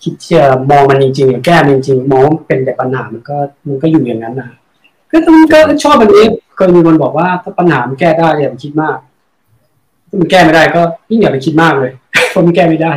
[0.02, 3.36] คิดจะมองมันจริงๆหรือแก้มันจริงๆมองเป็นแต่ปัญหามันก็
[3.68, 4.50] มันก็อยู่อย่างนั้นนะ
[5.12, 6.24] ก็ต้องก็ชอบแบบนี้
[6.56, 8.96] เคยมีคนบอกว่าถ้าปัญหามันแก้ได้อย่าไปคิดมาก
[10.08, 11.92] ถ้ามันแก้ไม่ได้ก็ยิ่งอย่าไปคิดมากเลย
[12.30, 12.92] เพราะมันแก้ไม่ได้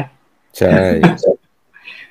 [0.58, 0.72] ใช่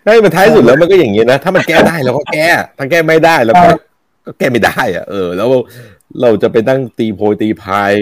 [0.02, 2.48] ใช่มันท้ายสุดแล้วมันก็อย่างนี้นะถ้ามันแก้ได้เราก็แก้
[2.78, 3.69] ถ้าแก้ไม่ได้เราก็
[4.27, 5.48] ก็แก้ไม่ได้อะเออ แล้ว
[6.20, 7.93] เราจะไปตั้งตีโพยตีพาย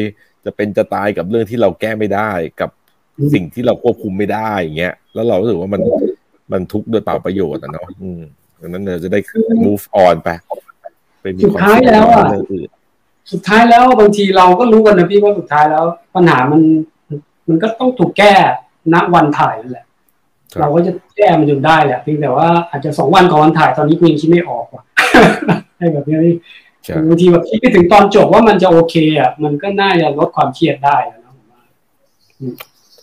[0.45, 2.31] จะเป็นจะตายกับเรื่องที่เราแก้ไม่ได้
[2.61, 2.71] กับ
[3.35, 5.81] สิ่งที่เราควบคุมไม่ได้อย่างเงี้ยแล้วเรารู้สึกว่ามัน
[6.53, 8.23] มันทุกข์โดยเปล่าประโยชน์อะเนาะอืม
[8.61, 9.21] ดังนั้นเราจะได้
[9.65, 10.29] move on ไป
[11.21, 12.25] ไปสุดท้ายแล้วอะ
[13.33, 16.61] สุดท้ายแล้วบางทีเราก็รู้กันนะพี่ว่าสุดท้ายแล้ว ปัญหามัน
[17.49, 18.33] มันก็ต้องถูกแก้
[18.93, 19.87] ณวันถ่ายนั่นแหละ
[20.61, 24.83] เราก็จะแก้มันจนได้แหละเพียงแต่ว่าอาจจะสองวันก่อนวันถ่ายตอนนี้กูยังคิดไม่ออกว่ะ
[25.79, 26.17] ให้แบบนี้
[27.09, 31.63] บางทีแบบคิดไปถึงตอนจบว่ามันจะโอเคอะมันก็น่าจะลดความเครียดได้นะผมว่า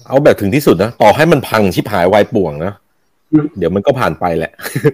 [0.07, 2.74] เอาแบบถึงที่สุดนะต่อให้มันพังชิบหายวายป่วงนะ
[3.57, 4.51] เดี๋ยวมันก็ผ่านไปแหละ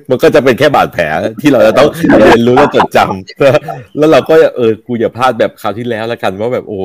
[0.09, 1.03] มันก็จะเป็นแค่บาดแผล
[1.41, 1.87] ที่เราจะต้อง
[2.25, 6.77] เรียนรู้และจดจำแล้วเราก็เออกูอย่าพลาดแบบคราวที่แล้วแล้วกันว่าแบบโอ้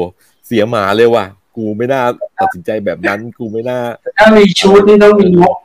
[0.46, 1.24] เสียหมาเลยว่ะ
[1.56, 2.02] กูไม่น่า
[2.40, 3.78] ตัดสินใจแบบนั้น กูไม่น่า
[4.18, 5.56] ถ้ามีชุดนี่ต้องมีงบ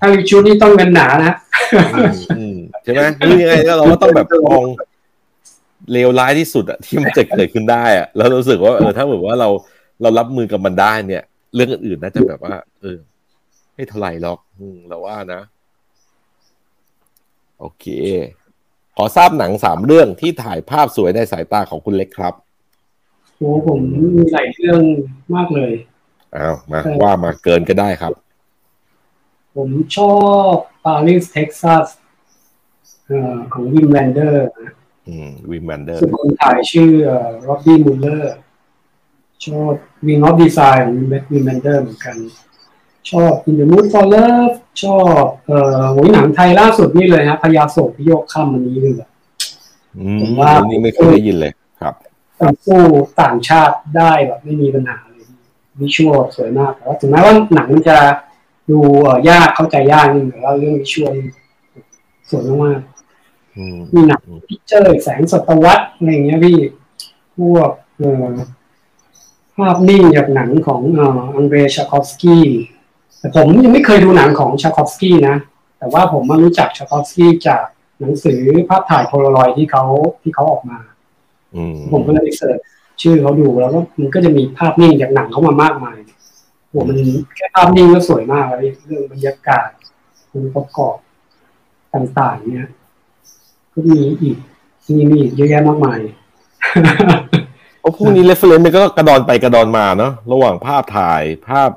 [0.00, 1.34] ถ้ามีชุดนี่ต้องเงินหนานะ
[2.82, 4.64] ใช่ไหมนี่ยังไงเราก็ต้องแบบมอง
[5.92, 9.48] เลวร้ายที่สุดอะที่มันจะเกิดขึ้นได้อะแล้วรู้สึกว่าเออถ้าแบบว่าเรา
[10.02, 11.22] เรารับมือกับมันได้เนี่ย
[11.54, 12.96] เรื่องอื่นๆน่าจะแบบว่า เออ
[13.82, 14.38] ไม่เท่าไหร่หรอก
[14.88, 15.42] เราว่านะ
[17.58, 17.86] โอเค
[18.96, 22.34] ขอทราบหนังสามเรื่องที่ถ่ายภาพสวยในสายตาของคุณเล็กครับ
[23.36, 23.80] โอ้ผม
[24.16, 24.80] มีหลายเรื่อง
[25.34, 25.72] มากเลย
[26.36, 28.12] อ้าวมาว่ามาเกินก็ได้ครับ
[29.56, 30.14] ผมชอ
[30.52, 30.54] บ
[30.84, 31.86] ปารีสเท็กซัส
[33.52, 34.46] ของวิมแวนเดอร์
[35.50, 36.92] วิมแวนเดอร์คนถ่ายชื่อ
[37.42, 38.34] โรบบี้มูลเลอร์
[39.46, 39.72] ชอบ
[40.06, 40.94] วิงออฟดีไซน์ของ
[41.32, 42.16] วิมแวนเดอร์เหมือนกัน
[43.10, 48.94] ชอบ In the Mood for Love ชอบเอ่อหหนังไทยล่าสุดนี่เลยฮะพยาโศกพิโยกค่ำอันนี้เลย
[50.20, 51.94] ผมว่านี่ไม่เคยได้ยินเลยครับ
[52.66, 52.82] สู้
[53.20, 55.26] ต่างชาติได้แบบไม่มีปัญหาเลย
[55.80, 57.98] วิชวลสวยมากแต่ว่าถึงแม้ว่าหนังจะ
[58.70, 58.78] ดู
[59.30, 61.14] ยากเข้าใจยากนี่แต่ว่าเรื่องวิชวล
[62.30, 62.80] สวยมาก
[63.94, 66.58] มีหนังพิเจอร์แสงศตวรรษอะไรเงี้ยพี่
[67.36, 68.24] พวกเออ
[69.56, 70.80] ภาพนิ่งจากหนังของ
[71.34, 72.44] อังเดรทาร์คอฟสกี้
[73.22, 75.36] แต่ผมยังไม่เคยดูหนังของทาร์คอฟสกี้นะ
[75.78, 77.64] แต่ว่าผมมารู้จักทาร์คอฟสกี้จาก
[78.00, 79.84] หนังสือภาพถ่ายโพลารอยด์ที่เขา
[80.22, 80.78] ที่เขาออกมา
[81.92, 82.58] ผมก็เลย search
[83.02, 85.98] ชื่อเขาดูแล้วก็มันก็จะมีภาพนิ่งจากหนังเขามามากมาย
[86.68, 86.98] โหมัน
[87.36, 89.68] แค่ภาพนิ่งก็สวยมากเลยเรื่องบรรยากาศ
[90.32, 90.96] องค์ประกอบ
[91.94, 92.68] ต่างๆ เนี่ย
[93.72, 94.36] ก็มีอีก
[94.94, 96.00] มีมีอีกเยอะแยะมากมาย
[97.80, 101.70] โอ้พวกนี้ reference มันก็กระดอนไปกระดอนมาเนาะระหว่างภาพถ่ายภาพ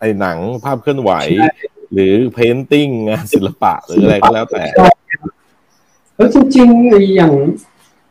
[0.00, 1.12] ไอ้หนังภาพเคลื่อนไหว
[1.92, 4.64] หรือ painting งานศิลปะหรืออะไรก็แล้วแต่
[6.16, 7.32] แล้วจริงๆอย่าง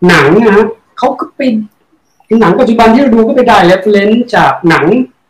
[0.07, 0.57] หนังนะ
[0.97, 1.41] เขาก็ไป
[2.39, 4.85] หนังปัจจุบันที่เราดูก็ไปได้ reference จากหนัง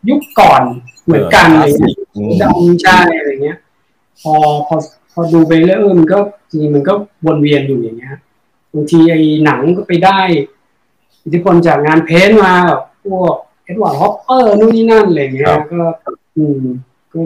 [0.08, 0.62] ยุคก่อน
[1.04, 1.96] เหมือนกันอะไรเงี้ย
[2.42, 3.58] ดำใช่อะไรเงี้ย
[4.22, 4.34] พอ
[4.66, 4.76] พอ
[5.12, 6.18] พอดูไปแล้วเออมันก็
[6.50, 6.92] จริงมันก็
[7.26, 8.14] วนเวียนอยู่อย่างเงี้ย
[8.74, 10.20] บางทีไอ้หนังก็ไปได้
[11.24, 12.54] อิทธิพลจากงาน paint มา
[13.04, 13.34] พวก
[13.64, 15.82] เอ็ดเวิร์ดฮอปเปอร์นู่นนี่นั่นอะไรเงี้ยก็
[16.36, 16.64] อืม
[17.12, 17.20] ก็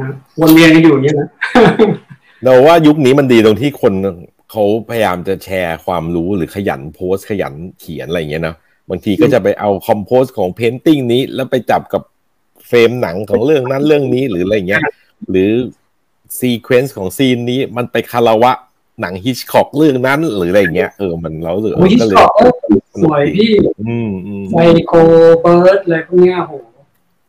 [0.00, 0.08] นะ
[0.40, 1.28] วนเวียนกันอยู่อย่างนี้นะ
[2.42, 3.92] เราว่ายุคนี้มันดีตรงที่คน
[4.50, 8.54] เขาพยายามจะแชร์ความรู้หรือขยันโพสต์ขยันเขียนอะไรอย่างเงี้ยนะ
[8.90, 12.02] บางทีก็จะไปเอา compose ของ painting นี้ แล้วไปจับกับ
[12.68, 14.82] frame หนังของเรื่องนั้นเรื่องนี้หรืออะไรเงี้ย
[15.30, 15.50] หรือ
[16.38, 18.52] sequence ของ scene นี้มันไปคารวะ
[19.00, 22.32] หนังฮิชคอกเรื่องนั้น หรืออะไรเงี้ยเออมันเราเหลือโอ้ยฮิชคอกก็เลย
[23.02, 23.52] สวยพี่
[23.86, 24.92] อืมอืมไซโค
[25.40, 26.73] เบิร์ดอะไรพวกเนี้ยโหพ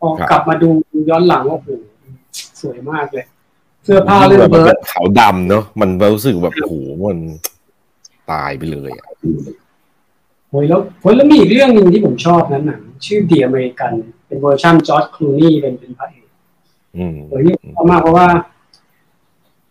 [0.08, 0.70] อครับกลับมาดู
[1.10, 1.68] ย้อนหลังโอ้โห
[2.62, 3.26] สวยมากเลย
[3.84, 6.74] เสื้อผ้าแบบเรื่องเบิร์ดมันเบิเป็นขาวดำเนาะมันรู้สึกแบบโอ้โห
[7.10, 7.20] มัน
[8.32, 9.08] ตายไปเลยอะ
[10.50, 13.94] โอ้ยแล้วโอ้ยแล้วมีอีกเรื่องหนึ่งที่ผมชอบนั้นหนังชื่อ The American
[14.28, 16.28] เป็นเวอร์ชันจอร์จคลูนี่เป็นเป็นพระเอก
[16.98, 18.28] อืมโอ้ยนี่ชอบมากเพราะว่า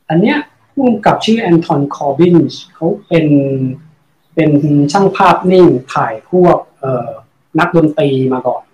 [0.09, 0.39] อันเนี้ย
[0.73, 2.36] ผู้กำกับชื่อ Anton Corbijn
[2.74, 3.27] เขาเป็น
[4.35, 4.51] เป็น
[4.93, 7.09] ช่างภาพนิ่งถ่ายพวก เอ่อ
[7.59, 8.62] นักดนตรีมาก่อน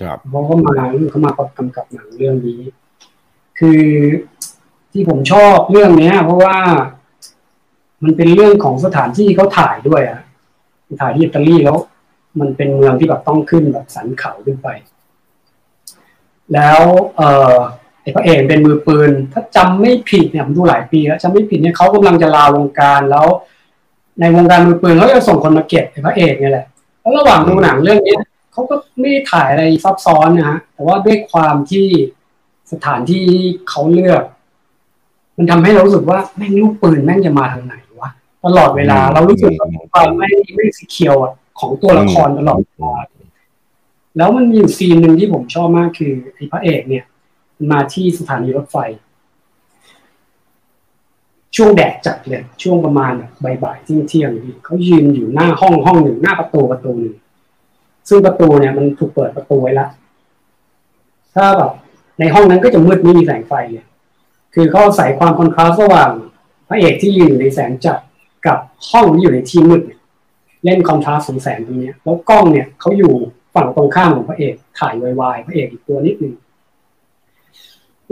[0.00, 0.72] ครับเขาก็มา
[1.10, 2.60] เขามากำกับหนังเรื่องนี้
[3.58, 3.82] คือ
[4.92, 6.58] ที่ผมชอบเรื่องเนี้ย เพราะว่า
[8.02, 10.20] มันเป็นเรื่องของสถานที่เขาถ่ายด้วยอะ
[11.00, 11.76] ถ่ายที่อิตาลีแล้ว
[12.40, 14.68] มันเป็นเมืองที่แบบต้องขึ้นแบบสันเขาขึ้นไป
[16.54, 16.80] แล้ว
[17.16, 17.22] เอ
[17.52, 17.54] อ
[18.02, 23.26] ไอ้พระเอกเป็นมือปืน ถ้าจำไม่ผิดเนี่ยผมดูหลายปีแล้วจำไม่ผิดเนี่ยเขากำลังจะลาวงการแล้ว
[24.20, 26.66] ในวงการมือปืนเขาจะส่งคนมาเก็บไอ้พระเอกเนี่ยแหละ
[27.00, 28.20] แล้วระหว่างดูหนังเรื่องเนี้ย
[28.58, 31.86] เขาก็ไม่ได้ถ่ายอะไรซับซ้อนนะฮะแต่ว่าด้วยความที่
[32.72, 33.24] สถานที่
[33.68, 34.22] เขาเลือก
[35.36, 38.10] มันทำให้เรารู้สึกว่าแม่งลูกปืนแม่งจะมาทางไหนวะ
[38.44, 42.94] ตลอดเวลา เรารู้สึกว่าความไม่ไม่สีเคียวอะของตัวละครตลอดเวลา
[44.16, 47.04] แล้วมันมีอยู่ซีนหนึ่งที่ผมชอบมากคือไอ้พระเอกเนี่ย
[47.70, 48.76] มาที่สถานีรถไฟ
[51.56, 53.30] ช่วงแดดจัดเลย ช่วงประมาณแบบ
[53.62, 57.16] บ่ายๆเที่ยงๆพี่เขายืนอยู่หน้าห้องห้องหนึ่งหน้าประตูประตูหนึ่ง
[58.08, 59.88] ซึ่งประตูเนี่ยมันถูกเปิดประตูไว้ล้ว
[61.34, 61.72] ถ้าแบบ
[62.18, 63.84] ในห้องนั้นก็จะมืดไม่มีแสงไฟเลย
[64.54, 66.10] คือเขาใส่ความคอนทราสต์ระหว่าง
[66.68, 67.98] พระเอกที่ยืนอยู่ในแสงจัด
[68.46, 68.58] กับ
[68.90, 69.82] ห้องที่อยู่ในที่มืด
[70.64, 73.12] เล่นคอนทราสต์ของแสงตรงนี้แล้วกล้องเนี่ยเขาอยู่
[73.54, 76.34] ฝั่งตรงข้ามของพระเอกถ่ายวายๆพระเอกอีกตัวนิดนึง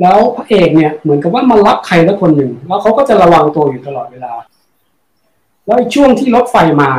[0.01, 4.32] แล้วพระเอกเนี่ยเหมือนกับว่ามารับใครสักคนหนึ่งแล้วเขาก็จะระวังตัวอยู่ตลอดเวลา
[5.66, 6.90] แล้วช่วงที่รถไฟมา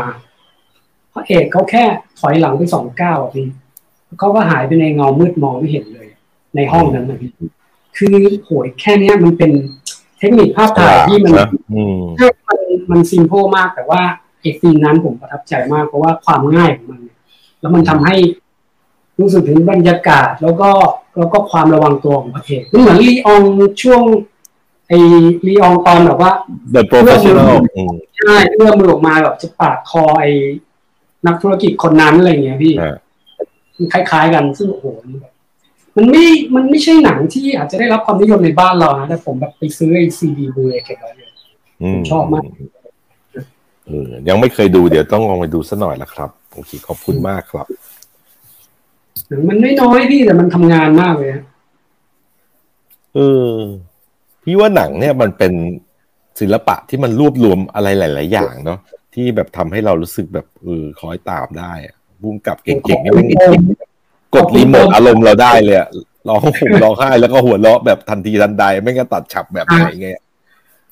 [1.18, 1.84] ระเอกเขาแค่
[2.20, 3.48] ถอยหลังไปสองก้าวอะพี่
[4.20, 6.08] เขาก็หายไปในเงามืดมองไม่เห็นเลย
[6.56, 7.32] ในห้องนั้นนะพี่
[7.98, 9.52] คือโหยแค่เนี้ยมันเป็น
[10.20, 12.60] เทคนิคภาพถ่ายที่มันนะอืมใช่มัน
[12.92, 14.02] มันซิมโพมากแต่ว่า
[14.42, 17.18] ไอ้ซีนนั้นผมประทับใจมากเพราะว่าความง่ายของมันเนี่ย
[17.60, 18.16] แล้วมันทำให้
[19.20, 20.70] รู้สึกถึงบรรยากาศแล้วก็
[21.18, 23.42] แล้วก็ความระวังตัวของพระเอกมันเหมือนลีออง
[23.82, 24.02] ช่วง
[24.88, 25.00] ไอ้
[25.48, 26.32] ลีอองตอนแบบว่า
[26.76, 30.32] The Professional อืมใช่เอื้อมมือออกมาแบบจะปาดคอไอ้
[31.28, 32.96] นักธุรกิจคนนั้นอะไรอย่างเงี้ยพี่อ่า
[33.76, 35.34] มันคล้าย ๆ กันซึ่งโอ้โหมันแบบ
[35.98, 36.26] มันไม่
[36.56, 41.30] มันไม่ใช่หนังที่อาจจะได้รับความนิยมในบ้านเรานะแต่ผมแบบไปซื้อไอ้ซีดีบูเก็บไว้เลย
[41.98, 42.44] มชอบมาก
[43.86, 47.68] เออยังไม่เคยดูเดี๋ยวต้องลองไปดูสักหน่อยละครับโอเคขอบคุณมากครับ
[49.28, 51.44] หนังมันน้อยๆพี่แต่มันทำงานมากเลยอะ
[53.16, 53.20] เอ
[53.52, 53.54] อ
[54.44, 55.54] พี่ว่าหนังเนี่ยมันเป็น
[56.40, 58.80] ศิลปะที่มันรวบรวมอะไรหลาย ๆ อย่างเนาะ
[59.18, 63.28] ที่แบบทำให้เรารู้สึกแบบเออคอยตามได้อะบุ้มกับเก่งๆเนี่ยแม่ง
[64.36, 65.90] กดรีโมทอารมณ์เราได้เลยอะ
[66.28, 70.08] ร้องห่มร้องไห้แล้วก็หัวเราะแบบทันทีทันใด ไม่งั้นตัดฉับแบบไหนไง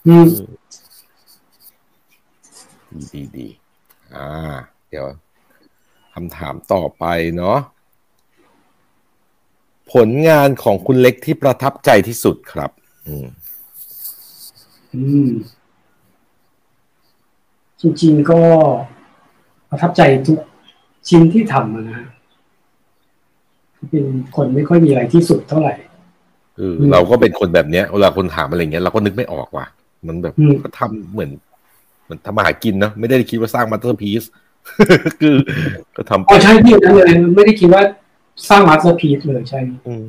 [0.07, 0.27] อืม
[2.93, 3.47] ดีดีดี
[4.15, 4.29] อ่า
[4.89, 5.05] เดี๋ยว
[6.13, 7.05] คำถามต่อไป
[7.37, 7.57] เนาะ
[9.93, 12.71] ผลงานของคุณเล็กที่ประทับใจที่สุดครับ
[13.07, 13.25] อืม
[14.95, 15.29] อืม
[17.85, 18.39] จริงๆก็
[19.69, 20.39] ประทับใจทุก
[21.07, 22.07] ชิ้นที่ทำอะนะฮะ
[23.91, 24.05] เป็น
[24.35, 25.75] คนไม่ค่อยมีอะไรที่สุดเท่าไหร่
[26.57, 29.65] เอออืมเราก็เป็นคนแบบเนี้ยเวลาคนถามอะไรเงี้ยเราก็นึกไม่ออกว่ะ
[30.07, 31.31] มันแบบอืมก็ทำเหมือน
[32.05, 34.23] เหมือนทำมาหากินเนาะไม่ได้คิดว่าสร้าง masterpiece
[35.21, 35.35] คือ
[35.95, 37.81] ก็ทำไปอ๋อใช่พี่นั้นเลยไม่ได้คิดว่า
[38.49, 40.07] สร้าง masterpiece เลยใช่อืม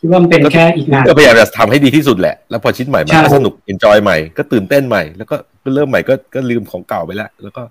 [0.00, 7.62] คิดว่ามันเป็นแค่อีกงานก็พยายามจะทำให้ดีที่สุดแหละ แล้วพอชิ้นใหม่มาใช่ก็สนุก enjoy ใหม่ก็ตื่นเต้นใหม่แล้วก็ ก็เริ่มใหม่ก็ก็ลืมของเก่าไปแล้วแล้วก็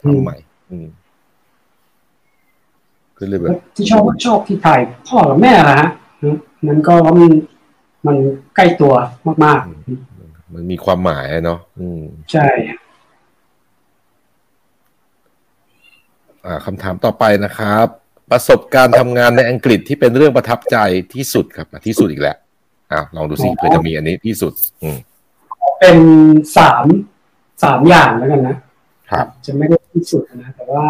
[0.00, 0.36] ทำใหม่
[0.70, 0.88] อืม
[3.18, 5.88] ก็เลยแบบที่ชอบชอบที่ถ่ายพ่อกับแม่ละฮะ
[6.68, 7.32] นั้นก็ว่ามัน
[8.06, 8.16] มัน
[8.56, 8.94] ใกล้ตัว
[9.44, 9.60] มาก
[10.54, 12.48] มันมีความหมายอะเนาะอืมๆใช่
[16.46, 17.86] อ่าคำถามต่อไปนะครับ
[18.30, 20.76] ประสบการณ์ทำงานในอังกฤษที่เป็นเรื่องประทับใจ
[21.14, 22.36] ที่สุดครับอะที่สุดอีกแล้ว
[22.92, 24.52] อะลองดูสิเพื่อจะมีอันนี้ที่สุด
[24.82, 24.98] อืม
[25.80, 25.98] เป็น
[26.56, 26.84] สาม
[27.62, 28.56] สามอย่างแล้วกันนะ
[29.10, 30.84] ครับ จะไม่ได้ที่สุดนะแต่ว่า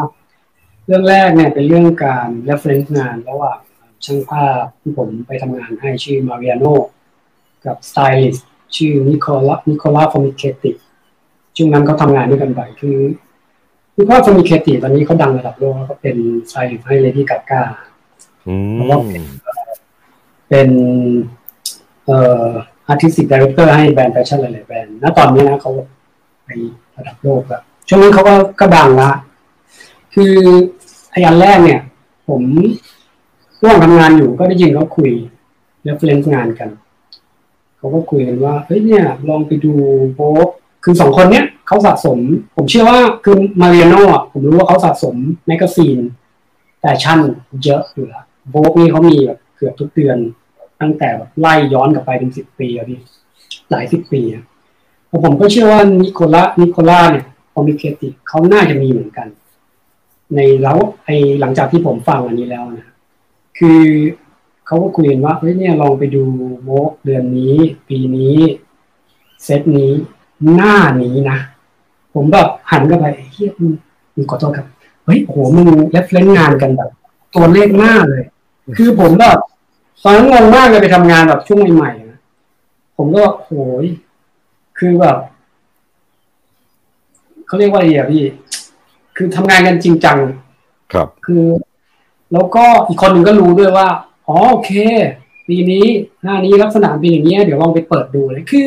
[0.86, 3.58] เรื่องแรกเนี่ยเป็นเรื่องการ reference งานระหว่าง
[4.04, 6.64] ช่างภาพที่ผมไปทำงานให้ชื่อมาริ a โน
[7.66, 10.72] กับสไตลิสต์ชื่อนิโคลา Nicola Formichetti
[11.56, 12.98] ช่วงนั้นเขาทำงานด้วยกันบ่อยคือ
[13.96, 16.16] Nicola Formichetti ตอนนี้เขาดังระดับโลกแล้วก็เป็น
[16.48, 17.62] ไซล์ให้เลดี้กากา
[18.46, 19.22] อืเพราะว่าเป็น
[20.48, 20.68] เป็น
[22.06, 22.48] เอ่อ
[22.88, 25.72] artistic director ให้แบรนด์แฟชั่นหลายๆแบรนด์ณตอนนี้นะเขา
[26.48, 26.52] ไป
[26.96, 29.10] ระดับโลกแล้วช่วงนั้นเขาก็ก็ดังละ
[30.14, 30.34] คือ
[31.12, 31.80] ไอ้อันแรกเนี่ย
[32.28, 32.42] ผม
[33.62, 35.10] ร่วมทำงานอยู่ก็ได้ยินเขาคุย
[35.82, 36.68] reference งานกัน
[37.78, 39.72] เขาก็คุยกันว่าเฮ้ยเนี่ย ลองไปดู
[40.14, 40.48] Vogue
[40.84, 42.18] คือสองคนเนี้ยเขาสะสม
[42.56, 45.14] ผมเชื่อว่าคือมาริอาโน่อะผมรู้ว่าเขาสะสม
[45.46, 45.98] magazine
[46.80, 47.20] แฟชั่น
[47.64, 50.18] เยอะอยู่แล้ว Vogue นี่เขามีแบบเกือบทุกเดือน
[50.80, 53.00] ตั้งแต่แบบไล่ย้อนกลับไปเป็นสิบปีอะพี่
[53.70, 54.44] หลายสิบปีอะ
[55.24, 59.28] ผมก็เชื่อว่านิโคล่านิโคล่าเนี่ยพอมีเคติเขาน่าจะมีเหมือนกัน
[60.34, 61.10] ในแล้วไอ
[61.40, 62.86] หลังจากที่ผมฟังอันนี้แล้วนะ
[63.58, 63.82] คือ
[64.66, 66.22] เขาก็คุยกันว่าเฮ้ยเนี่ยลองไปดู
[66.64, 67.56] โวกเดือนนี้
[67.88, 68.38] ปีนี้
[69.44, 69.92] เซตนี้
[70.54, 71.38] หน้านี้นะ
[72.14, 74.66] ผมแบบหันกลับไปเฮียมึงขอโทษครับ
[75.04, 76.90] เฮ้ยโหมึงเรฟเลนงานกันแบบ
[77.34, 78.24] ตัวเลขหน้าเลย
[78.76, 79.38] คือผมแบบ
[80.02, 82.18] ตอนนั้นงงมากเลยไปทำงานแบบช่วงใหม่ๆนะ
[82.96, 83.50] ผมก็โห
[83.82, 83.84] ย
[84.78, 85.16] คือแบบ
[87.46, 88.24] เขาเรียกว่าอะไรอะพี่
[89.16, 90.18] คือทำงานกันจริงจัง
[90.92, 91.44] ครับ คือ
[92.32, 93.88] แล้วก็อีกคนหนึ่งก็รู้ด้วยว่า
[94.28, 94.72] อ๋อโอเค
[95.48, 95.84] ปีนี้
[96.22, 98.66] หน้านี้ลักษณะเป็นอย่างนี้ยเดี๋ยวลองไปเปิดดูเลยคือ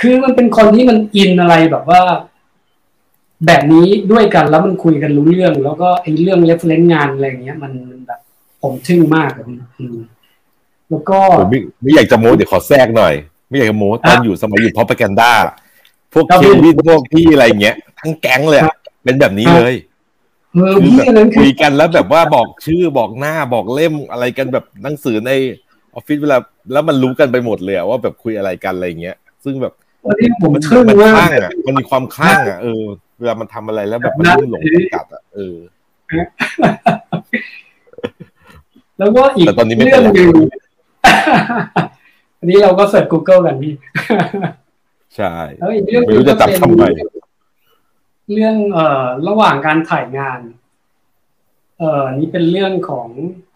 [0.00, 2.02] คือมันเป็นคนที่มันอินอะไรแบบว่า
[3.46, 8.20] แบบนี้ด้วยกันแล้วมันคุยกันรู้เรื่อง แล้วก็ไอ้เรื่องเรฟเลนงานอะไรอย่างเงี้ย มันมันแบบ
[8.62, 9.98] ผมทึ่งมากอะพี่อืม
[10.90, 13.14] แล้วก็ผมไม่ไม่อยากจะโม้เดี๋ยวขอแทรกหน่อย
[13.50, 15.32] ไม่อยากจะโม้ตอนอยู่สมัยอยู่พอปแกนด้า
[16.12, 18.74] พวกครับเควินพวกพี่อะไรเงี้ยทั้งแก๊งเลยอะ
[19.04, 19.74] เป็นแบบนี้เลย
[20.54, 25.30] เออพี่อันนั้นคืคุอยกันแล้วแบบว่าบอกชื่อบอกหน้าบอกเล่มอะไรกันแบบหนังสือใน
[25.94, 26.38] ออฟฟิศเวลา
[26.72, 29.72] แล้วมันรู้กันไปหมดเลยอะว่าแบบคุยอะไรกันอะไรเงี้ย ซึ่งแบบ
[30.06, 32.84] วันนี้ผมมันทึ่งมันมาคลั่กงอะมันมีความคลั่งอะเออ
[33.18, 34.62] เวลามันทำอะไรแล้วแบบมันนะรุ่มหลง
[34.94, 35.56] กัดอะเออ
[38.98, 40.30] แล้วก็อีกแต่ตอนนี้ไม่เรื่เป็อนงไรหนึ่ง
[42.40, 43.74] อันนี้เราก็เสิร์ช Google กันพี่
[45.16, 46.84] ใช่แล้วอีกเรื่องหไม่นึ่งรู้จะจับก็เป็นทำไม
[48.32, 50.40] เรื่องเอ่อระหว่างการถ่ายงาน
[51.78, 53.08] เอ่อนี่เป็นเรื่องของ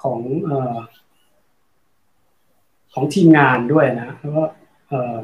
[0.03, 0.77] ของเอ่อ
[2.93, 4.45] ของทีมงานด้วยนะแล้วก็
[4.89, 5.17] เอ่อ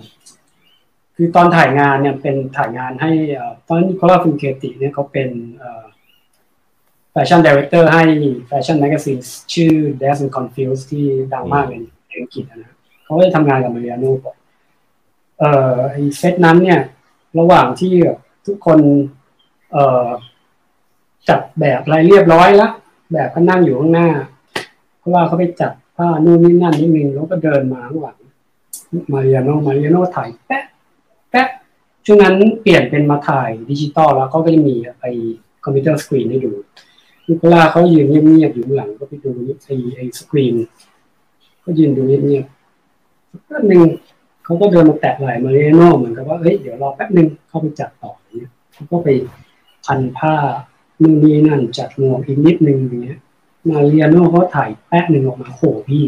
[1.16, 5.28] คือตอนถ่ายงานเนี่ยเป็นถ่ายงานให้เอ่อตอน Nicola Formichetti เนี่ยเขาเป็น
[5.58, 5.84] เอ่อ
[7.12, 8.02] fashion director ให้
[8.46, 9.18] fashion magazine
[9.54, 12.74] ชื่อ Dazed and Confused ที่ดังมากเลยในอังกฤษนะ
[13.10, 14.36] เขาก็ได้ทำงานกับมาริอาโน่ก่อน
[15.38, 16.80] เอ่อไอเซตนั้นเนี่ย
[17.38, 17.92] ระหว่างที่
[18.46, 18.78] ทุกคน
[19.72, 20.08] เอ่อ
[21.28, 22.72] จัดแบบอะไรเรียบร้อยแล้ว
[23.12, 24.08] แบบก็นั่งอยู่ข้างหน้า
[24.98, 28.18] เพราะว่าเขาไปจัดผ้านู่นนี่นั่นนิดนึงแล้วก็เดินมาข้างหลัง
[29.12, 30.64] มาริอาโนมาริอาโนถ่ายแป๊ะ
[31.30, 31.48] แป๊ะ
[32.06, 36.52] ช่วงนั้นเปลี่ยนเป็นมาถ่ายดิจิตอลแล้วก็จะมีไอ้ computer screen ให้ดู
[37.26, 39.30] นิโคล่าเขายืนเงียบๆอยู่หลังก็ไปดู
[39.64, 40.54] ไอ้ไอสกรีน
[41.64, 42.59] ก็ยืนดูเงียบๆ
[43.46, 43.82] แป๊บนึง
[44.44, 49.08] เขาก็เดินมาแตะไหล่มาริอาโนเหมือนกับว่าเฮ้ยเดี๋ยวรอแป๊บนึงเข้าไปจัดต่ออย่างเงี้ยเขาก็ไป
[49.86, 50.34] พันผ้า
[51.00, 53.18] นู่นนี่นั่นจัดงวงอีกนิดนึงอย่างเงี้ย
[53.68, 56.04] มาริอาโน่เขาถ่ายแป๊ะหนึ่งออกมาโหพี่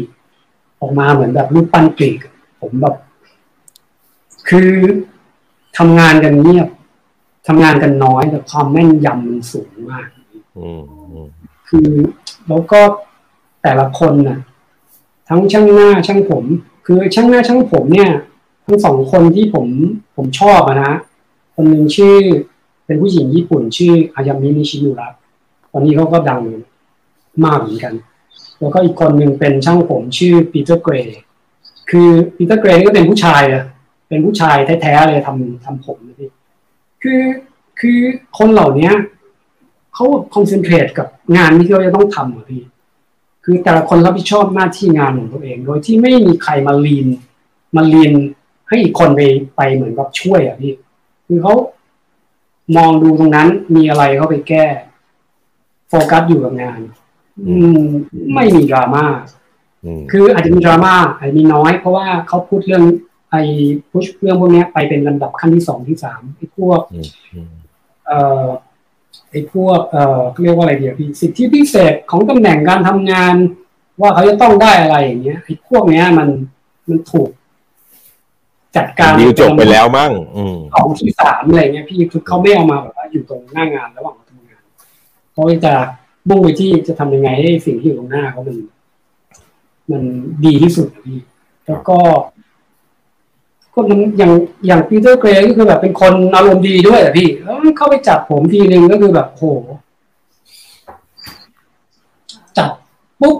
[0.79, 2.19] ออกมาเหมือนแบบรูปปั้นกรีก
[2.61, 2.95] ผมแบบ
[4.49, 4.71] คือ
[5.77, 6.67] ทำงานกันเงียบ
[7.47, 10.07] ทำงานกันน้อยแต่ความแม่นยำมันสูงมาก
[10.57, 11.27] อืมอืม
[11.67, 11.89] คือ
[12.47, 12.79] แล้วก็
[13.63, 14.39] แต่ละคนน่ะ
[15.27, 16.45] ทั้งช่างหน้าช่างผม
[16.85, 18.11] คือช่างหน้าช่างผมเนี่ย
[18.65, 19.67] ทั้งสองคนที่ผม
[20.15, 20.93] ผมชอบนะ
[21.55, 22.15] คนหนึ่งชื่อ
[22.85, 25.07] เป็นผู้หญิงญี่ปุ่น ชื่ออายามินิชิมุระ
[25.71, 26.41] ตอนนี้เขาก็ดัง
[27.45, 27.93] มากเหมือนกัน
[28.59, 31.19] แล้วก็อีกคนหนึ่งเป็นช่างผมชื่อปีเตอร์เกรย์
[31.89, 33.63] คือปีเตอร์เกรย์ก็เป็นผู้ชายอะ
[34.09, 36.29] เป็นผู้ชายแท้ๆเลยทำทำผมนะพี่
[37.03, 37.21] คือ
[37.79, 37.99] คือ
[38.37, 38.93] คนเหล่าเนี้ย
[39.93, 41.07] เขาคอนเซนเทรตกับ
[41.37, 42.61] งานที่เขาจะต้องทำอะพี่
[43.43, 47.07] คือแต่ละคนรับผิดชอบหน้าที่งานของตัวเอง โดยที่ไม่มีใครมาลีน
[47.75, 48.13] มาลีน
[48.67, 49.21] ให้อีกคนไป
[49.55, 50.73] ไปเหมือนกับช่วยอะพี่
[51.27, 51.53] คือเขา
[52.77, 54.65] มองดูตรงนั้นมีอะไรเขาไปแก้
[55.89, 56.79] โฟกัสอยู่กับงาน
[57.47, 57.81] อืม
[58.33, 59.05] ไม่มีดราม่า
[59.85, 62.83] อืมคืออาจจะมีดราม่าอาจจะมีน้อย เพราะว่าเขาพูดเรื่อง
[63.31, 63.41] ไอ้
[63.89, 67.51] พุชเรื่องพวกเนี้ยไปเป็นลำดับขั้นที่สองที่สามไอ้พวกอืมอืม
[68.07, 68.45] เอ่อ
[69.31, 73.35] ไอ้พวกเอ่อเขาเรียกว่าอะไรเดียวพี่สิทธิพิเศษของตำแหน่งการทำงาน
[74.01, 76.27] ว่าเขาจะต้องได้อะไรอย่างเงี้ยไอ้พวกเนี้ยมัน
[76.89, 77.29] มันถูก
[78.75, 84.63] จัดการดีลจบไปแล้วมั้งอืมสองที่สามอะไรเงี้ยพี่คือเขาไม่เอามาแบบว่าอยู่ตรงหน้างานระหว่างทำงาน
[85.33, 85.73] เขาจะ
[86.29, 88.57] มุ่งไปที่จะทำยังไงให้สิ่งที่อยู่ตรงหน้าเขามัน
[89.91, 90.03] มัน
[90.45, 91.19] ดีที่สุดอะพี่
[91.67, 91.97] แล้วก็
[93.73, 93.85] คน
[94.17, 94.31] อย่าง
[94.67, 99.43] อย่างปีเตอร์เกรย์ก็คือแบบเป็นคนอารมณ์ดีด้วยอะพี่แล้วเข้าไปจับผมทีนึงก็คือแบบโห
[102.57, 102.71] จับ
[103.21, 103.37] ปุ๊บ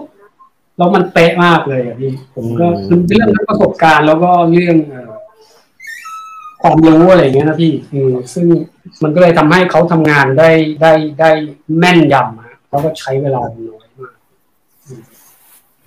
[0.76, 4.76] แล้วมันเป๊ะมากเลยอะพี่ ผมก็คือเรื่องประสบการณ์แล้วก็เรื่อง
[6.62, 8.46] ความรู้อะไรเงี้ยนะพี่อือซึ่ง
[9.02, 10.50] มันก็เลยทำให้เขาทำงานได้
[10.82, 11.30] ได้ได้
[11.78, 14.16] แม่นยำอะเขาก็ใช้เวลาน้อยมาก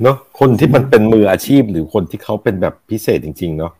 [0.04, 3.74] เนาะคนที่มันเป็นมืออาชีพหรือคนที่เขาเป็นแบบพิเศษจริง ๆ เนาะ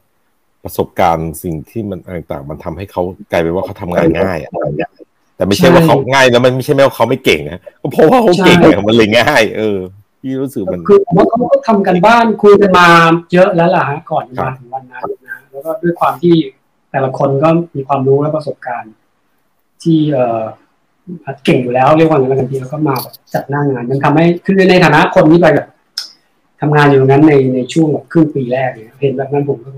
[0.64, 2.00] ประสบการณ์สิ่งที่มัน
[2.32, 3.02] ต่างๆ มันทำให้เขา
[3.32, 4.52] กลายเป็นว่าเขาทำงานง่ายอะ
[5.36, 7.60] แต่ไม่ใช่ว่าเขาง่ายแล้วมันไม่ใช่ว่าเขาไม่เก่งนะ
[7.92, 8.58] เพราะว่าเขาเก่ง
[8.88, 9.78] มันเลยง่าย เออ
[10.22, 12.88] พี่รู้สึกมันคือผมว่าเขาก็ทำกันบ้านคุยกันมา
[13.34, 16.36] เยอะแล้วล่ะฮะก่อนมาถึงวันนั้นนะแล้วก็ด้วยความที่
[16.92, 18.94] แต่ละคนก็มีความรู้และประสบการณ์
[19.84, 20.44] ที่เออ
[21.46, 25.68] เก่งอยู่แล้วเรียกว่าอย่างนั้นทีแล้วก็มาแบบจัดหน้างาน มันทำให้คือในฐานะคนที่ไปแบบ
[26.62, 29.70] ทำงานอยู่นั้นในในช่วงแบบครึ่งปีแรกเนี่ยเห็นแบบนั้นผมก็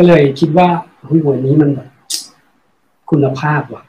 [0.00, 0.68] ก็เลยคิดว่า
[1.08, 1.88] หุ้ยวันนี้มันแบบ
[3.10, 3.82] คุณภาพว่ะ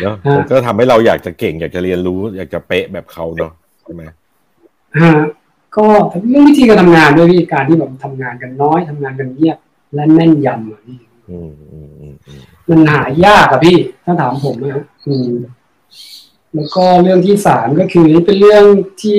[0.00, 0.16] เนาะ
[0.50, 3.52] ก็ทำให้เราอยากจะเก่ง อยากจะเรียนรู้ อยากจะเป๊ะแบบเขาเนาะ
[3.82, 4.02] ใช่ไหม
[4.98, 5.12] ฮะ
[5.76, 5.86] ก็
[6.28, 9.58] เรื่องวิธีการทำงานด้วยวิธีการที่แบบทำงานกันน้อยทำงานกันเงียบ
[9.94, 10.98] และแน่นยำอะพี่
[12.70, 15.30] มันหายากอะพี่ ถ้าถามผมนะอืม
[16.54, 18.64] แล้วก็เรื่องที่สามก็คือเป็นเรื่อง
[19.02, 19.18] ที่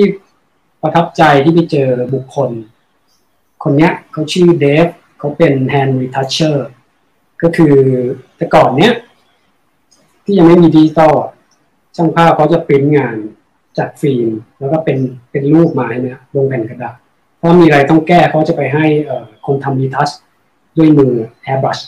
[0.82, 2.50] ประทับใจที่ไปเจอบุคคล
[3.62, 4.88] คนเนี้ยเขาชื่อเดฟ
[5.22, 6.68] เขาเป็น hand retoucher
[7.42, 7.74] ก็คือ
[8.36, 8.92] แต่ก่อนเนี้ย
[10.24, 11.14] ที่ยังไม่มีดิจิตอล
[11.96, 13.16] ช่างภาพเขาจะปริ้นงาน
[13.78, 14.28] จากฟิล์ม
[14.58, 14.98] แล้วก็เป็น
[15.30, 16.94] เป็นรูปไม้เนี่ยลงแผ่นกระดาษ
[17.40, 18.86] ถ้ามีอะไรต้องแก้เขาจะไปให้
[19.46, 20.10] คนทำ retouch
[20.76, 21.78] ด้วยมือ airbrush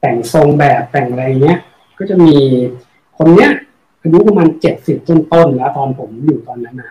[0.00, 1.58] แต่งทรงแบบแต่งอะไรเงี้ย
[1.98, 2.34] ก็จะมี
[3.18, 3.50] คนเนี้ย
[4.02, 6.90] อายุประมาณเจ็ดสิบต้นๆแล้วตอนผมอยู่ตอนนั้นนะ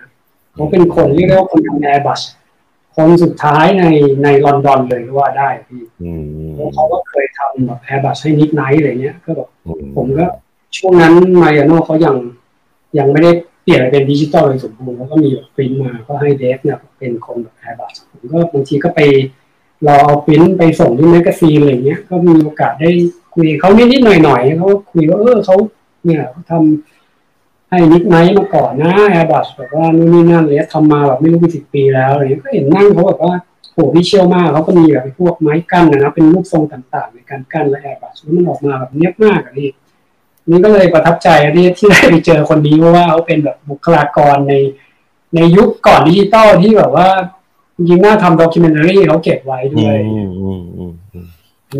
[0.53, 2.21] เขาเป็นคนเรียกว่าคนทำ airbrush
[2.95, 3.83] คนสุดท้ายใน
[4.23, 5.81] ในลอนดอนเลยก็ว่าได้พี่
[6.73, 9.49] เขาก็เคยทำแบบ airbrush ให้ Nick Knight อะไรเงี้ย ก็แบบ
[9.95, 10.25] ผมก็
[10.77, 12.15] ช่วงนั้นมาริอาโน่เขายัง
[12.97, 13.31] ยังไม่ได้
[13.63, 18.99] เปลี่ยนเป็นดิจิตอลเลยสมบูรณ์แล้วก็มีแบบปริ้นมาก็ให้เดฟเนี่ยเป็นคนแบบ airbrush ผมก็บางทีก็ไป
[19.87, 22.89] รอเอาปริ้นไปส่งที่ magazine อะไรเงี้ย ก็มีโอกาสได้
[23.33, 25.55] คุยเขานิดนิดหน่อยหน่อยเขาคุยว่าเออเขา
[26.05, 27.02] เนี่ยเขาทำ
[27.73, 33.33] ให้ Nick Knight มาก่อนนะ airbrush แบบว่านู่นนี่นั่นเลยทำมาแบบไม่รู้กี่สิบปีแล้วอะไรเงี้ยก็เห็นนั่งเขาแบบว่า
[33.73, 39.69] โหพี่เชี่ยวมากเขาก็มีแบบพวกไม้กั้นนะเป็นรูปทรงต่างๆ ในการกั้นและ airbrush แล้วมันออกมาแบบเนี้ยบมากอะนี่
[40.49, 44.53] นี่ก็เลยประทับใจที่ที่ได้ไปเจอคนนี้เพราะว่าเขาเป็นแบบบุคลากรใน
[45.35, 47.07] ในยุคก่อนดิจิตอลที่แบบว่า
[47.75, 49.95] จริงๆน่าทำ documentary เขาเก็บไว้ด้วย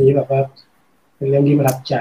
[0.06, 0.42] นี่แบบว่า
[1.16, 1.96] เป็นเรื่องที่ประทับใจ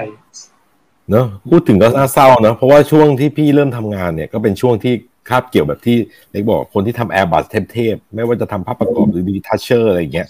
[1.09, 4.93] เนอะพูดถึงก็น่าเศร้าเนอะเพราะว่าช่วงที่พี่เริ่มทำงานเนี่ยก็เป็นช่วงที่
[5.29, 5.97] คาบเกี่ยวแบบที่
[6.31, 10.27] เล็กบอกคนที่ทำ airbrush เทพๆไม่ว่าจะทำภาพประกอบหรือ retoucher อะไรเงี้ย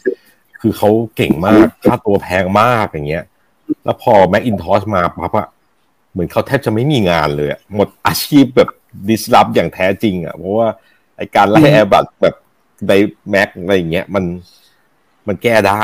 [0.61, 3.23] คือเขาเก่งมากค่าตัวแพงมากอย่างเงี้ย
[3.83, 5.47] แล้วพอ Macintosh มาปั๊บอะ
[6.11, 8.69] เหมือนเขาแทบจะไม่มีงานเลยหมดอาชีพแบบ
[9.09, 10.67] disrupt อย่างแท้จริงอะเพราะว่า
[11.17, 12.35] ไอ้การไล่ airbrush แบบ
[12.87, 12.93] ใน
[13.29, 14.23] แม็กอะไรเงี้ยมัน
[15.27, 15.79] มันแก้ได้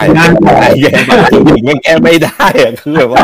[0.60, 0.92] ไอ้แก้
[1.32, 3.24] จริงมันแก้ไม่ได้อะคือแบบว่า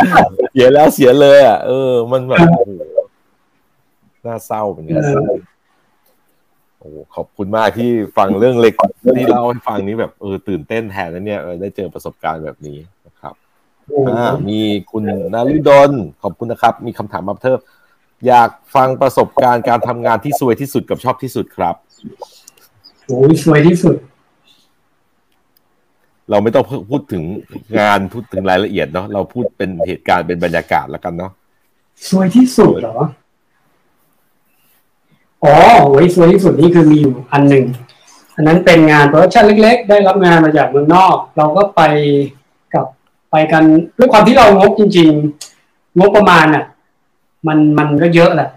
[0.52, 2.48] เสียแล้วเสียเลยอะเออ มันแบบ
[4.26, 5.04] น่าเศร้าเหมือนกัน
[6.80, 8.74] โอ้ขอบคุณมากที่ฟังเรื่องเล็ก
[9.18, 12.78] ที่เล่าให้ฟังนี้แบบเออตื่นเต้นแทนนะเนี่ยได้เจอประสบการณ์แบบนี้
[13.08, 13.34] นะครับ
[14.10, 14.60] อ่ามี
[14.92, 15.92] คุณนาริดน
[16.24, 17.60] ขอบคุณนะครับ มีคำถามมาเพิ่ม
[18.28, 21.76] อยากฟังประสบการณ์การทำงานที่สวยที่สุดกับชอบที่สุดครับ
[23.06, 23.96] โอ้ยสวยที่สุด
[26.30, 27.24] เราไม่ต้องพูดถึง
[27.80, 31.32] งานพูดถึงรายละเอียดเนาะเราพูดเป็นเหตุการณ์เป็นบรรยากาศแล้วกันเนาะ
[32.10, 32.98] สวยที่สุดเหรอ
[35.44, 37.66] อ๋อโอ้ยสวยที่สุดนี่คือมีอยู่อันหนึ่ง
[38.36, 41.82] อันนั้นเป็นงาน production เล็ก ๆ ได้รับงานมาจากเมืองนอก เราก็ไป
[42.74, 42.86] กับ
[43.32, 43.64] ไปกัน
[43.98, 45.10] ด้วยความที่เรางบจริง
[45.56, 46.66] ๆ งบประมาณอะ
[47.48, 48.50] มันมันก็เยอะแหละ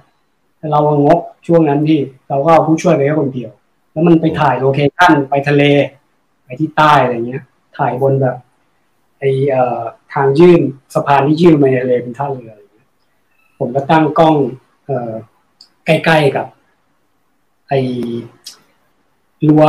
[0.58, 3.50] แต่เรางบช่วงนั้นที่เราก็เอาผู้ช่วยไปแค่คนเดียว
[3.92, 5.62] แล้วมันไปถ่ายโลเคชั่นไปทะเล
[6.44, 7.42] ไปที่ใต้อะไรเงี้ย
[7.78, 8.36] ถ่ายบนแบบ
[9.18, 9.80] ไอเอ่อ
[10.12, 10.60] ทางยื่น
[10.94, 12.88] สะพานที่ยื่นมาในทะเลเป็นท่าเรืออะไรเงี้ย
[13.58, 14.36] ผมก็ตั้งกล้อง
[14.86, 15.12] เอ่อ
[15.86, 16.46] ใกล้ๆกับ
[17.68, 17.80] ไอ้
[19.46, 19.64] รั้ว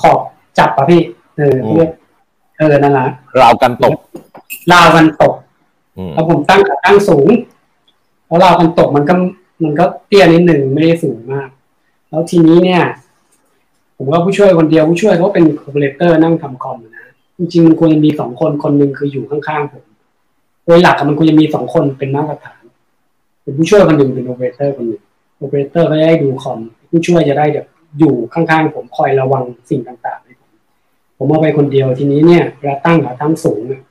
[0.00, 0.18] ขอบ
[0.58, 1.02] จับปะพี่
[1.36, 1.90] เออเรียก
[2.58, 3.06] เออนั่นแหละ
[3.40, 3.94] ราวกันตก
[4.72, 5.34] ราวกันตก
[6.14, 7.28] แล้วผมตั้งตั้งสูง
[8.26, 9.14] แล้วราวกันตกมันก็
[9.62, 11.48] มันก็เตี้ยนิดหนึ่งไม่ได้สูงมาก
[12.08, 12.82] แล้วทีนี้เนี่ย
[13.96, 16.95] ผมก็ผู้ช่วยคนเดียวผู้ช่วยเขาเป็นโอเปอเรเตอร์นั่งทำคอมนะ
[17.38, 19.84] จริงๆมันควรจะมีสองคนคนหนึ่งคืออยู่ข้างๆผม
[20.66, 22.62] โดยหลักมันควรจะมีสองคนเป็นมาตรฐาน
[23.42, 25.02] เป็นผู้ช่วยคนหนึ่งเป็นโอเปอเรเตอร์คนหนึ่ง
[25.38, 26.58] โอเปอเรเตอร์ก็ได้ดูคอม
[26.90, 27.66] ผู้ช่วยจะได้แบบ
[27.98, 30.50] อยู่ข้างๆผมคอยระวังสิ่งต่างๆให้ผม
[31.18, 33.82] ผมเอาไปคนเดียวทีนี้เนี่ยเวลาตั้งขาตั้งสูงเนี่ย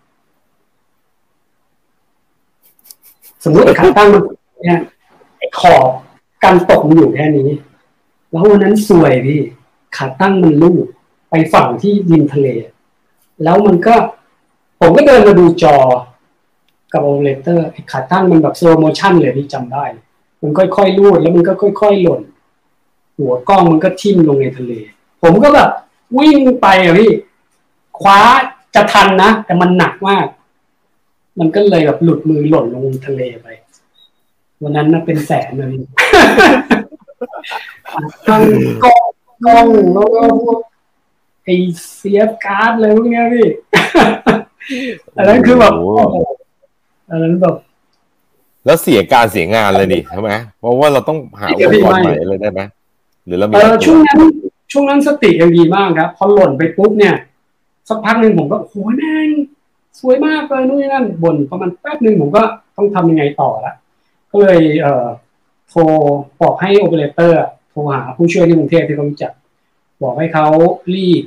[3.43, 4.23] สมมติขาตั้งมัน
[4.63, 4.79] เนี่ย
[5.59, 5.83] ขอบ
[6.43, 7.49] การตกมันอยู่แค่นี้
[8.31, 9.39] แล้ววันนั้นสวยพี่
[9.97, 10.83] ขาตั้งมันลูก
[11.29, 12.47] ไปฝั่งที่ริมทะเล
[13.43, 13.95] แล้วมันก็
[14.79, 15.75] ผมก็เดินมาดูจอ
[16.93, 19.83] กับโอเลเตอร์ไอ้ขาตั้งมันแบบโซโมชั่นเลยพี่จำได้
[20.41, 22.21] มันค่อยๆลูดแล้วมันก็ค่อย ๆ หล่น
[23.17, 24.71] หัวกล้องมันก็ทิ่มลงในทะเล
[25.23, 25.69] ผมก็แบบ
[26.17, 27.11] วิ่งไปอะพี่
[27.99, 28.19] คว้า
[28.75, 30.25] จะทันนะ แต่มันหนักมาก
[31.39, 33.47] มันก็เลยแบบหลุดมือหล่นลงทะเลไป
[34.61, 35.83] วันนั้นนะเป็นแสนเลยพี่
[38.27, 38.41] ทั้ง
[38.83, 39.05] กล้อง
[39.45, 40.59] กล้องแล้วก็พวก
[41.45, 41.49] ไอ
[41.95, 43.47] เสียบการ์ดอะไรพวกเนี้ยพี่
[45.17, 46.17] อันนั้นคือแบบโอ้โอ้โหโห
[47.09, 47.55] อันนั้นแบบ
[48.65, 52.61] แล้วเสียการเสียงานเลยดิใช่ไหมเพราะว่าเราต้องหาอุปกรณ์ใหม่เลยได้ไหม
[53.25, 54.19] หรือเรามีเออช่วงนั้น
[54.71, 57.15] ช่วงนั้นสติยังดีมากครับ พอหล่นไปปุ๊บเนี่ย
[57.89, 59.29] สักพักหนึ่งผมก็โอ้โหแม่ง
[59.99, 62.43] สวยมากเลยนู่นนี่นั่นบ่นประมาณแป๊บหนึ่งผมก็
[62.77, 63.73] ต้องทำยังไงต่อละ
[64.31, 65.07] ก็เลยเอ่อ
[65.69, 65.81] โทร
[66.41, 69.31] บอกให้โอเปอเรเตอร์อะโทรหาผู้ช่วยที่กรุงเทพที่เขารู้จัก
[70.03, 70.47] บอกให้เขา
[70.95, 71.23] รีบ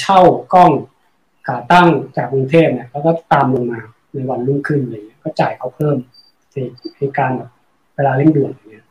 [0.00, 0.20] เช่า
[0.54, 0.72] กล้อง
[1.46, 3.80] ขาตั้งจากกรุงเทพเนี่ยแล้วก็ตามลงมา
[4.14, 5.96] ในวันรุ่งขึ้นอะไรเงี้ยก็จ่ายเขาเพิ่ม
[6.52, 6.56] ใน
[6.98, 7.50] ในการแบบ
[7.94, 8.86] เวลาเร่งด่วนอย่างเงี้ย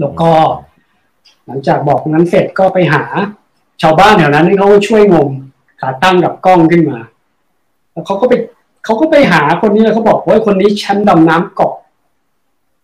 [0.00, 0.30] แล้วก็
[1.46, 3.02] หลังจากบอกนั้นเสร็จก็ไปหา
[3.82, 5.30] ชาวบ้านแถวนั้นที่เขาช่วยงม
[5.80, 6.98] ขาตั้งกับกล้องขึ้นมา
[7.92, 8.34] แล้วเขาก็ไป
[8.84, 11.74] เขาก็ไปหาคนนี้เลยเขาบอกว่าคนนี้แชมป์ดำน้ำเกาะ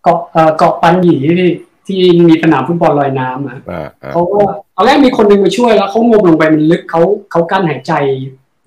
[0.03, 1.51] เกาะเอ่อเกาะปันหยีที่
[1.89, 4.41] ที่มีสนามฟุตบอลลอยน้ำอะอ่าอ่าเขาก็
[4.77, 7.01] ตอนแรกมีคนหนึ่งมาช่วยแล้วเขางมลงไปมันลึกเขา
[7.31, 7.93] เขากั้นหายใจ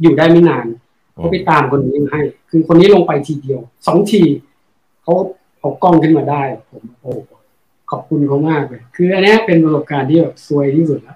[0.02, 0.66] อยู่ได้ไม่นาน
[1.14, 4.22] เขาไปตามคนนี้มาให้ คือคนนี้ลงไปทีเดียวสองที
[5.04, 5.14] เขา
[5.60, 7.12] เอากล้องขึ้นมาได้ ผมโอ้
[7.92, 11.16] ขอบคุณเขามากเลย คืออันเนี้ยเป็นประสบการณ์ที่แบบซวยที่สุดละ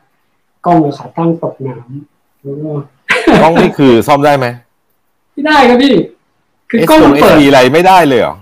[0.66, 2.72] กล้องกับขาตั้งตกน้ำแล้วก็
[3.42, 4.48] กล้องนี่คือซ่อมได้ไหม
[5.34, 5.94] ไม่ได้ครับพี่
[6.70, 8.36] คือเอสกล้องโอมันเอเปิดอะไรไม่ได้เลยเหรอ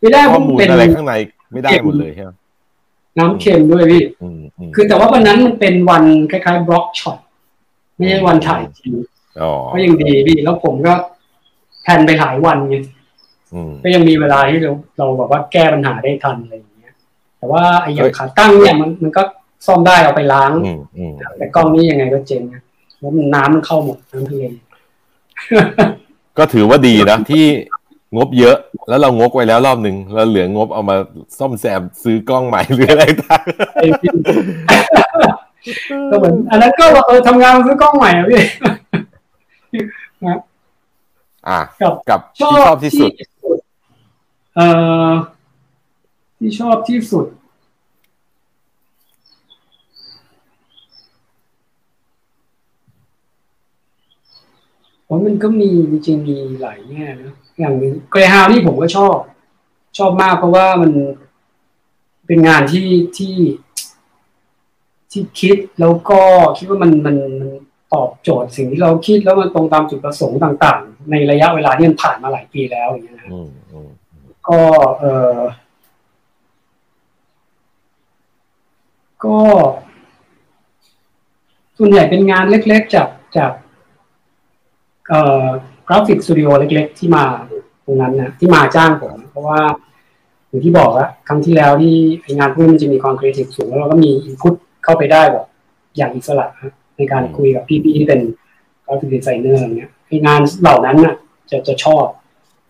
[0.00, 1.14] ไม่ได้เพข้อราะมันมูลเป็นอะไรข้างใน
[1.52, 2.30] ไม่ได้หมดเลยใช่ไหม
[3.18, 7.18] น้ำเค็มด้วยพี่อืมอืมคือแต่ว่าวันนั้นมันเป็นวันคล้ายๆบล็อกช็อต
[7.96, 8.92] ไม่ใช่วันถ่ายจริง
[9.42, 10.94] อ๋อก็ยังดีพี่แล้วผมก็
[11.82, 12.76] แพลนไปหลายวันไง
[13.54, 16.94] อืมก็ยังมีเวลาที่เราเราแบบว่าแก้ปัญหาได้ทันอะไรอย่างเงี้ย
[17.38, 19.22] แต่ว่าไอ้อย่างขาตั้งเนี่ยมันมันก็
[19.66, 22.62] ซ่อมได้เอาไปล้างอืมอืมแต่กล้องนี้ยังไงก็เจ๊งนะ
[22.98, 24.42] เพราะมันน้ำมันเข้าหมดน้ำทะเล
[26.38, 27.44] ก็ถือว่าดีนะที่
[28.16, 28.56] งบเยอะ
[28.90, 30.96] แล้วเรางกไว้แล้วรอบหนึ่งเราเหลืองบเอามา
[31.38, 33.42] ซ่อมแซมซื้อกล้องใหม่หรืออะไรต่าง
[33.74, 34.10] ไอ้พี่
[36.10, 38.40] ก็เหมือนอันนั้นก็เออทำงานซื้อกล้องใหม่อะพี่
[41.48, 43.10] อะกับกับชอที่ชอบบที่สุด
[44.56, 44.66] เอ่
[45.08, 45.10] อ
[46.38, 47.26] ที่ชอบที่สุด
[55.06, 59.16] โอ้ยมันก็มีจริงๆมีหลายแง่นะ อย่างหนึ่งเกรฮาวนี่ผมก็ชอบ
[59.98, 60.90] ชอบมากเพราะว่ามัน
[62.26, 62.88] เป็นงานที่
[63.18, 63.36] ที่
[65.10, 66.20] ที่คิดแล้วก็
[66.58, 67.50] คิดว่ามันมันมัน
[67.94, 73.88] ตอบโจทย์สิ่งที่เราคิดแล้วมันตรงตามจุดประสงค์ต่าง ๆ ในระยะเวลาที่มันผ่านมาหลายปีแล้วอย่างเงี้ยนะอืมอืม
[74.48, 74.60] ก็
[74.98, 75.04] เอ
[75.34, 75.38] อ
[79.24, 79.38] ก็
[81.78, 83.52] ส่วนใหญ่เป็นงานเล็ก ๆ จากจาก
[85.08, 85.46] เอ่อ
[85.92, 87.24] กราฟิกสตูดิโอเล็ก ๆ ที่มา
[87.84, 89.60] ตรงนั้นนะที่มาจ้างผม เพราะว่า
[90.48, 91.94] อย่างที่บอกอะครั้งที่แล้วที่
[92.38, 95.46] งานพวกนี้มันจะมีความครีเอทีฟสูงแล้วเราก็มี input เข้าไปได้แบบ
[95.96, 96.46] อย่างอิสระ
[96.96, 98.20] ในการคุยกับพี่ๆที่เป็น
[98.84, 99.90] graphic designer อย่างเงี้ย
[100.26, 101.14] งานเหล่านั้นน่ะ
[101.50, 102.06] จะจะชอบ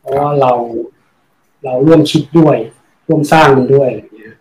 [0.01, 0.53] เพราะว่าเรา
[1.65, 2.57] เราร่วมคิดด้วย
[3.09, 4.35] ร่วมสร้างมันด้วยอะไรเงี้ย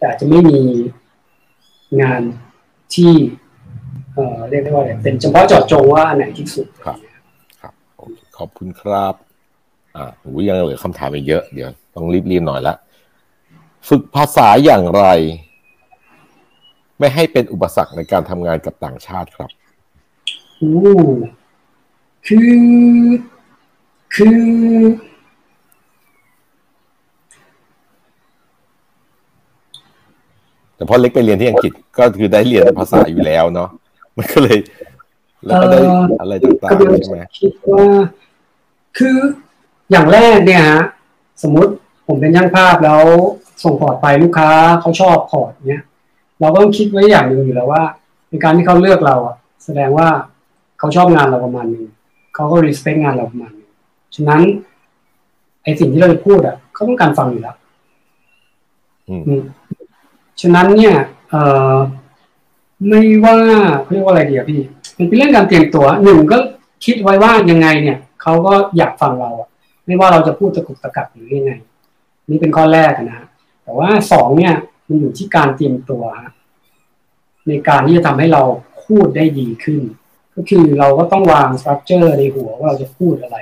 [0.00, 0.60] แต่จะไม่มี
[2.02, 2.22] งาน
[2.94, 3.12] ที่
[4.14, 6.96] เอ่อเรียกได้ว่าอะไรเป็นเฉพาะเจาะจงว่าอันไหนที่สุดครับ
[8.40, 9.14] ขอบคุณครับ
[9.96, 12.74] อ่าหูยังเหลือคำถามอีกเยอะ เดี๋ยว ต้องรีบๆหน่อยละ
[13.88, 15.04] ฝึกภาษาอย่างไร
[16.98, 19.50] ไม่ให้เป็นอุปสรรคในการทำงานกับต่างชาติครับ
[20.58, 20.72] โอ้
[22.26, 22.60] คือ
[24.14, 24.40] คือ
[30.74, 33.68] แต่พอเล็กไปเรียนที่อังกฤษก็คือได้เรียนภาษาอยู่แล้วเนาะ
[34.16, 34.58] มันก็เลย
[35.46, 35.78] แล้วก็ได้
[36.20, 37.86] อะไรต่างกำลังๆใช่ไหมคิดว่า
[38.98, 39.16] คือ
[39.90, 40.82] อย่างแรกเนี่ยฮะ
[41.42, 41.72] สมมุติ
[42.06, 43.02] ผมเป็นช่างภาพแล้ว
[43.64, 44.48] ส่งพอร์ตไปลูกค้า
[44.80, 45.82] เขาชอบพอร์ตเนี้ย
[46.40, 47.82] เราก็ต้องคิดไว้อย่างหนึ่งอยู่แล้วว่า
[48.30, 50.08] ในการที่เขาเลือกเราอะแสดงว่า
[50.78, 51.84] เขาชอบงานเราประมาณหนึง
[52.34, 53.70] เขาก็ respect งานเราประมาณหนึง
[54.14, 54.40] ฉะนั้น
[55.64, 57.56] ไอสิ่งที่เราจะพูดอะเขาต้องการฟังอยู่แล้ว
[59.08, 59.42] อืมอืม
[60.40, 60.96] ฉะนั้นเนี่ย
[61.30, 61.42] เอ่
[61.72, 61.74] อ
[62.88, 63.36] ไม่ว่า
[63.82, 66.38] เขาเรียกว่าอะไรดีอะพี่อมันเป็นเรื่องการเตรียมตัวหนึ่งก็
[66.84, 69.48] คิดไว้ว่ายังไงเนี่ย เขาก็อยากฟังเราอะ
[69.86, 71.52] ไม่ว่าเราจะพูดตะกุกตะกักหรือยังไง
[72.30, 73.26] นี่เป็นข้อแรกนะ
[73.62, 74.54] แต่ว่าสองเนี่ย
[74.88, 76.04] มันอยู่ที่การเตรียมตัว
[77.48, 78.42] ในการที่จะทำให้เรา
[78.86, 79.82] พูดได้ดีขึ้น
[80.34, 83.38] ก็คือเราก็ต้องวางสตรัคเจอร์ในหัวว่าเราจะพูดอะไร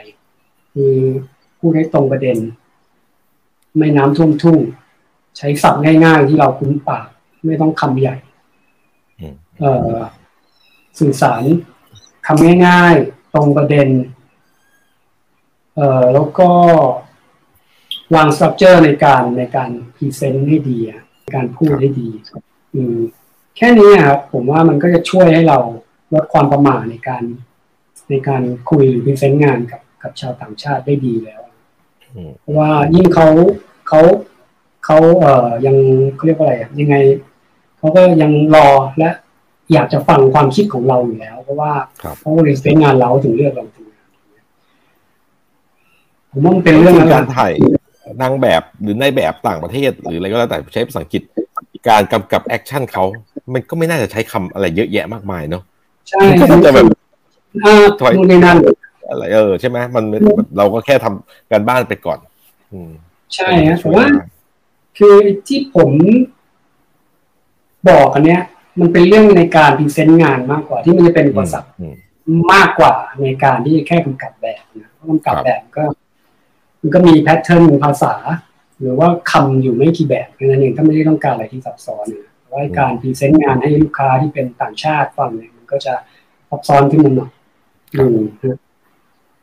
[0.72, 0.94] คือ
[1.60, 2.38] พูดให้ตรงประเด็น
[3.78, 4.58] ไม่น้ำท่วมทุ่ง
[5.36, 7.06] ใช้ศัพท์ง่ายๆ ที่เราคุ้นปาก
[7.46, 8.16] ไม่ต้องคำใหญ่
[9.60, 9.96] เอ่อ
[10.98, 11.42] สื่อสาร
[12.26, 13.88] คำง่ายๆ ตรงประเด็น
[15.78, 16.48] เอ่อแล้วก็
[18.14, 20.78] วางสตรัคเจอร์ในการในการพรีเซนต์ให้ดี
[21.22, 22.08] ในการพูดให้ดี
[22.74, 22.98] อืม
[23.56, 25.58] แค่นี้ครับผมว่ามันก็จะช่วยให้เรา
[26.14, 27.22] ลดความประมาทในการ
[28.10, 31.42] ในการคุยหรือพรีเซนต์งานกับกับชาวต่างชาติได้ดีแล้ว
[32.40, 33.28] เพราะว่ายิ่งเขา
[33.88, 34.00] เขา
[34.84, 35.76] เขาเอ่อยัง
[36.14, 36.96] เขาเรียกว่าอะไรยังไง
[37.78, 38.68] เขาก็ยังรอ
[38.98, 39.10] และ
[39.72, 41.72] อยากจะฟังความคิดของเราอยู่แล้ว เพราะว่า
[42.18, 43.77] เขาเรียนเซนงานเราถึงเลือกเราถึง
[46.38, 47.52] ผมว่ามันเป็นเรื่องการถ่าย
[48.22, 51.22] นางแบบหรือในแบบต่างประเทศ หรืออะไรก็แล้วแต่ใช้ภาษาอังกฤษ
[51.88, 53.04] การกำกับ action เขา
[53.52, 55.62] มันก็ไม่น่าจะใช้คำอะไรเยอะแยะมากมายเนาะ
[56.08, 56.86] ใช่ก็จะแบบ
[58.00, 58.56] ถอยในนั้น
[59.08, 60.04] อะไรเออใช่ไหมมัน
[60.56, 62.18] เราก็แค่ทำการบ้านไปก่อน
[62.72, 62.90] อืม
[63.34, 64.06] ใช่ฮะแต่ว่า
[64.98, 65.16] คือ
[65.46, 65.90] ที่ผม
[67.88, 68.40] บอกอันเนี้ย
[68.80, 71.70] มันเป็นเรื่องในการ present งานมากกว่าที่มันจะเป็นอุปสรรค
[72.52, 75.84] มากกว่าในการที่แค่กำกับแบบนะกำกับแบบก็
[76.80, 78.14] มันก็มี pattern ภาษา
[78.80, 85.94] หรือว่าคำอยู่ไม่กี่แบบแค่นั้นเองถ้าไม่ได้ต้องการอะไรที่ซับซ้อนนะว่าการ present งานให้ลูกค้าที่เป็นต่างชาติฟังเนี่ยมันก็จะ
[86.50, 87.30] ซับซ้อนขึ้นมาหน่อย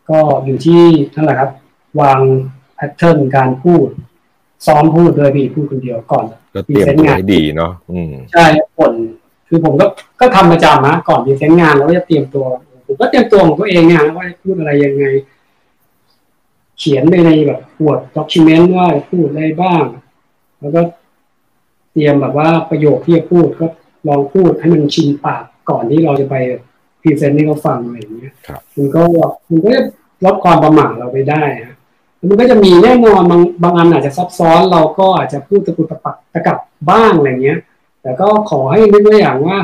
[0.09, 0.81] ก็อยู่ที่
[1.15, 1.49] นั่นแหละครับ
[2.01, 2.19] วาง
[2.75, 3.89] pattern การพูด
[4.67, 6.25] ซ้อมพูดโดยพี่พูดคนเดียวก่อน
[6.67, 7.71] present งานดีเนาะ
[8.33, 8.45] ใช่
[8.77, 8.93] ผล
[9.47, 9.85] คือผมก็
[10.19, 12.45] ก็ทำประจำนะก่อน present งานแล้วก็จะเตรียมตัว
[12.87, 15.05] ผมก็เตรียมตัวของตัวเองเนี่ยว่าจะพูดอะไรยังไง
[16.79, 19.83] เขียนไปในแบบ Word document ว่าพูดอะไรบ้าง
[20.61, 20.81] แล้วก็
[21.91, 23.67] เตรียมแบบว่าประโยคที่จะพูดก็
[24.07, 26.35] ลองพูดให้มันชินปากก่อนที่เราจะไป
[27.01, 28.33] present ให้เขาฟังอะไรอย่างเงี้ย
[28.75, 29.03] มันก็
[29.49, 29.81] มันก็จะ
[30.25, 31.75] ลดความประหม่าเราไปได้ฮะ
[32.27, 36.57] มันก็จะมีแน่นอนบางบางอันอาจจะซับซ้อนเราก็อาจจะพูดตะกุตะปักตะกับ
[36.89, 37.59] บ้างอะไรเงี้ย
[38.01, 39.57] แต่ก็ขอให้นึกไว้อย่างว่า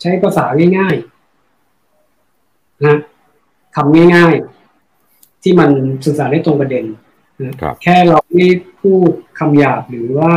[0.00, 0.44] ใช้ภาษา
[0.78, 2.96] ง่ายๆนะ
[3.76, 4.59] คำง่ายๆ
[5.42, 5.70] ที่มัน
[6.04, 6.84] สื่อสารได้ตรงประเด็น
[7.82, 8.48] แค่เราไม่
[8.80, 10.34] พูดคำหยาบหรือว่า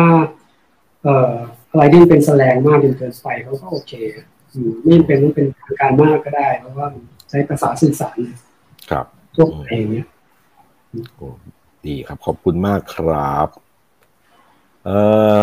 [1.03, 1.33] เอ่อ
[1.71, 3.93] อะไรที่เป็นแสลงมากจนเกินไปเขาก็โอเค
[4.85, 6.87] ไม่เป็นต้องเป็นทางการมากก็ได้ เพราะว่า
[7.29, 8.17] ใช้ภาษาสื่อสาร
[8.91, 9.05] ครับ
[9.35, 9.61] ทั่วไป
[9.91, 10.07] เนี้ย
[11.87, 13.47] ดีครับ ขอบคุณมากครับ
[14.85, 14.97] เอ่
[15.37, 15.39] อ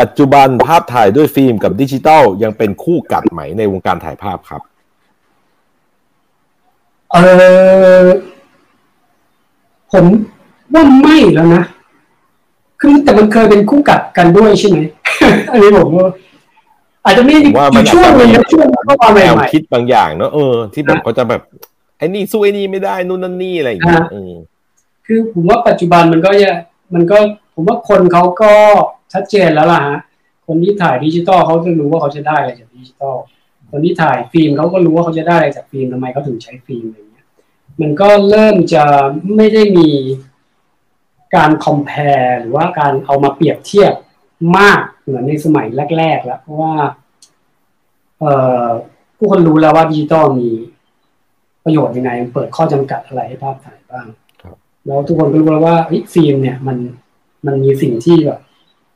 [0.00, 4.62] ปัจจุบันภาพถ่ายด้วยฟิล์มกับดิจิตอลยังเป็นคู่กัดไหมในวงการถ่ายภาพครับ
[7.12, 7.16] เอ
[8.04, 8.06] อ
[9.92, 10.04] ผม
[10.74, 11.62] ว่าไม่แล้วนะ
[12.80, 14.78] คือแต่มันเคยเป็นคู่กัดกันด้วยใช่ไหม
[15.52, 16.08] อันนี้ผมว่า
[17.04, 17.52] อาจจะมีอยู่
[17.94, 21.42] ช่วงนึงช่วงก็มาใหม่คิดบางอย่างเนาะเออที่แบบเขาจะแบบ
[21.98, 24.02] ไอ้นี่สู้ไอ้นี่ไม่ได้นู่นนั่นนี่อะไรอย่างเงี้ย
[25.06, 26.50] คือผมว่าปัจจุบันมันก็จะ
[26.94, 27.16] มันก็
[27.54, 28.52] ผมว่าคนเขาก็
[29.12, 29.98] ชัดเจนแล้วล่ะฮะ
[30.46, 33.16] คนที่ถ่ายดิจิตอลเขาจะรู้ว่าเขาจะได้อะไรจากดิจิตอล
[33.70, 36.98] คนที่ถ่ายฟิล์มเขาก็รู้ว่าเขาจะได้อะไรจากฟิล์มทำไมเขาถึงใช้ฟิล์มอะไร
[37.80, 38.84] มันก็เริ่มจะ
[39.36, 39.88] ไม่ได้มี
[41.36, 43.94] การ compare หรือว่าการเอามาเปรียบเทียบ
[44.58, 45.66] มากเหมือนในสมัย
[45.98, 46.74] แรก ๆ แล้ว เพราะว่า
[48.20, 48.32] เอ่
[48.64, 48.66] อ
[49.16, 50.50] ผู้คนรู้แล้วว่าดิจิตอลมี
[51.64, 54.06] ประโยชน์ยังไงเปิดข้อจำกัดอะไรให้ภาพถ่ายบ้าง
[54.86, 55.76] แล้วทุกคนก็รู้แล้วว่า
[56.12, 56.78] ฟิล์มเนี่ยมัน
[57.46, 58.40] มันมีสิ่งที่แบบ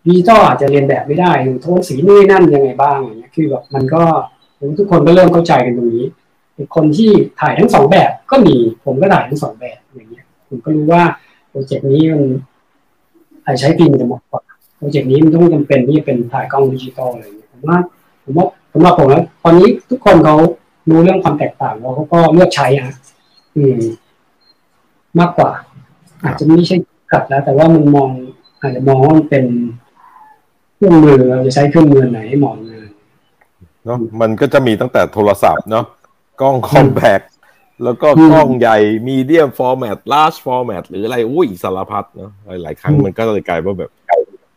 [0.06, 1.32] ดิจิตอลอาจจะเรียนแบบไม่ได้
[1.62, 4.02] โทนสีนี่นั่นยังไงบ้างอย่างเงี้ยคือแบบมันก็
[4.78, 6.06] ทุกคนก็เริ่มเข้าใจกันตรงนี้
[6.74, 7.10] คนที่
[7.40, 8.54] ถ่ายทั้งสองแบบก็มี
[8.84, 11.02] ผมก็ถ่ายทั้งสองแบบอย่างเงี้ย ผมก็รู้ว่า
[11.50, 12.22] โปรเจกต์นี้มัน
[13.60, 14.42] ใช้ฟิล์มจะเหมาะกว่า
[14.76, 17.78] โปรเจกต์นี้มันต้องจำเป็นที่จะเป็นถ่ายกล้องดิจิตอลอะไรอย่างเงี้ยผมว่า
[18.24, 20.36] ผมว่าผมว่าผมแล้วตอนนี้ทุกคนเขา
[20.90, 22.90] รู้เรื่องความแตกต่างแล้วเขาก็เลือกใช้อะ
[23.56, 23.80] อืม
[25.20, 25.50] มากกว่า
[26.24, 26.76] อาจจะไม่ใช่
[27.12, 28.10] กัดแล้ว แต่ว่ามันมอง
[28.60, 29.44] อาจจะมองว่ามันเป็น
[30.74, 32.88] เครื่องมือเราจะใช้เครื่องมือไหนให้เหมาะงาน
[33.84, 35.84] เนาะมันก็จะมีตั้งแต่โทรศัพท์เนาะ
[36.40, 37.20] กล้อง compact
[37.84, 38.78] แล้วก็กล้องใหญ่
[39.08, 42.30] medium format large format หรืออะไรอุ้ยสารพัดเนาะ
[42.62, 43.90] หลายครั้งมันก็เลยกลายว่าแบบ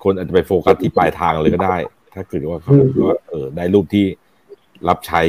[0.03, 1.77] คนอาจจะไปโฟกัสที่ปลายทางเลยก็ได้
[2.13, 2.73] ถ้าเกิดว่าเขา
[3.07, 4.05] ว่าเออได้รูปที่
[4.87, 5.21] รับใช้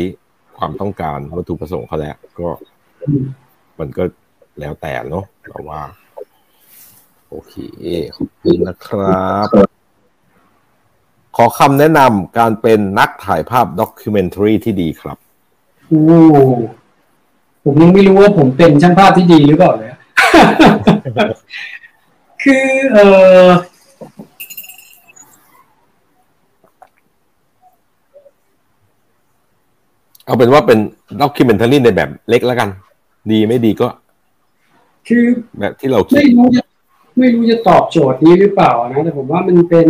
[0.59, 2.49] ความต้องการวัตถุประสงค์เขาแล้วก็
[3.79, 4.03] มันก็
[4.61, 5.81] แล้วแต่เนาะเราว่า
[7.31, 7.55] โอเค
[8.17, 9.47] ขอบคุณนะครับ
[11.37, 15.19] ขอคำแนะนำการเป็นนักถ่ายภาพด็อกิเมนทรีที่ดีครับ
[15.89, 16.21] โอ้
[17.65, 19.91] ผมยังไม่รู้ว่าผมเป็นช่างภาพที่ดีหรือเปล่าเลย
[22.43, 22.99] คือเอ
[23.45, 23.49] อ
[30.25, 30.79] เอาเป็นว่าเป็น
[31.21, 32.69] ด็อกิเมนทารีในแบบเล็กแล้วกัน
[33.31, 33.89] ดีไม่ดีก็
[35.09, 35.25] คือ
[35.59, 36.65] แบบที่เราคิดไม่รู้จะ
[37.19, 39.89] ไม่รู้จะตอบโจทย์นี้หรือเปล่านะแต่ผมว่ามันเป็น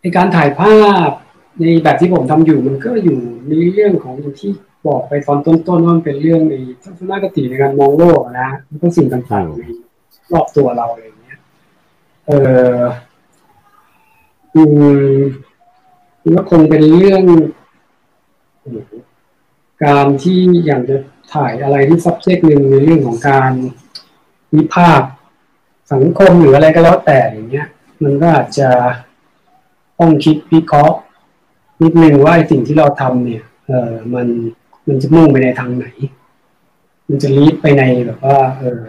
[0.00, 1.10] ในการถ่ายภาพ
[1.58, 3.18] ในแบบที่ผมทำอยู่มันก็อยู่
[3.48, 4.50] ในเรื่องของอย่างที่
[4.86, 9.62] บอกไปตอนต้นๆว่ามันเป็นเรื่องในทัศนคติในการมองโลกนะแล้วก็สิ่งต่างๆใน
[10.32, 11.38] รอบตัวเราอะไรอย่างเงี้ย
[12.26, 12.30] เอ
[12.78, 12.80] อ
[14.54, 14.62] อื
[15.14, 15.18] ม
[16.36, 17.22] ก็คงเป็นเรื่อง
[19.84, 20.96] การที่อยากจะ
[21.34, 23.52] ถ่ายอะไรที่ subject หนึ่งในเรื่องของการ
[24.54, 25.10] วิพากษ์
[25.92, 27.68] สังคมหรืออะไรก็แล้วแต่อย่างเงี้ย
[28.02, 28.68] มันก็อาจจะ
[29.98, 30.96] ต้องคิดวิเคราะห์
[31.82, 34.26] นิดนึงว่าสิ่งที่เราทำเนี่ยเออมัน
[34.88, 35.86] มันจะมุ่งไปในทางไหน
[37.08, 38.82] มันจะลีดไปในแบบว่า เออ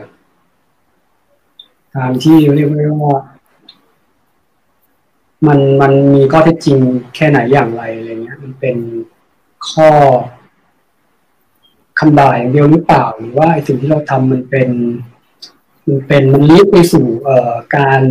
[1.95, 2.69] ทางที่เรียก
[3.03, 3.21] ว่า
[5.47, 6.79] มันมันมีข้อเท็จจริง
[7.15, 8.77] แค่ไหนอย่างไรอะไรเงี้ย มันเป็น
[9.69, 9.89] ข้อ
[11.99, 14.69] คำด่าอย่างเดียวหรือเปล่า หรือว่าไอ้สิ่งที่เราทำมันเป็น
[15.87, 18.01] มันเป็นมันลีดไปสู่เอ่อการ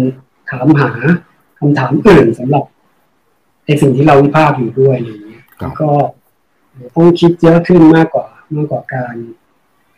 [0.50, 0.90] ถามหา
[1.58, 2.64] คำถามอื่นสำหรับ
[3.70, 5.90] ไอ้สิ่งที่เราวิพากษ์อยู่ด้วยอะไรเงี้ยครับก็
[6.94, 8.26] ต้องคิดเยอะขึ้นมากกว่า
[8.56, 9.14] มากกว่าการ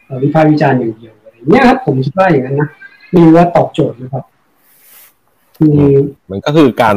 [0.04, 2.68] เอ่อวิพากษ์วิจารณ์อย่างเดียวอะไรเงี้ยครับผมคิดว่าอย่างนั้นนะ
[3.10, 4.22] ไม่รู้ว่าตอบโจทย์หรือเปล่า
[5.58, 5.78] คือ
[6.30, 6.94] มันก็คือการ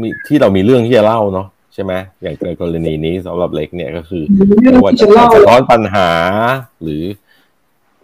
[0.00, 1.92] มีที่เรามีเรื่องที่จะเล่าเนาะใช่ไหม
[2.22, 6.08] อย่างในกรณีนี้สำหรับเล็กเนี่ยก็คือมีเรื่องว่าที่จะจะเล่าสะท้อนปัญหา
[6.82, 7.04] หรือ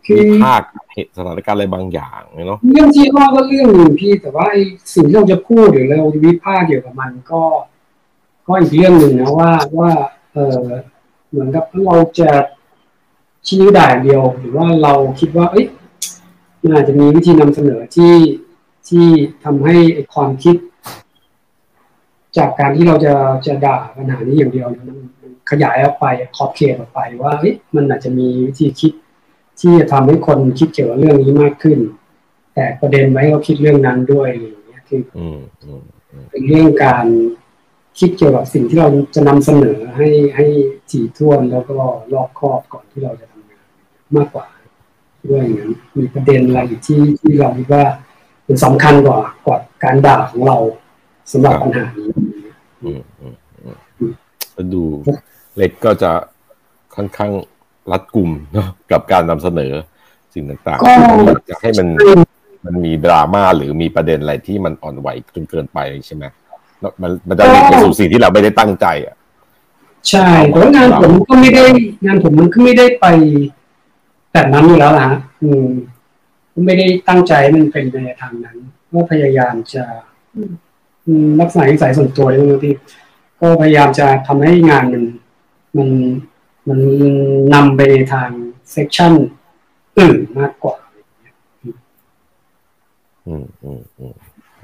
[0.07, 4.61] คือวิพากษ์เหตุสถานการณ์อะไรบางอย่างเนาะเรื่องที่ว่าก็เรื่องหนึ่งพี่แต่ว่าไอ้
[4.95, 7.43] สิ่งที่เราจะพูดหรือเราจะวิพากษ์เกี่ยวกับมันก็
[8.49, 9.91] ก็อีกเรื่องหนึ่งนะว่าว่า
[10.33, 10.59] เออ
[11.31, 12.31] เหมือนกับเราจะ
[13.47, 15.67] ชี้นิ้วด่าอย่างเดียว หรือว่าเราคิดว่า เอ้ย
[16.63, 18.15] มันอาจจะมีวิธีนำเสนอที่
[18.89, 19.07] ที่
[19.45, 20.57] ทำให้ไอ้ความคิด
[22.37, 23.15] จากการที่เราจะ
[23.47, 26.07] จะด่าปัญหานี้อย่างเดียวเนี่ยมันมันขยายออกไป
[26.37, 28.93] ขอบเขตออกไปว่าเฮ้ยมันอาจจะมีวิธีคิด
[29.61, 31.79] ที่จะทำให้คนคิดเกี่ยวกับเรื่องนี้มากขึ้น
[32.55, 35.83] แต่ประเด็นไว้ให้เขาคิดเรื่องนั้นด้วยอะไรอย่างเงี้ยคืออืมอืม
[36.31, 37.07] เป็นเรื่องการ
[37.99, 40.47] คิดเกี่ยวกับสิ่งที่เราจะนำเสนอให้ให้
[40.91, 41.73] ถี่ถ้วนแล้วก็
[42.13, 43.67] รอบคอบก่อนที่เราจะทำงาน
[44.17, 44.47] มากกว่า
[45.31, 47.85] ด้วยอย่างนั้นมีประเด็นอะไรที่ที่เราคิดว่า
[48.45, 50.59] เป็นสำคัญกว่ากว่าการด่าของเรา
[51.33, 52.11] สำหรับปัญหานี้
[52.85, 54.13] อืมอืมอืม
[54.53, 54.83] แล้วดู
[55.57, 56.13] เล็กก็จะ
[56.97, 57.33] ค่อนข้าง
[57.93, 59.73] รัดกลุ่มเนาะกับการนำเสนอ
[60.35, 61.89] สิ่งต่างก็ๆอยากจะให้มัน
[62.67, 66.25] มันมีดราม่าหรือมีประเด็นอะไรที่มันอ่อนไหวจนเกินไปใช่ไหม
[67.03, 69.17] มันมันจะลีดไปสู่สิ่งที่เราไม่ได้ตั้งใจอะ
[70.09, 71.65] ใช่แต่ว่างานผมก็ไม่ได้
[72.05, 73.07] งานผมมันก็ไม่ได้ไป
[74.33, 75.67] แบบนั้นอยู่แล้วนะฮะอืม
[76.53, 78.57] ก็ไม่ได้ตั้งใจให้มันเป็นไปในทางนั้น
[78.93, 79.85] ก็พยายามจะ
[81.07, 82.71] อืมลักษณะนิสัยส่วนตัวเลยบางที
[83.41, 85.05] ก็พยายามจะทำให้งานมัน
[85.77, 85.89] มัน
[86.69, 86.81] มัน
[87.55, 88.31] นำไปในทาง
[88.73, 89.13] section
[89.99, 90.77] อื่นมากกว่า
[93.27, 94.15] อืมอืมอืม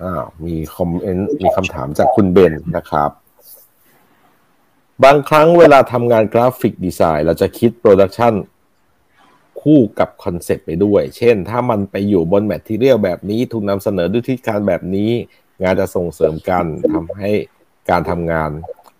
[0.03, 3.11] อ้าวมี comment มีคำถามจากคุณเบนนะครับ
[5.05, 8.35] บางครั้งเวลาทำงาน graphic design เราจะคิด production
[9.61, 15.11] คู่กับ concept ไปด้วย เช่น ถ้ามันไปอยู่บน material แบบนี้ ถูกนำเสนอด้วยวิธีการแบบนี้
[15.63, 17.31] งานจะส่งเสริมกันทำให้
[17.91, 18.51] การทำงาน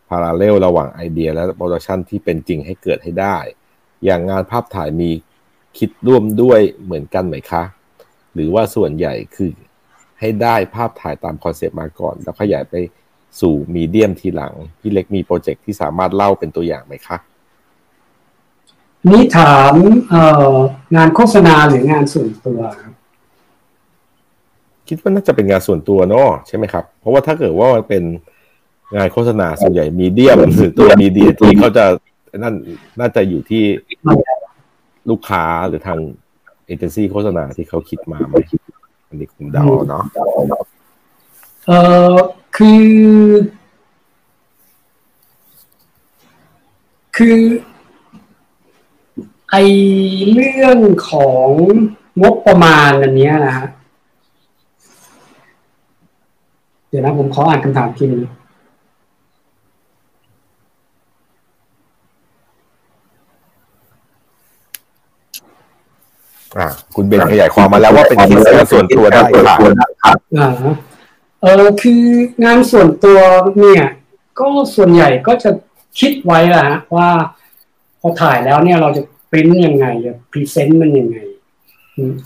[0.09, 3.37] parallel ระหว่างไอเดีย และ production ที่เป็นจริงให้เกิดให้ได้
[4.05, 5.11] อย่างงานภาพถ่ายมี
[5.79, 7.63] คิดร่วมด้วยเหมือนกันไหมคะ
[8.35, 9.51] หรือว่าส่วนใหญ่คือ
[10.25, 12.75] ให้ได้ภาพถ่ายตาม concept มาก่อน แล้วขยายไป
[13.41, 17.17] สู่ medium ทีหลัง พี่เล็กมี project ที่สามารถเล่าเป็นตัวอย่างไหมคะ
[19.11, 19.75] นี่ถาม
[20.09, 20.23] เอ่
[20.55, 20.55] อ
[20.97, 22.93] งานโฆษณาหรืองานส่วนตัวครับ
[24.89, 28.03] คิดว่าน่าจะเป็นงานส่วนตัวเนาะใช่ไหมครับ เพราะว่าถ้าเกิดว่ามันเป็น
[28.97, 31.85] งานโฆษณาส่วนใหญ่ medium หรือตัว media ที่เขาจะ
[32.39, 32.55] นั่น
[33.01, 33.65] น่าจะอยู่ที่
[35.11, 35.99] ลูกค้าหรือทาง
[36.67, 38.35] เอเจนซี่โฆษณาที่เขาคิดมาไหม
[39.15, 40.05] อันนี้คงเดาเนาะ
[41.67, 41.79] เอ่
[42.13, 42.17] อ
[42.57, 42.93] คือ
[47.17, 47.39] คือ
[49.51, 49.57] ไอ
[50.33, 50.79] เรื่อง
[51.11, 51.49] ของ
[52.23, 53.67] งบประมาณอันเนี้ยนะฮะ
[56.89, 58.23] เดี๋ยวนะผมขออ่านคำถามทีนึง
[66.97, 69.57] คุณเบนขยายความมาแล้วว่าเป็นคิดงานส่วนตัวได้ค่ะ
[70.39, 70.75] อ่าฮะ
[71.43, 72.03] เออคือ
[72.45, 73.19] งานส่วนตัว
[73.61, 73.85] เนี่ย
[74.41, 75.51] ก็ส่วนใหญ่ก็จะ
[76.01, 77.09] คิดไว้ละฮะว่า
[78.01, 81.19] พอถ่ายแล้วเนี่ยเราจะปริ้นยังไงจะพรีเซนต์มันยังไง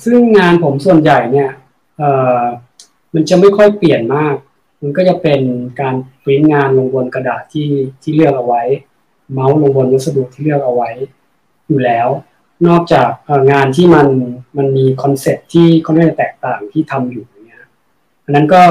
[0.04, 1.50] ซึ่งงานผมส่วนใหญ่เนี่ย
[1.98, 2.02] เอ
[2.40, 2.42] อ
[3.14, 4.34] มันจะไม่ค่อยเปลี่ยนมาก
[4.82, 5.40] มันก็จะเป็น
[5.80, 5.94] การ
[6.24, 7.68] ปริ้นงานลงบนกระดาษที่
[8.02, 8.62] ที่เลือกเอาไว้
[9.32, 10.90] เมาส์ลงบนวัสดุที่เลือกเอาไว้
[11.68, 12.08] อยู่แล้ว
[12.66, 13.10] นอกจาก
[13.52, 14.08] งานที่มัน
[14.56, 17.64] มันมี concept ที่ค่อนข้างแตกต่างที่ทำอยู่เนี่ย
[18.24, 18.62] อันนั้นก็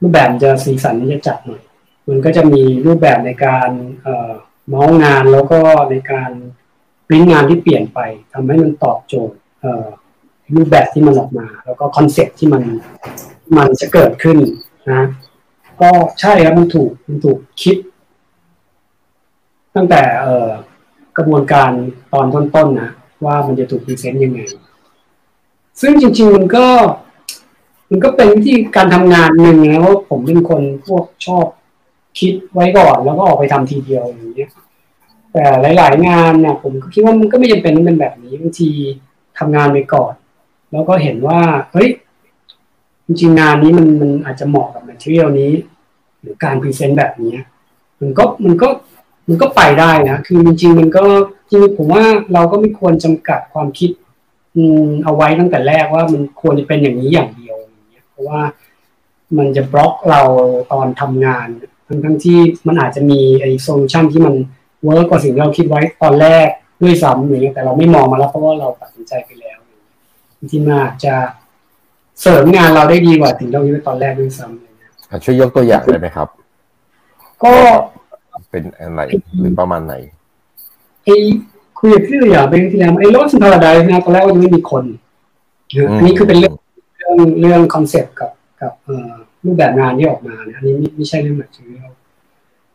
[0.00, 1.62] รูปแบบจะสีสันจะจัดหน่อย
[2.08, 3.70] มันก็จะมีรูปแบบในการ
[4.68, 6.30] เมาส์งานแล้วก็ในการ
[7.06, 7.98] ปริ้นงานที่เปลี่ยนไป
[8.32, 9.38] ทำให้มันตอบโจทย์
[10.54, 12.62] รูปแบบที่มันออกมา แล้วก็ concept ที่มัน
[13.56, 14.38] มันจะเกิดขึ้น
[14.90, 15.02] นะ
[15.80, 15.90] ก็
[16.20, 17.76] ใช่ครับมันถูกมันถูกคิด
[19.76, 20.26] ตั้งแต่เอ
[21.16, 21.70] กระบวนการ
[22.12, 22.90] ตอนต้นๆนะ
[23.24, 24.40] ว่ามันจะถูก present ยังไง
[25.80, 26.66] ซึ่งจริงๆมันก็
[27.90, 31.46] มันก็เป็นวิธีการทำงานหนึ่งนะว่าผมเป็นคนพวกชอบ
[32.18, 34.50] คิดไว้ก่อนแล้วก็ออกไปทำทีเดียวอย่างเงี้ย
[35.32, 35.44] แต่
[35.76, 38.70] หลาย ๆ งานเนี่ยผมก็คิดว่ามันก็ไม่จำเป็นต้องเป็นแบบนี้บางที
[39.38, 40.12] ทำงานไปก่อน
[40.72, 41.40] แล้วก็เห็นว่า
[41.72, 41.88] เฮ้ย
[43.06, 45.52] จริงๆงานนี้มันมันอาจจะเหมาะกับ material นี้
[46.20, 47.34] หรือการ present แบบนี้
[48.00, 48.68] มันก็มันก็
[49.32, 51.04] มันก็ไปได้นะคือจริงๆมันก็
[51.50, 52.02] จริงผมว่า
[52.32, 53.90] เราก็ไม่ควรจำกัดความคิด
[54.56, 58.40] อืมเอาไว้ตั้งแต่แรกว่ามันควรจะเป็นอย่างนี้อย่างเดียวอย่างเงี้ยเพราะว่า
[59.38, 60.22] มันจะบล็อกเรา
[60.72, 61.46] ตอนทำงาน
[61.86, 64.34] ทั้งทั้งที่มันอาจจะมีไอ้ solution ที่มัน
[64.84, 66.48] work กว่าสิ่งที่เราคิดไว้ตอนแรก
[66.82, 69.58] ด้วยซ้ำอย่างเงี้ยแต่เราไม่มองมาแล้วเพราะว่าเราตัดสินใจไปแล้ว
[70.50, 71.14] ที่มาจะ
[72.20, 76.28] เสริมงานเราได้ดีกว่าสิ่งที่เราคิดไว้ตอนแรกด้วยซ้ำช่วยยกตัวอย่างได้ไหมครับ
[77.44, 77.54] ก็
[78.52, 79.00] เป็นอะไร
[79.40, 79.94] หรือประมาณไหน
[81.04, 81.16] ไอ้
[81.78, 84.84] คุยกับพี่ตัวอย่างเป็นที่แล้วไอ้ Lost in Paradise นะตอนแรกว่าจะไม่มีคน
[85.96, 86.54] อันนี้คือเป็นเรื่อง
[86.98, 88.30] เรื่องเรื่อง concept กับ
[88.62, 88.72] กับ
[89.44, 91.76] รูปแบบงานที่ออกมาเนี่ยอันนี้ไม่ใช่เรื่องแบบชีวิต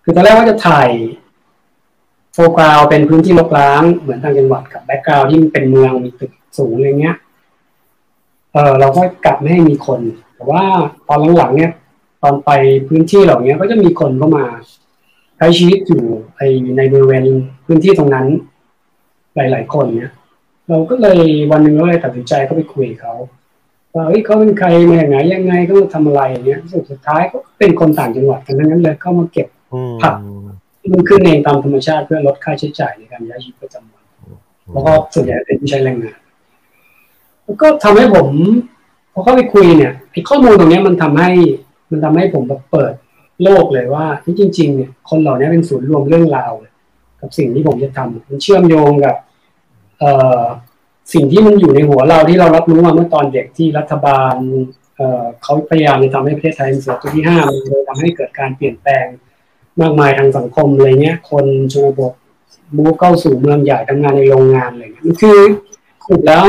[0.03, 0.89] คือตอนแรกว่าจะถ่าย
[2.33, 7.17] โฟกัสเป็นพื้นที่รกร้างเหมือนทางจังหวัดกับ background ที่มันเป็นเมืองมีตึกสูงอะไรเงี้ย
[8.53, 9.99] เออเราก็กลับไม่ให้มีคน
[10.35, 10.63] แต่ว่า
[11.07, 11.71] ตอนหลังๆเนี่ย
[12.23, 12.49] ตอนไป
[12.87, 14.45] พื้นที่เหล่านี้ก็จะมีคนเข้ามา
[15.37, 16.03] ใช้ชีวิตอยู่
[16.37, 16.41] ใน
[16.77, 17.25] ในบริเวณ
[17.65, 18.27] พื้นที่ตรงนั้น
[19.35, 20.11] หลาย ๆ คนเนี่ย
[20.69, 21.19] เราก็เลย
[21.51, 23.13] วันหนึ่งเราเลยตัดสินใจก็ไปคุยเขา
[23.93, 29.47] ว่าเฮ้ยเขาเป็นใครมาอย่างไงยังไงก็ทำอะไรเนี้ยสุดสุดท้ายก็เป็นคนต่างจังหวัดกันทั้งนั้นเลยเข้ามาเก็บ
[30.01, 30.15] ผัก
[30.79, 34.03] ที่มันขึ้นเองตามธรรมชาติเพื่อลดค่าใช้จ่ายในการย้ายชีวิตประจำวัน
[34.71, 36.19] แล้วก็ส่วนใหญ่เป็นผู้ใช้แรงงาน
[37.43, 38.27] แล้วก็ทำให้ผม
[39.13, 41.31] พอเข้าไปคุยเนี่ยไอ้ข้อมูลตรงนี้มันทำให้
[41.91, 42.93] มันทำให้ผมแบบเปิด
[43.43, 44.05] โลกเลยว่า
[44.39, 46.51] จริงๆเนี่ยคนเหล่านี้เป็นศูนย์รวมเรื่องราว
[47.21, 49.15] กับสิ่งที่ผมจะทำมันเชื่อมโยงกับ
[49.99, 50.03] เอ
[50.39, 50.43] อ
[51.13, 54.33] สิ่งที่มันอยู่ในหัวเราที่เรารับรู้มาเมื่อตอนเด็กที่รัฐบาล
[54.97, 59.05] เออเขาพยายามจะทำให้ประเทศไทยเป็นเสือตัวที่ห้ามันเลยทำให้เกิดการเปลี่ยนแปลง
[59.81, 62.13] มากมายทางสังคมอะไรเงี้ย คนชนบท
[62.77, 65.37] move เข้าสู่เมืองใหญ่ทำงานในโรงงานอะไรเงี้ยมันคือ
[66.05, 66.43] ขุดแล้ว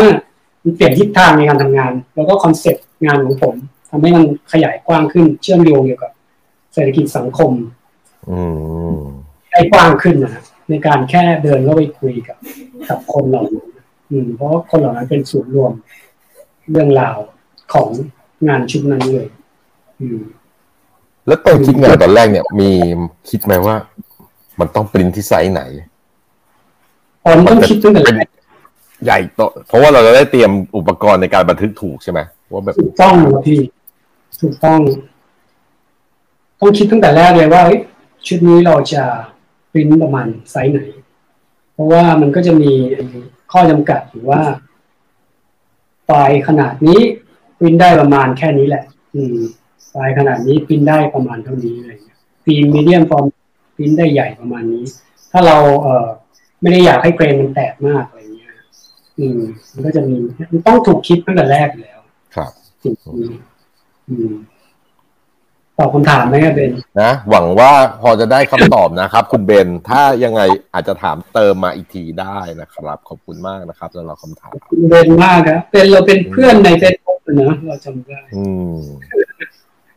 [0.62, 3.54] มันเปลี่ยนทิศทางในการทำงาน แล้วก็ concept งานของผม
[3.90, 6.12] ทำให้มันขยายกว้างขึ้นเชื่อมโยงเกี่ยวกับ
[6.78, 7.52] เศรษฐกิจสังคม
[9.50, 12.38] ได้กว้างขึ้นนะในการแค่เดินเข้าไปคุยกับ
[12.88, 13.68] กับคนเหล่านั้น
[14.36, 15.72] เพราะคนเหล่านั้นเป็นส่วนรวม
[16.70, 17.16] เรื่องราว
[17.72, 17.88] ของ
[18.48, 19.26] งานชุดนั้นเลย
[21.26, 22.70] แล้วตอนคิดงานตอนแรกเนี่ย มี
[23.30, 23.76] คิดไหมว่า
[24.60, 25.62] มันต้องปริ้นที่ไซส์ไหน
[27.24, 28.02] อ๋อต้องคิดตั้งแต่
[29.04, 32.20] ใหญ่โตเพราะว่าเราจะได้เตรียมอุปกรณ์ในการบันทึกถูกใช่ไหม
[32.52, 33.14] ว่าแบบถูกต้อง
[33.46, 33.60] พี่
[34.40, 34.80] ถูกต้อง
[36.60, 37.62] ต้องคิดตั้งแต่แรกเลยว่า
[38.26, 39.02] ชุดนี้เราจะ
[39.72, 40.80] พิมพ์ประมาณไซส์ไหน
[41.72, 42.72] เพราะว่ามันก็จะมี
[43.52, 44.42] ข้อจำกัดอยู่ว่า
[46.04, 47.00] ไฟล์ขนาดนี้
[47.58, 49.36] พิมพ์ได้ประมาณแค่นี้แหละ อืม
[49.88, 53.24] ไฟล์ขนาดนี้พิมพ์ได้ประมาณเท่านี้อะไรเงี้ยฟิล์มมีเดียมฟอร์ม
[53.76, 54.84] พิมพ์ได้ใหญ่ประมาณนี้
[55.32, 56.08] ถ้าเราเอ่อ
[56.60, 58.52] ไม่ได้อยากให้เกรนมันแตกมากอะไรเงี้ย
[59.18, 59.40] อืม
[59.72, 60.16] มันก็จะมี
[60.52, 61.98] มันต้องถูกคิดตั้งแต่แรกแล้ว
[62.34, 62.50] ครับ
[62.82, 63.32] สิ่งนี้
[64.08, 64.32] อืม
[65.78, 67.70] ตอบคำถามไหมครับเบนนะหวังว่า
[68.02, 70.40] พอจะได้คำตอบนะครับ คุณเบนถ้ายังไง
[70.74, 78.44] อาจจะถามเติมมาอีกทีได้นะครับ ขอบคุณมากนะครับสำหรับคำถามคุณเบนมากครับเป็นเราเป็นเพื่อนในเฟซบุ๊กนะเราจำได้อื
[78.74, 78.78] ม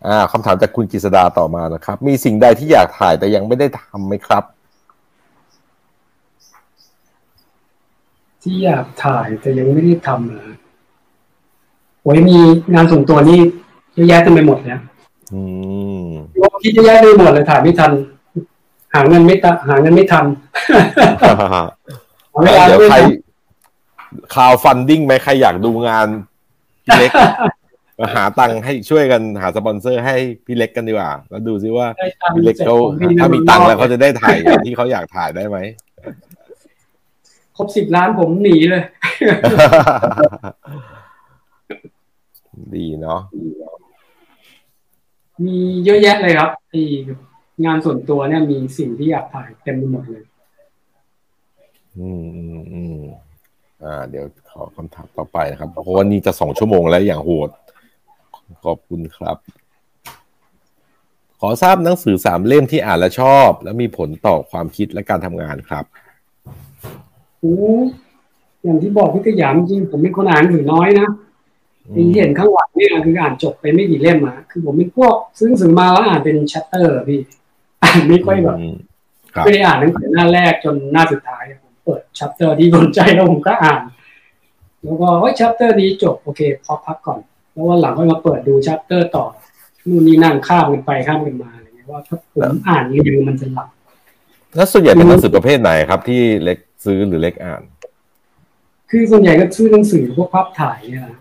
[0.05, 4.43] อ่าคำถามจากคุณกิษดาต่อมานะครับ มีสิ่งใดที่อยากถ่ายแต่ยังไม่ได้ทำไหมครับ
[8.43, 10.51] ที่อยากถ่ายแต่ยังไม่ได้ทำเหรอ
[12.01, 12.37] โอ้ยมี
[12.73, 13.39] งานส่วนตัวนี่
[13.93, 14.79] เยอะแยะเต็มไปหมดเนี่ย
[15.33, 15.41] อื
[16.05, 16.07] ม
[16.63, 17.91] คิดจะแยกได้หมดเลยถ่ายไม่ทัน
[18.93, 20.25] หาเงินไม่ตหาเงินไม่ทัน
[22.41, 22.97] เดี๋ยวใคร
[24.35, 26.07] ข่าวฟันดิ้งไหมใครอยากดูงาน
[26.97, 27.11] เล็ก
[27.99, 35.57] มาหาตังค์ให้ช่วยกันหาสปอนเซอร์ให้พี่เล็กกันดีกว่า แล้วดูซิว่าได้ตังค์พี่เล็กสร็จเขาผมบินถ้ามีไปตังค์เมืแล้วนเขาอกจะได้ถ่ายอย่างที่เขาอยากถ่ายได้ไหม
[37.57, 38.83] ครบสิบล้านผมหนีเลย
[42.75, 43.19] ดีเนาะ
[45.45, 46.81] มีเยอะแยะเลยครับไอ้
[47.65, 50.23] งานส่วนตัวเนี่ยมีสิ่งที่อยากถ่ายเต็มไปหมดเลย
[51.97, 52.97] อืมอืมอืม
[53.83, 57.49] อ่า เดี๋ยวขอคำถามต่อไปนะครับ เพราะว่านี่จะสองชั่วโมงแล้วอย่างโหด
[58.65, 59.37] ขอบคุณครับ
[61.39, 65.85] ขอทราบหนังสือสามเล่มที่อ่านและชอบ และมีผลต่อความคิดและการทำงานครับ
[67.39, 67.55] โอ้
[68.63, 71.07] อย่างที่บอกพี่กระยามจริงผมเป็นคนอ่านหนังสือน้อยนะ
[71.95, 77.21] ที่เห็นข้างหลังเนี่ยคืออ่านจบไปไม่กี่เล่มอะคือผมเป็นพวกซื้อหนังสือมาแล้วอ่านเป็น chapter พี่
[77.83, 78.75] อ่านไม่ค่อยแบบอืม
[79.35, 83.81] ครับไม่ได้อ่านหนังสือหน้าแรกจนหน้าสุดท้ายผมเปิด chapter ที่สนใจแล้วผมก็อ่าน
[84.83, 87.19] แล้วก็ว่า chapter นี้จบโอเคพอพักก่อน
[87.53, 89.25] แล้ววันหลังก็มาเปิดดู chapter ต่อ
[89.87, 93.69] นู่นนี่นั่งข้ามกันไปข้ามกันมาอะไรเงี้ยว่าถ้าผมอ่านรวดเดียวมันจะหลับ
[94.55, 97.61] แล้วส่วนใหญ่เป็นหนังสือประเภทไหนครับ ที่เล็กซื้อหรือเล็กอ่าน
[98.89, 101.20] คือส่วนใหญ่ก็ซื้อหนังสือพวกภาพถ่ายเนี่ยนะอ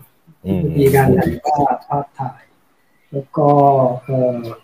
[0.79, 2.41] มีการถ่ายภาพภาพถ่าย
[3.11, 3.49] แล้วก็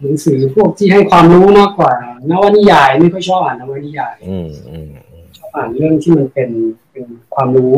[0.02, 1.94] หนังสือพวกที่ให้ความรู้มากกว่า
[2.30, 4.38] นวนิยายไม่ค่อยชอบอ่านนวนิยายอื
[4.70, 6.50] อืมอืมชอบอ่านเรื่องที่มันเป็น
[6.92, 7.72] เป็นความรู้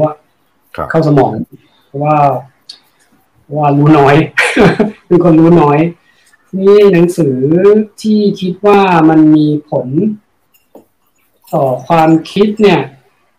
[0.90, 1.32] เข้าสมอง
[1.88, 2.18] เพราะว่า
[3.56, 4.16] ว่ารู้น้อย
[5.08, 5.80] เป็นคนรู้น้อย
[6.58, 7.38] นี่หนังสือ
[8.02, 9.88] ที่คิดว่ามันมีผล
[11.54, 12.82] ต่อความคิดเนี่ย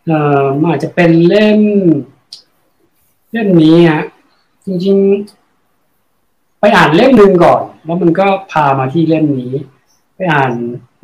[0.06, 1.60] เอ่ออาจจะเป็นเล่ม
[3.32, 4.04] เล่มนี้ฮะ
[4.66, 9.52] จริงๆ ไปอ่านเล่มหนึ่งก่อน แล้วมันก็พามาที่เล่มนี้
[10.16, 10.52] ไปอ่าน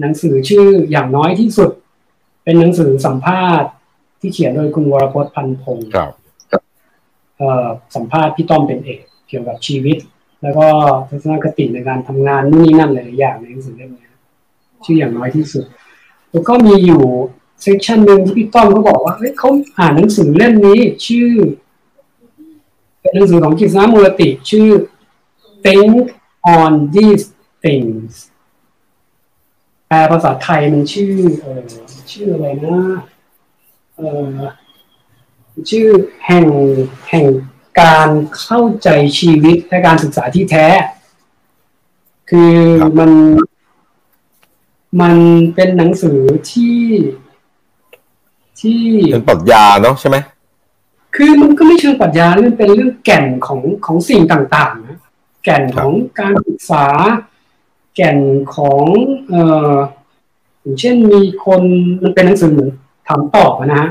[0.00, 1.70] หนังสือชื่ออย่างน้อยที่สุด
[2.44, 3.70] เป็นหนังสือสัมภาษณ์
[4.20, 6.10] ที่เขียนโดยคุณวรพจน์พันพงศ์ครับ
[7.36, 9.98] เอ่อสัมภาษณ์พี่ต้อมเป็นเอกเกี่ยวกับชีวิต
[10.42, 10.66] แล้วก็
[11.08, 14.08] ทัศนคติในการทำงานนู่นนี่นั่นหลายๆอย่างในหนังสือเล่มนี้
[14.84, 15.64] ชื่ออย่างน้อยที่สุด
[16.30, 17.02] แล้วก็มีอยู่
[17.60, 21.30] เซสชันหนึ่งที่พี่ต้อมเขาบอกว่าเฮ้ยเขาอ่านหนังสือเล่มนี้ ชื่อ
[23.10, 24.68] เป็นหนังสือของกิษณมูลติชื่อ
[25.64, 25.94] Think
[26.58, 27.24] on these
[27.64, 28.12] things
[29.88, 31.60] แปลภาษาไทยมันชื่อเออ
[32.12, 32.78] ชื่ออะไรนะ
[33.96, 34.34] เออ
[35.70, 35.86] ชื่อ
[36.26, 36.46] แห่ง
[37.10, 37.26] แห่ง
[37.80, 38.08] การ
[38.40, 38.88] เข้าใจ
[39.18, 40.66] ชีวิตและการศึกษาที่แท้
[42.30, 43.10] คือครับมัน
[45.00, 45.14] มัน
[45.54, 46.18] เป็นหนังสือ
[46.50, 46.80] ที่
[48.60, 50.16] ที่เป็นปรัชญาเนาะใช่ไหม
[51.16, 54.98] คือมันก็ไม่เชิงปรัชญามันเป็นเรื่องแก่นของของสิ่งต่างๆนะ
[55.44, 55.90] แก่นของ
[56.20, 56.86] การศึกษา
[57.94, 58.18] แก่น
[58.56, 58.82] ของ
[59.28, 59.74] เอ่อ
[60.60, 61.62] อย่างเช่นมีคน
[62.02, 62.70] มันเป็นหนังสือเหมือน
[63.08, 63.90] ถามตอบอะนะฮะ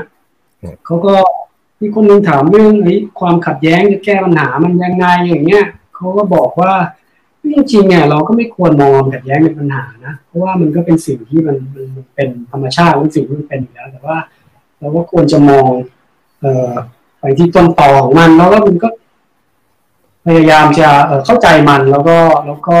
[0.86, 1.14] เขาก็
[1.80, 6.72] มีคนหนึงถามเรื่องไอ้ความขัดแย้งจะแก้ปัญหามันยังไงอย่างเงี้ยเขาก็บอกว่า
[7.52, 14.16] จริงๆเนี่ยเราก็ไม่ควรมองความขัดแย้งเป็นปัญหานะเพราะว่ามันก็เป็นสิ่งที่มันมันมันเป็นธรรมชาติของสิ่งที่มันเป็นอยู่แล้วแต่ว่า
[14.78, 15.68] เราก็ควรจะมอง
[16.40, 16.95] เอ่อไป
[17.38, 18.88] ที่ต้นตอของมัน แล้วก็มันก็
[20.26, 22.16] พยายามจะเอ่อเข้าใจมันแล้วก็
[22.46, 22.76] แล้วก็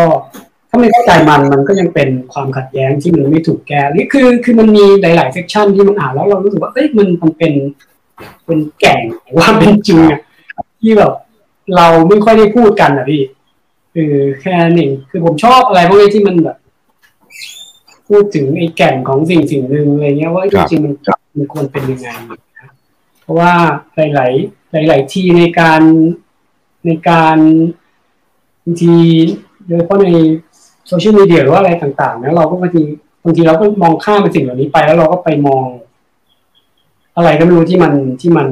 [0.68, 7.52] ถ้าไม่เข้าใจมันมันก็ยังเป็นความขัดแย้งที่มันไม่ถูกแก้นี่คือ คือมันมีหลาย ๆ เซกชันที่มันอ่านแล้วเรารู้สึกว่าเอ้ยมันมันเป็น
[8.46, 9.00] เป็นแก่ง
[9.38, 10.20] ว่าเป็นจริงอะ
[10.80, 11.12] ที่แบบ
[11.76, 13.22] เราไม่ค่อยได้พูดกันอะพี่
[13.94, 16.56] คือแค่นั้นเองคือผมชอบอะไรพวกนี้ที่มันแบบ
[18.08, 20.94] พูดถึงไอ้แก่นของสิ่งสิ่งหนึ่งอะไรเงี้ยว่าจริงๆมัน
[21.36, 22.38] มันควรเป็นยังไงนะ
[23.26, 23.52] เพราะว่า
[23.96, 24.26] หลา
[24.84, 25.82] ย ๆ หลาย ๆ ที่ในการ
[26.86, 27.36] ในการ
[28.64, 28.94] บางที
[29.66, 30.08] โดยเฉพาะใน
[30.88, 32.82] โซเชียลมีเดียหรือว่าอะไรต่างๆนะเราก็บางที
[33.24, 35.64] บางทีเราก็มองข้ามไปสิ่งเหล่านี้ไปแล้วเราก็ไปมอง
[37.16, 38.48] อะไรก็ไม่รู้ที่มันที่มัน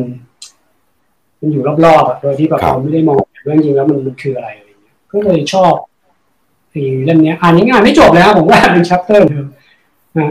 [1.40, 5.72] มันอยู่รอบๆอะโดยที่แบบครับเราไม่ได้มองเรื่องจริงแล้วมันมันคืออะไรอะไรเงี้ยก็เลยชอบ
[6.70, 9.46] ไอ้เล่มเนี้ยอ่านยังอ่านไม่จบเลยครับผมก็อ่านเป็น chapter เดิม
[10.18, 10.30] นะอืม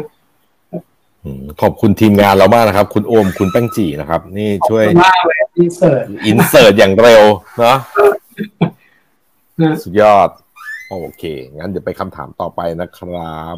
[1.61, 7.23] ขอบคุณทีมงานเรามากนะครับ คุณโอมคุณแป้งจีนะครับ นี่ช่วยขอบคุณมากเลยที่เสิร์ชอินเสิร์ตอย่างเร็ว
[7.59, 7.77] เนาะ
[9.61, 10.29] นะสุดยอด
[10.89, 11.23] โอเค
[11.57, 13.55] งั้นเดี๋ยวไปคำถามต่อไปนะครับ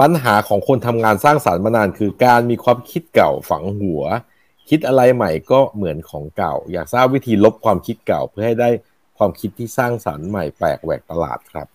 [0.00, 4.02] ปัญหาของคนทำงานสร้างสารรค์มานานคือการมีความคิดเก่าฝังหัว
[4.68, 8.70] คิดอะไรใหม่ก็เหมือนของเก่า อยากทราบวิธีลบความคิดเก่าเพื่อให้ได้
[9.18, 11.68] ความคิดที่สร้างสรรค์ใหม่แปลกแหวกตลาดครับ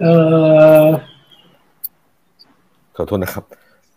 [0.00, 0.06] เอ
[0.84, 0.86] อ
[2.96, 3.44] ขอโทษนะครับ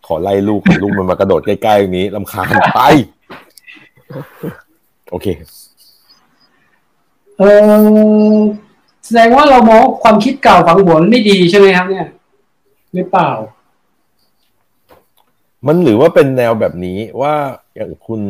[0.06, 2.80] ขอไล่ลูกของลูกมันมากระโดดใกล้ๆตรงนี้ลำคาญไป
[5.10, 5.26] โอเค
[7.38, 7.42] เอ
[8.34, 8.36] อ
[9.04, 12.06] แสดงว่าเรามองความคิดเก่าฝังหัวมันไม่ดีใช่ไหมครับ เนี่ย
[12.94, 13.30] หรือเปล่า
[15.66, 17.34] มันหรือว่าเป็นแนวแบบนี้ว่า
[17.76, 18.20] อย่างคุณ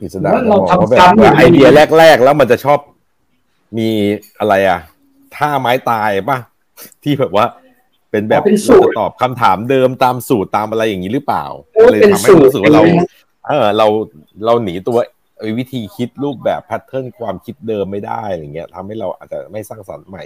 [0.00, 1.68] อิสดาว่าเราจะมองว่าทำแบบซ้ำอยู่ว่าไอเดีย
[1.98, 2.78] แรก ๆ แล้วมันจะชอบ
[3.78, 3.88] มี
[4.38, 4.80] อะไรอะ
[5.36, 6.38] ท่าไม้ตายป่ะ
[7.02, 7.44] ที่แบบว่า
[8.10, 11.44] เป็นแบบเป็นสูตรเราจะตอบคำถามเดิมตามสูตรตามอะไรอย่างนี้หรือเปล่า
[11.74, 13.02] เออเลยเป็นทำให้สูตรรู้สึกว่าเราใช่ไหม
[13.48, 13.86] เออเรา
[14.46, 14.98] เราหนีตัว
[15.38, 20.22] ไอ้วิธีคิดรูปแบบแพทเทิร์นความคิดเดิมไม่ได้อะไรเงี้ยทำให้เราอาจจะไม่สร้างสรรค์ใหม่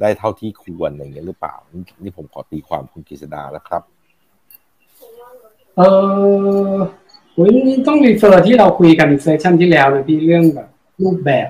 [0.00, 1.54] ได้เท่าที่ควรอะไรเงี้ยหรือเปล่า
[2.02, 3.82] นี่ผมขอตีความคุณกฤษดานะครับ
[5.76, 5.82] เอ
[6.72, 6.74] อ
[7.34, 10.68] โอ้ยนี่ต้อง refer ที่เราคุยกัน session ที่แล้วนะพี่เรื่องแบบ
[11.02, 11.48] รูปแบบ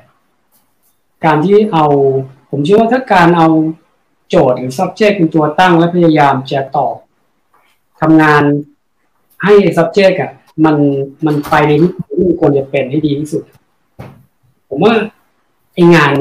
[1.24, 1.86] การที่เอา
[2.50, 3.48] ผมเชื่อว่าถ้าการเอา
[4.28, 6.96] โจทย์หรือ subject เป็นตัวตั้งและพยายามจะตอบ
[8.00, 8.42] ทำงาน
[9.44, 10.32] ให้ subject อะ
[10.64, 10.76] มัน
[11.26, 13.42] มันไปในที่ที่มันควรจะเป็นให้ดีที่สุด
[14.68, 14.94] ผมว่า
[15.74, 16.12] ไองาน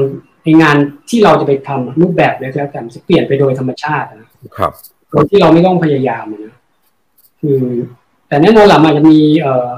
[0.43, 0.75] ไองาน
[1.09, 4.71] ที่เราจะไปทำรูปแบบเลยก็แล้วกันจะเปลี่ยนไปโดยธรรมชาตินะครับ
[5.09, 6.53] โดยที่เราไม่ต้องพยายามอะนะ
[7.41, 7.61] คือ
[8.27, 9.69] แต่แน่นอนแหละมันจะมีเอ่อ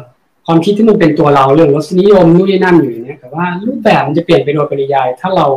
[0.46, 5.48] ความคิดที่มันเป็นตัวเราเรื่องรสนิยมนู่นนี่นั่นอยู่เนี่ยแต่ว่ารูปแบบมันจะเปลี่ยนไปโดยปริยาย ถ้าเรา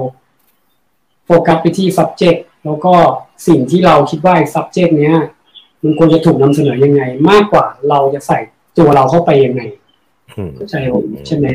[1.25, 2.95] โฟกัสไปที่ subject แล้วก็
[3.49, 5.17] สิ่งที่เราคิดว่า subject เนี้ย
[5.83, 8.39] มันควรจะถูกนำเสนอยังไง มากกว่าเราจะใส่
[8.79, 9.63] ตัวเราเข้าไปยังไง
[10.37, 11.47] อืมเข้าใจผมใช่ไหม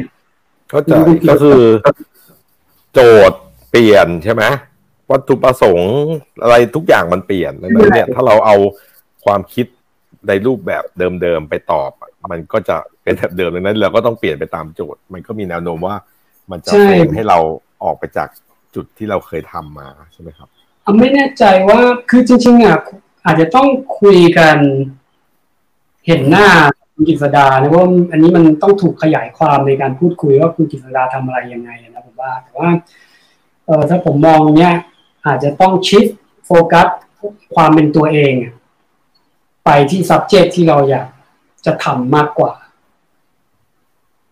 [0.69, 0.94] เข้าใจ
[1.30, 1.61] ก็คือ
[2.94, 2.99] โจ
[3.30, 3.40] ทย์
[3.72, 4.44] เปลี่ยนใช่ไหม
[5.11, 5.94] วัตถุประสงค์
[6.41, 8.56] อะไรทุกอย่างมันเปลี่ยนดังนั้นเนี่ย ถ้าเราเอา
[9.26, 9.65] ความคิด
[10.27, 10.84] ในรูปแบบ
[11.22, 15.95] เดิมๆไปตอบอะมันก็จะเป็นแบบเดิมดังนั้นเราก็ต้องเปลี่ยนไปตามโจทย์ มันก็มีแนวโน้มว่า
[16.52, 17.40] มันจะใช่เฟรมให้เรา
[17.84, 18.30] ออกไปจาก
[18.76, 20.55] จุดที่เราเคยทำมาใช่ไหมครับอะ
[20.99, 21.80] ไม่แน่ใจว่า
[22.10, 22.80] คือจริงๆอะ
[23.26, 23.68] อาจจะต้อง
[23.99, 24.57] คุยกัน
[26.07, 26.48] เห็นหน้า
[26.94, 32.70] คุณกฤษดานะว่าอันนี้มันต้องถูกขยายความในการพูดคุยว่าคุณกฤษดาทำอะไรยังไงนะผมว่าแต่ว่า
[33.66, 34.74] เออถ้าผมมองเนี้ย
[35.26, 36.03] อาจจะต้องชิด
[36.45, 36.88] โฟกัส
[37.56, 38.34] ความเป็นตัวเอง
[39.66, 41.07] ไปที่ subject ที่เราอยาก
[41.66, 42.53] จะทำมากกว่า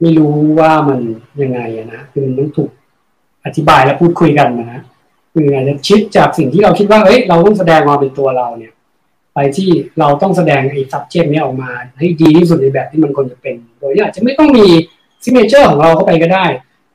[0.02, 1.00] ไม่รู้ว่ามัน
[1.42, 1.60] ยังไง
[1.94, 2.70] นะคือมันต้องถูก
[3.46, 4.82] อธิบายและพูดคุยกันนะ
[5.34, 8.74] คืออาจจะชิดจากสิ่งที่เราคิดว่าเอ้ยเราต้องแสดงมาเป็นตัวเราเนี่ย
[9.34, 9.70] ไปที่
[10.00, 14.66] เราต้องแสดงไอ้ subject นี้ออกมา ให้ดีที่สุดในแบบที่มันควรจะเป็น โดยที่อาจจะไม่ต้องมี
[15.24, 16.46] signature ของเราเข้าไปก็ได้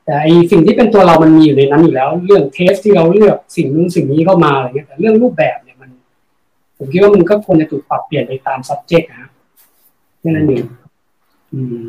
[0.05, 5.89] แต่ไอ้สิ่งที่เป็นตัวเรามันมีอยู่ในนั้นอยู่แล้ว เรื่องเทสที่เราเลือกสิ่งนู้นสิ่งนี้เข้ามาอะไรเงี้ยแต่เรื่องรูปแบบเนี่ยมัน
[6.77, 9.29] ผมคิดว่ามันก็ควรจะถูกปรับเปลี่ยนไปตาม subject นะ
[10.19, 10.63] แค่นั้นเอง
[11.53, 11.85] อืม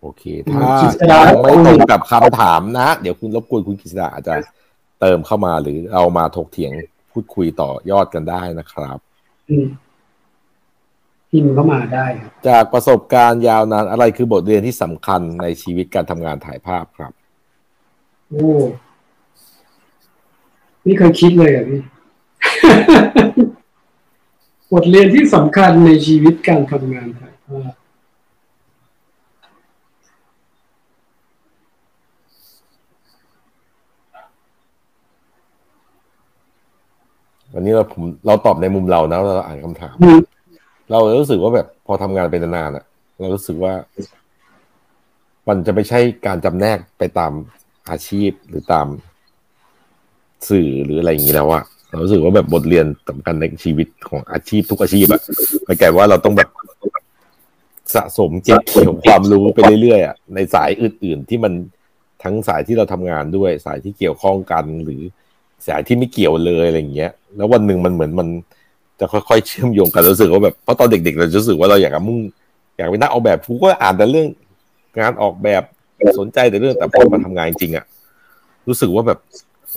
[0.00, 0.60] โอเค ถ้า
[1.10, 4.34] ยังไม่ตรงกับคำถามนะ เดี๋ยวคุณรบกวนคุณกฤษดาอาจจะ
[5.00, 6.72] เติมเข้ามาหรือเอามาถกเถียง
[7.12, 8.98] พูดคุยต่อยอดกันได้นะครับ
[9.50, 9.66] อืม
[11.30, 17.12] พิมพ์เข้ามาได้ครับจากประสบการณ์ยาวนานอะไรคือบทเรียนที่สำคัญในชีวิตการทำงานถ่ายภาพครับ
[18.28, 18.50] โอ้
[20.84, 21.80] ไม่เคยคิดเลยอะพี่
[24.72, 27.72] บทเรียนที่สำคัญในชีวิตการทำงานถ่ายภาพ
[37.60, 40.20] วันนี้เราผมเราตอบในมุมเรานะเราอ่านคำถามอืม
[40.90, 42.84] เรารู้สึกว่าแบบพอทำงานเป็นนานๆอะ
[43.18, 43.72] เรารู้สึกว่า
[45.48, 47.32] มันจะไม่ใช่การจำแนกไปตาม
[47.90, 48.86] อาชีพหรือตาม
[50.48, 55.20] สื่อหรืออะไรอย่างนี้แล้วอะเรารู้สึกว่าแบบบทเรียนสำคัญในชีวิตของอาชีพทุกอาชีพอะ
[55.66, 56.48] มันกลายว่าเราต้องแบบ
[57.94, 61.52] สะสมเก็บเกี่ยวความรู้ไปเรื่อยๆอะในสายอื่น ๆ ที่มัน
[62.22, 65.02] ทั้งสายที่เราทำงานด้วย สายที่เกี่ยวข้องกันหรือ
[65.66, 68.28] สายที่ไม่เกี่ยวเลยอะไรอย่างเงี้ย แล้ววันหนึ่งมันเหมือนมัน
[69.00, 72.18] จะค่อยๆเชื่อมโยงกันรู้สึกว่าแบบเพราะตอนเด็กๆเราจะรู้สึกว่าเราอยากมุ่ง
[72.76, 74.26] อยากเป็นนักออกแบบกูก็อ่านแต่เรื่อง
[75.00, 75.62] งานออกแบบ
[76.18, 77.84] สนใจแต่เรื่องแต่พอมาทำงานจริงอะ
[78.68, 79.18] รู้สึกว่าแบบ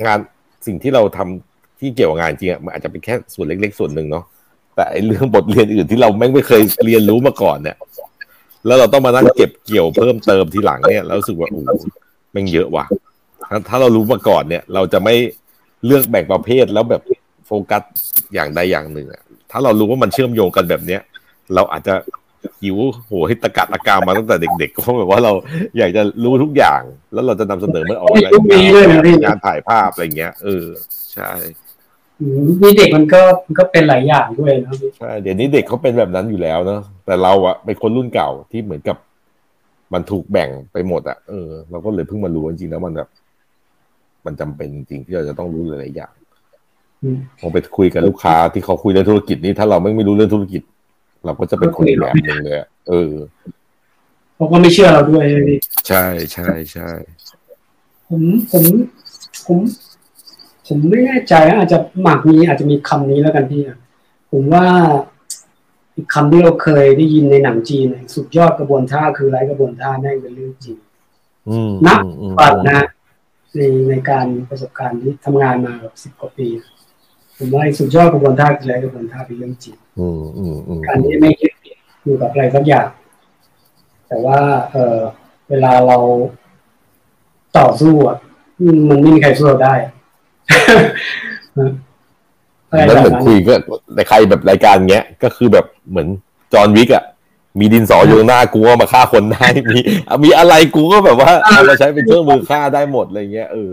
[0.05, 0.19] งาน
[0.65, 4.23] สิ่งที่เราทำที่เกี่ยวกับงานจริงอะมันอาจจะเป็นแค่ส่วนเล็กๆส่วนหนึ่งเนาะ
[4.75, 7.77] แต่ไอ้เรื่องบทเรียนอื่นที่เราแม่งไม่เคยเรียนรู้มาก่อนเนี่ย
[8.65, 11.61] แล้วเราต้องมานั่งเก็บเกี่ยวเพิ่มเติมทีหลังเนี่ยเรารู้สึกว่าโอ้
[12.31, 12.85] แม่งเยอะว่ะ
[13.69, 15.15] ถ้าเรารู้มาก่อนเนี่ย เราจะไม่
[15.85, 17.01] เลือกแบ่งประเภทแล้วแบบ
[17.45, 17.83] โฟกัส
[18.33, 19.21] อย่างใดอย่างหนึ่งอะ
[19.51, 21.01] ถ้าเรารู้ว่ามันเชื่อมโยงกันแบบเนี้ย
[21.55, 21.95] เราอาจจะ
[22.61, 25.31] หิวโหให้ตะกัดตะกามมาตั้งแต่เด็กๆเพราะแบบว่าเรา
[25.77, 26.81] อยากจะรู้ทุกอย่าง
[27.13, 30.65] แล้วเราจะนำเสนอมันออกมายุคนี้เลยนะพี่งานถ่ายภาพอะไรเงี้ยเออ
[31.13, 31.31] ใช่
[32.21, 38.97] อืมนี่เด็กมันก็มันก็เป็นหลายอย่างด้วยนะพี่ใช่เดี๋ยวนี้เด็กเขาเป็นแบบนั้นอยู่แล้วเนาะแต่เราอะเป็นคนรุ่นเก่าที่เหมือนกับ
[39.93, 43.09] มันถูกแบ่งไปหมดอะเออเราก็เลยเพิ่งมารู้จริงๆแล้วมันแบบ
[44.25, 46.13] มันจำเป็นจริงๆที่เราจะต้องรู้หลายๆอย่าง
[47.03, 50.61] อืมพอไปคุยกับลูกค้าที่เขาคุยเรื่องธุรกิจนี่ถ้าเราไม่ไม่รู้เรื่องธุรกิจ
[51.25, 53.13] เราก็จะเป็นคนอีกแบบหนึ่งเลยอะเออ
[54.35, 56.89] เขาก็ไม่เชื่อเราด้วยใช่ไหมพี่ใช่ใช่ใช่
[58.07, 58.21] ผม
[58.51, 58.63] ผม
[59.45, 59.57] ผม
[60.67, 63.77] ผมไม่แน่ใจนะอาจจะหมากมีอาจจะมีคำนี้แล้วกันพี่อะ
[64.31, 64.65] ผมว่า
[65.95, 70.77] อีกคำที่เราเคยได้ยินในหนังจีนสุดยอดกระบวนท่าคือไร้กระบวนท่าแม่งเป็นเรื่องจริง
[71.87, 71.99] นัก
[72.39, 72.81] ปัดนะ
[73.57, 76.47] ในในการประสบการณ์ที่ทำงานมาแบบสิบกว่าปี
[77.37, 79.75] ผมว่าสุดยอดกระบวนท่าคือไร้กระบวนท่าเป็นเรื่องจริง
[80.87, 81.51] การที่ไม่คิด
[82.03, 82.87] อยู่กับอะไรสักอย่าง
[84.07, 84.39] แต่ว่า
[84.71, 84.97] เออ
[85.49, 85.97] เวลาเรา
[87.57, 88.17] ต่อสู้อะ
[88.89, 89.75] มันไม่มีใครสู้เราได้
[92.87, 93.53] แล้วเหมือนคุยก็
[93.95, 96.07] ในใครแบบรายการเงี้ย ก็คือแบบเหมือน
[96.53, 97.03] John Wick อะ
[97.59, 99.79] มีดินสออยู่หน้ากูก็มาฆ่าคนได้มี
[100.23, 103.71] มีอะไรกูก็แบบว่าเอามาใช้เป็นเครื่องมือฆ่าได้หมดอะไรเงี้ยเออ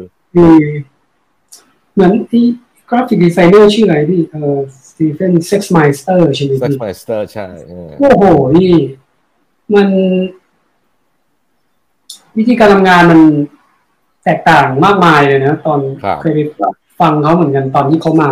[1.95, 2.45] เหมือนที่
[2.91, 4.59] graphic designer ชื่ออะไรพี่เออ
[4.89, 7.47] Stefan Sagmeister ใช่ไหมเซ็กซ์ไมสเตอร์ใช่
[8.01, 8.25] โอ้โห
[8.57, 8.73] นี่
[9.75, 9.89] มัน
[12.37, 13.21] วิธีการทำงานมัน
[14.25, 15.81] แตกต่างมากมายเลยนะ ตอน
[16.21, 16.41] เคยไป
[17.01, 18.31] ฟังเขาเหมือนกันตอนที่เขามา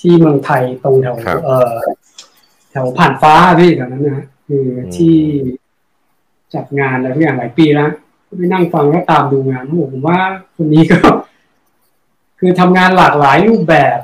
[0.00, 1.72] ที่เมืองไทยตรงแถวเออ
[2.70, 4.66] แถวผ่านฟ้าพี่แถวนั้นนะคือ
[4.96, 5.16] ที่
[6.54, 7.90] จัดงานอะไรทุกอย่างหลายปีแล้ว
[8.38, 9.62] ไปนั่งฟังแล้วตามดูงาน
[9.92, 10.18] ผมว่า
[10.56, 10.98] คนนี้ก็
[12.38, 13.98] คือทำงานหลากหลายรูปแบบ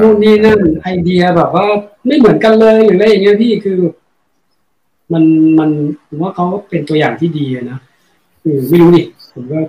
[0.00, 1.66] นู่นนี่นั่นไอเดียแบบว่า
[2.06, 3.78] ไม่เหมือนกันเลยหรืออะไรอย่างเงี้ยพี่คือ
[5.12, 5.24] มัน
[5.58, 5.70] มัน
[6.06, 7.78] ผมว่าเขาเป็นตัวอย่างที่ดีนะ
[8.42, 9.02] คือไม่รู้ดิ
[9.34, 9.60] ผมก็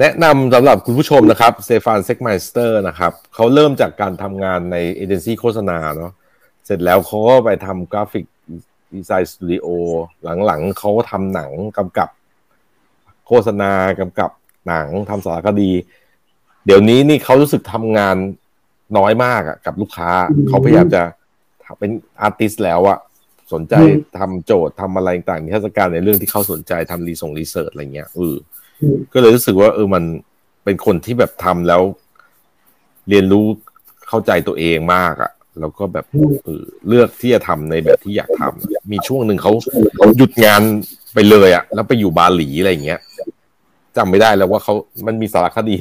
[0.00, 6.12] แนะนำสำหรับคุณผู้ชมนะครับ Stefan Sagmeister นะครับเขาเริ่มจากการทำงานในเอเจนซี่โฆษณาเนาะ
[6.66, 8.24] เสร็จแล้วเขาก็ไปทำ graphic
[8.94, 9.66] design studio
[10.44, 12.08] หลังๆเขาก็ทำหนังกำกับ
[13.26, 14.30] โฆษณากำกับ
[14.68, 15.70] หนังทำสารคดี
[16.66, 18.16] เดี๋ยวนี้นี่เขารู้สึกทำงาน
[18.98, 20.10] น้อยมากอะกับลูกค้า
[20.48, 21.02] เขาพยายามจะ
[21.78, 22.98] เป็นอาร์ติสแล้วอะ
[23.52, 23.74] สนใจ
[24.18, 28.36] ทำโจทย์ทำอะไรต่างๆนิทรรศการในเรื่องที่เขาสนใจทำรีส่งรีเสิร์ชอะไรเงี้ยเออ
[29.12, 30.04] ก็เลยรู้สึกว่า เออมัน
[30.64, 31.82] เป็นคนที่แบบทำแล้ว
[33.08, 33.44] เรียนรู้
[34.08, 36.06] เข้าใจตัวเองมากอะแล้วก็แบบ
[36.44, 39.52] เออเลือกที่จะทำในแบบที่อยากทำมีช่วงหนึ่งเขา
[40.16, 40.62] หยุดงาน
[41.14, 43.00] ไปเลยอะแล้วไปอยู่บาหลีอะไรเงี้ย
[43.96, 44.74] จำไม่ได้แล้วว่าเขา
[45.06, 45.76] มันมีสารคดี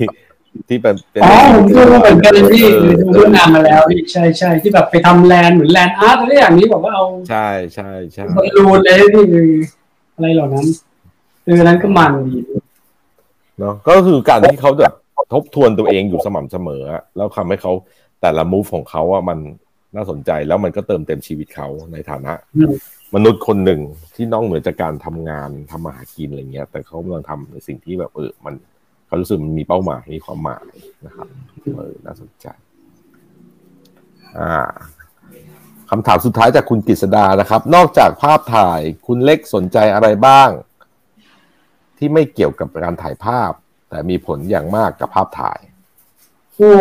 [0.70, 2.66] ที่เป็นอ๋อผมดูเหมือนกันที่
[3.02, 9.24] ดูเรื่องงานมาแล้วพี่ใช่ใช่ที่แบบไปทำ land เหมือน land art อะไรอย่างนี้บอกว่าเอาใช่ใช่ใช่บอลลูนเลยที่
[10.16, 10.66] อะไรเหล่านั้น
[11.46, 12.40] เออนั้นก็มันดี
[13.60, 14.94] เนาะก็คือการที่เขาแบบ
[15.34, 16.84] ทบทวนตัวเองอยู่สม่ำเสมอ
[17.16, 17.74] แล้วทำให้เขา
[18.22, 19.40] แต่ละ move ของเขาว่ามัน
[19.96, 22.34] น่าสนใจแล้วมันก็เติมเต็มชีวิตเขาในฐานะ
[23.16, 23.82] มนุษย์คนหนึ่ง
[24.16, 28.54] ที่นอกเหนือจากการทำงานทำมาหากินอะไรเงี้ย แต่เขากำลังทำในสิ่งที่แบบเออมัน
[29.10, 30.66] เขารู้สึกมันมีเป้าหมายมีความหมาย
[31.06, 31.28] นะครับ
[31.78, 32.48] เออน่าสนใจ
[34.38, 34.52] อ่า
[35.90, 40.50] คำถามสุดท้ายจากคุณกฤษดานะครับ นอกจากภาพถ่ายคุณเล็กสนใจอะไรบ้าง
[41.98, 43.52] ที่ไม่เกี่ยวกับการถ่ายภาพ
[43.90, 45.60] แต่มีผลอย่างมากกับภาพถ่าย
[46.56, 46.74] โอ้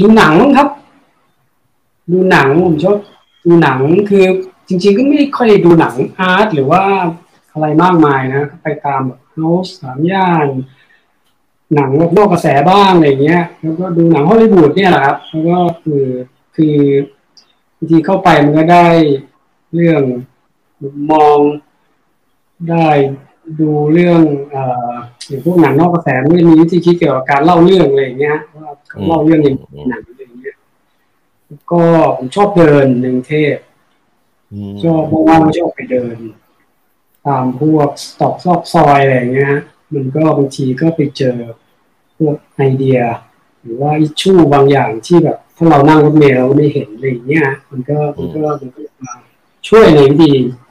[0.00, 0.68] ดูหนังครับ
[2.12, 2.96] ดูหนังผมชอบ
[3.46, 3.78] ดูหนัง
[4.10, 4.24] คือ
[4.68, 6.82] จริง ๆ ก็ไม่ค่อยดูหนังอาร์ตหรือว่า
[7.56, 10.46] อะไรมากมายนะไปตามแบบเฮาส์สามย่าน
[11.74, 16.04] หนังนอกกระแสบ้างอะไรเงี้ย แล้วก็ดูหนังฮอลลีวูดเนี่ยแหละครับแล้วก็คือ
[16.56, 16.76] คือ
[17.76, 18.86] บางทีเข้าไปมันก็ได้
[19.74, 20.02] เรื่อง
[21.10, 21.38] มอง
[22.70, 22.88] ได้
[23.60, 24.20] ดูเรื่อง
[24.50, 24.94] เอ่อ
[25.26, 28.70] อย่างพวกหนังนอกกระแสมันมีวิธีคิดเกี่ยวกับการเล่าเรื่องอะไรอย่างเงี้ยว่า
[29.08, 29.56] เล่าเรื่องอย่าง
[29.90, 30.56] หนังอะไรอย่างเงี้ย
[31.72, 31.82] ก็
[32.16, 33.56] ผมชอบเดินในกรุงเทพ
[34.84, 36.16] ชอบว่างๆชอบไปเดิน
[37.26, 39.56] ตามพวกสตอกซอกซอยอะไรเงี้ย
[39.94, 41.36] มันก็บางทีก็ไปเจอ
[42.18, 42.98] พวกไอเดีย
[43.62, 49.14] หรือว่าอิชชูบางอย่างที่แบบ ถ้าเรานั่งรถเมล์เราไม่เห็นอะไรอย่างเงี้ย มันก็มันก็มันก็มา
[49.68, 50.30] ช่วยในวิธี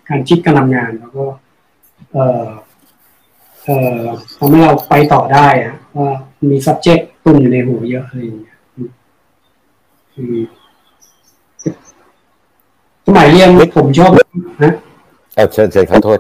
[0.10, 1.26] การคิดการทำงานแล้วก็
[2.11, 2.48] เอ่อ
[3.65, 4.03] เอ่อ
[4.38, 6.10] ทำให้เราไปต่อได้อะว่า
[6.49, 8.57] มี subject ตุนอยู่ในหัวเยอะอะไรอย่างเงี้ย
[10.14, 10.36] คือ
[13.06, 14.11] สมัยเรียนผมชอบ
[14.64, 14.73] นะ
[15.36, 16.19] เออเชิญเชิญขอโทษ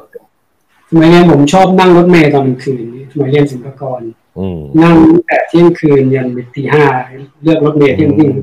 [0.89, 4.01] สมัยเรียนผมชอบนั่งรถเมล์ตอนกลางคืนสมัยเรียนศิลปากร
[4.83, 4.95] นั่ง
[5.25, 6.83] แต่เที่ยงคืนยันตีห้า
[7.43, 8.35] เลือกรถเมล์เที่ยงคืน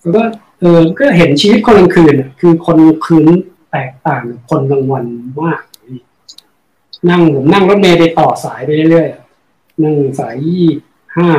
[0.00, 0.22] แล้วก็
[0.60, 3.26] เออก็เห็นชีวิตคนกลางคืนคือคนคืน
[3.70, 5.04] แตกต่างคนกลางวัน
[5.40, 5.60] มาก
[7.10, 10.66] นั่งผมนั่งรถเมล์ไปต่อสายไปเรื่อยๆนั่งสายยี่
[11.16, 11.30] ห้า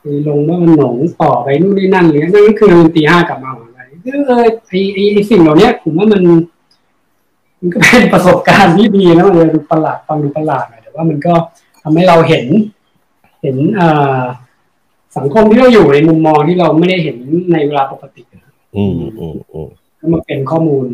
[0.00, 4.08] ไปลงว่ามันหนงต่อไปนู่นนี่นั่นเลยนั่นก็คือตีห้ากลับมาอะไรเอ
[4.40, 6.22] อไอไอไอสิ่งเหล่านี้ผมว่ามัน
[7.64, 11.34] มันก็เป็นประสบการณ์ที่ดีนะมันดูประหลาดฟังดูประหลาดหน่อยแต่ว่ามันก็
[11.82, 12.46] ทำให้เราเห็น
[13.42, 14.22] เห็นอ่า
[15.16, 17.16] สังคมที่เราอยู่ในมุมมองที่เราไม่ได้เห็น
[17.52, 18.22] ในเวลาปกติ
[18.76, 19.68] อืมอืมอืม
[20.00, 20.86] ก็มาเป็นข้อมูล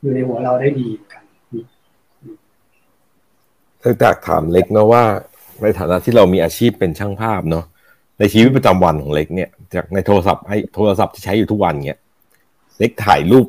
[0.00, 1.22] อยู่ในหัวเราได้ดีกัน
[3.82, 5.04] ถ้าจากถามเล็กเนาะว่า
[5.62, 7.64] ในฐานะที่เรามีอาชีพเป็นช่างภาพเนาะ
[8.18, 12.00] ในชีวิตประจำวันของเล็กเนี่ย จากในโทรศัพท์ไอ้โทรศัพท์ที่ใช้อยู่ทุกวันเงี้ย
[12.78, 13.46] เล็กถ่ายรูป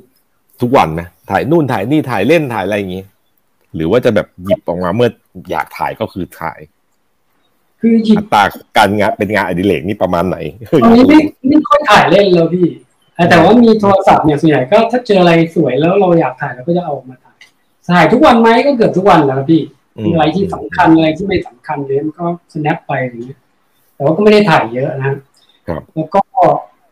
[0.62, 3.04] ทุกวันไหม ถ่ายนู่นถ่ายนี่ถ่ายเล่นถ่ายอะไรอย่างงี้
[3.76, 5.10] หรือว่าจะแบบหยิบออกมาเมื่อ
[5.52, 6.60] อยากถ่ายก็คือถ่าย
[7.82, 8.44] คือหยิบอัตรา
[8.78, 10.38] การงานเป็นงานอดิเรกนี่ประมาณไหน
[10.84, 12.68] ตอนนี้ไม่ไม่ค่อยถ่ายเล่นแล้วพี่
[13.30, 17.38] แต่ว่ามีโทรศัพท์เนี่ยส่วนใหญ่ก็ถ้าเจออะไรสวยแล้วเราอยากถ่ายเราก็จะเอามาถ่าย
[17.96, 19.62] ถ่ายทุกวันไหมก็เกือบทุกวันแหล้วครับพี่
[19.98, 23.40] อืมมีอะไรที่สำคัญอะไรที่ไม่สำคัญเลยมันก็ snap ไปอย่างเงี้ย
[23.96, 25.14] แต่ว่าก็ไม่ได้ถ่ายเยอะนะ
[25.68, 26.22] ครับแล้วก็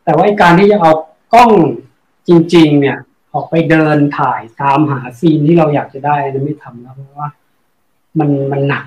[0.06, 0.92] แต่ว่าไอ้การที่จะเอา
[1.34, 1.52] กล้อง
[2.28, 2.98] จริง ๆ เนี่ย
[3.38, 7.30] ออกไปเดินถ่ายตามหาซีนที่เราอยากจะได้นะไม่ทำแล้วเพราะว่า
[8.20, 8.86] มันมันหนัก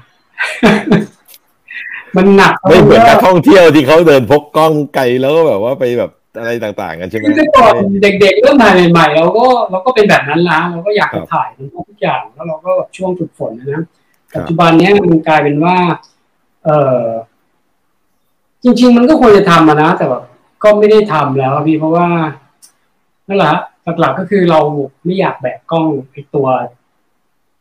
[2.17, 13.83] มันหนักไม่เหมือนนักพราะว่าท่องเที่ยวที่เขาเดินพกกล้องไกลแล้วก็แบบว่าไปแบบอะไรต่างๆ กันใช่ไหมคือแต่ก่อนเด็กๆเริ่มถ่ายใหม่ๆเราก็เราก็เป็นแบบนั้นละเราก็อยากครัจะบถ่ายมันทุกอย่างแล้วเราก็แบบช่วงฝึกฝนนะนะ
[14.33, 15.77] ครับปัจจุบันเนี้ยมันกลายเป็นว่า
[16.65, 16.71] เอ
[17.01, 17.05] อ
[18.63, 20.23] จริง ๆ มันก็ควรจะทำอะนะแต่แบบ
[20.63, 22.09] ก็ไม่ได้ทำแล้วอะพี่เพราะว่า
[23.29, 23.55] นั่นแหละ
[24.01, 24.61] หลักๆก็คือเรา
[25.05, 26.47] ไม่อยากแบกกล้องไอตัว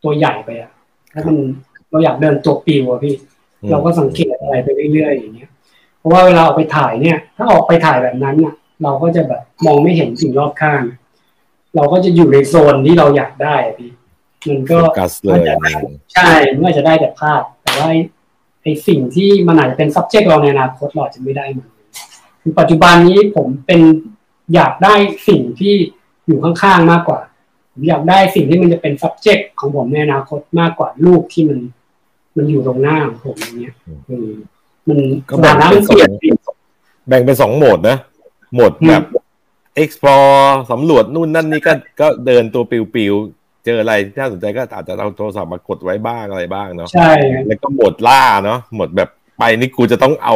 [0.02, 0.72] ตัวใหญ่ไปอะ
[1.12, 1.36] แล้วมัน
[1.90, 3.14] เราอยากเดินตัวปิวอะพี่
[3.62, 5.50] อืมเราก็สังเกตอะไรไปเรื่อยๆอย่างเงี้ย
[5.98, 10.82] เพราะว่าเวลาออกไปถ่ายเนี่ย ถ้าออกไปถ่ายแบบนั้นน่ะเราก็จะแบบมองไม่เห็นสิ่งรอบข้าง
[11.76, 13.90] เราก็จะอยู่ในโซนที่เราอยากได้อะพี่
[14.48, 15.40] มันก็โฟกัสเลย
[16.14, 18.00] ใช่มันอาจจะได้แต่ภาพ แต่ว่าไอ้
[18.62, 21.68] ไอ้สิ่งที่มันอาจจะเป็น subject เราในอนาคตเราอาจจะไม่ได้มัน
[22.42, 23.80] คือปัจจุบันนี้ผมเป็น
[24.54, 24.94] อยากได้
[25.28, 25.74] สิ่งที่
[26.30, 27.20] อยู่ข้างๆมากกว่า
[27.72, 31.58] ผมอยากได้สิ่งที่มันจะเป็น subject ของผมในอนาคตมากกว่ารูปที่มัน
[32.36, 33.74] มันอยู่ตรงหน้าของผมอย่างเงี้ย
[34.06, 34.30] เออ
[34.88, 34.98] มัน
[35.28, 36.48] ก็สแบ่ถางนะเป็มันนสเปอลี่ยงน
[37.08, 37.98] แบ่งเป็นสองโหมดนะ
[38.54, 39.04] โหมดแบบ
[39.82, 47.10] explore สำรวจนู่นนั่นนี่ก็ก็เดินตัวปิวๆ เจออะไรที่น่าสนใจก็อาจจะเอาโทรศัพท์มากดไว้บ้างอะไรบ้างเนาะใช่
[47.46, 49.08] แล้วก็โหมดล่าเนาะโหมดแบบ
[49.38, 50.34] ไปนี่กูจะต้องเอา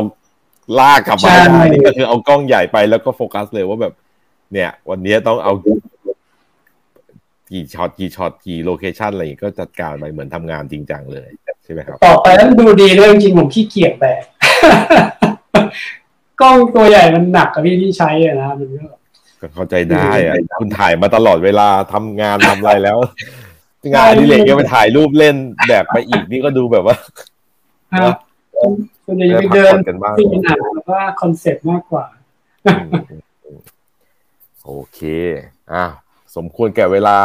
[0.78, 3.94] ล่ากลับมาใช่ให้ได้นี่ก็คือเอากล้องใหญ่ไปแล้วก็โฟกัสเลยว่าแบบ
[4.52, 5.52] เนี่ย วันนี้ต้องเอา
[7.50, 11.28] กี่ช็อตกี่ช็อตกี่โลเคชันอะไรอย่างงี้ก็จัดการไปเหมือนทำงานจริงจังเลย
[11.64, 14.22] ใช่ไหมครับ ต่อไปแล้วมันดูดีด้วยจริงๆผมขี้เกียจแบก
[16.40, 18.86] กล้องตัวใหญ่มันหนักกับพี่ที่ใช้อะนะมันก็
[19.40, 22.98] ก็เข้าใจได้อะคุณถ่ายมาตลอดเวลาทำงานทำอะไรแล้ว
[23.92, 26.96] งานอดิเรกยังไปถ่ายรูปเล่นแบกไปอีกนี่ก็ดูแบบว่า
[27.94, 28.14] ครับ
[29.06, 32.04] ส่วนใหญ่จะได้ไปพักเดิผ่นอนกันบ้างซีนหนังแล้วก็ concept มากกว่า
[34.64, 35.00] โอเค
[35.72, 35.84] อะ
[36.36, 37.18] สมควรแก่เวลา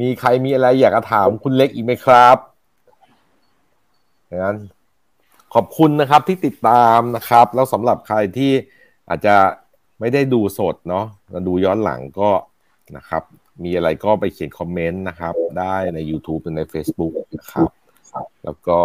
[0.00, 2.36] มีใครมีอะไรอยากจะถามคุณเล็กอีกไหมครับ
[4.44, 4.56] งั้น
[5.54, 8.52] ขอบคุณนะครับที่ติดตามนะครับ แล้วสำหรับใครที่
[9.08, 9.36] อาจจะ
[10.00, 11.04] ไม่ได้ดูสดเนาะ
[11.48, 12.30] ดูย้อนหลังก็
[12.96, 13.22] นะครับ
[13.64, 17.70] มีอะไรก็ไปเขียนคอมเมนต์นะครับ ได้ใน YouTube หรือใน Facebook นะครับ
[18.44, 18.78] แล้วก็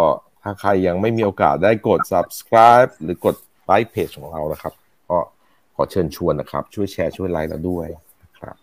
[0.44, 3.36] ถ้าใครยังไม่มีโอกาสได้กด subscribe หรือกด
[3.66, 4.74] ไลค์เพจของเรานะครับ
[5.10, 5.18] ก็
[5.80, 7.88] อเชิญชวนนะครับ ช่วยแชร์ช่วยไลค์เราด้วย
[8.24, 8.56] นะครับ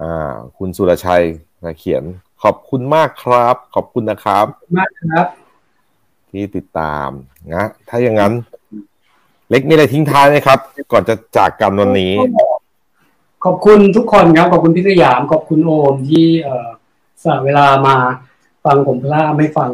[0.00, 1.24] อ่าคุณสุรชัย
[1.62, 2.02] มาเขียน
[2.42, 4.46] ขอบคุณมากครับ ขอบคุณนะครับ
[4.78, 5.26] มากครับ
[6.30, 7.08] ที่ติดตาม
[7.54, 8.32] นะ ถ้าอย่างนั้น
[9.50, 10.58] เล็กมีอะไรทิ้งท้ายไหมครับ
[10.92, 12.14] ก่อนจะจากกันวันนี้
[13.44, 16.68] ขอบคุณทุกคนครับ ขอบคุณพี่สยาม ขอบคุณโอมที่เอ่อ
[17.22, 17.96] สละเวลามา
[18.64, 19.70] ฟังผมพล่าไม่ฟัง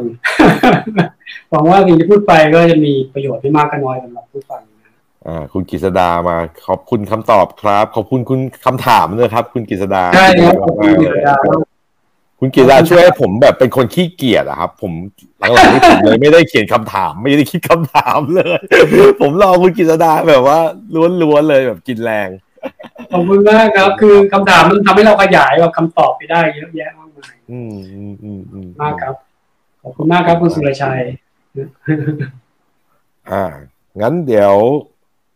[1.49, 4.68] หวังว่าสิ่งที่พูดไปก็จะมีประโยชน์ไม่มากก็น้อยสำหรับผู้ฟังนะอ่า
[5.53, 6.35] คุณกฤษดามา
[6.67, 11.59] ขอบคุณคำตอบครับ ขอบคุณคุณคำถามด้วยครับ คุณกฤษดาใช่ครับขอบคุณมากพี่ๆสเลยยาม
[12.39, 14.91] คุณกีฬาช่วยให้ผมแบบเป็นคนขี้เกียจอะครับ ผม
[15.39, 18.59] หลังๆนี้ผมเลยไม่ได้เขียนคำถาม ไม่ได้คิดคำถามเลย
[19.21, 20.59] ผมรอคุณกิษดาแบบว่า
[21.21, 22.29] ล้วนๆเลยแบบกินแรง
[23.11, 29.13] ขอบคุณมากครับ คือคำถามมันทำให้เราขยายแบบคำตอบไปได้เยอะแยะมากมายอืมอืมอืมอืมมากครับ
[29.81, 31.01] ขอบคุณมากครับคุณสุรชัย
[33.31, 33.45] อ่า
[34.01, 34.53] งั้นเดี๋ยว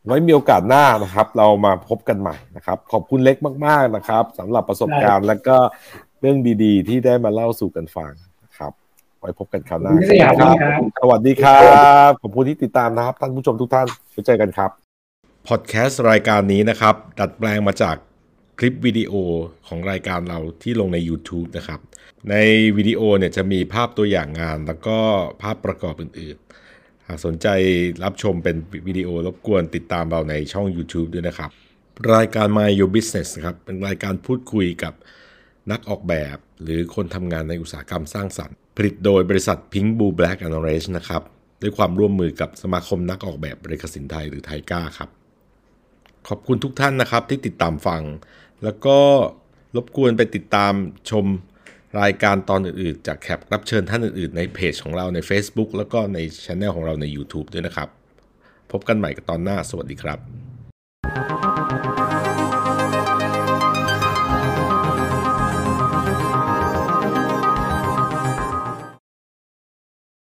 [0.07, 5.57] ไว้มีโอกาสหน้านะครับ เรามาพบกันใหม่นะครับ ขอบคุณเล็กมาก ๆนะครับสำหรับประสบการณ์และก็
[6.21, 8.11] เรื่องดีๆ ที่ได้มาเล่าสู่กันฟัง
[8.43, 8.71] นะครับ
[9.19, 11.59] ไว้พบกันคราวหน้าคุณสยามครับครับสวัสดีครั
[12.09, 14.71] บขอบคุณที่ติดตามนะครับ ท่านผู้ชมทุกท่านไว้เจอกันครับ
[15.47, 17.95] พอดแคสต์รายการนี้นะครับ ดัดแปลงมาจาก
[18.59, 19.13] คลิปวิดีโอ
[19.67, 21.79] ของรายการเราที่ลงใน YouTube นะครับ
[22.29, 22.35] ใน
[22.77, 24.97] วิดีโอเนี่ยจะมีภาพตัวอย่างงานแล้วก็
[25.41, 26.62] ภาพประกอบอื่นๆ
[27.07, 27.47] หากสนใจ
[28.03, 28.55] รับชมเป็น
[28.87, 31.49] วิดีโอรบกวนติดตามเราในช่อง YouTube ด้วยนะครับ
[32.13, 34.93] รายการ My Your Business ครับเป็นรายการพูดคุยกับ
[35.71, 41.21] นักออกแบบ หรือคนทำงานในอุตสาหกรรมสร้างสรรค์ ผลิตโดยบริษัท Pink Blue Black and Orange นะครับ
[41.61, 45.09] ด้วยความร่วมมือกับสมาคมนักออกแบบบริกสินไทยหรือไทก้าครับ
[46.29, 48.01] ขอบคุณทุกท่านนะครับที่ติดตามฟัง
[48.63, 48.97] แล้วก็
[49.75, 50.73] รบกวนไปติดตาม
[51.09, 51.25] ชม
[52.01, 57.89] รายการตอนอื่นๆ จากแขกรับเชิญท่านอื่นๆ ในเพจของเราใน Facebook แล้วก็ในช anel ของเราใน YouTube ด้วยนะครับ
[58.71, 60.19] พบกันใหม่กับตอนหน้า สวัสดีครับ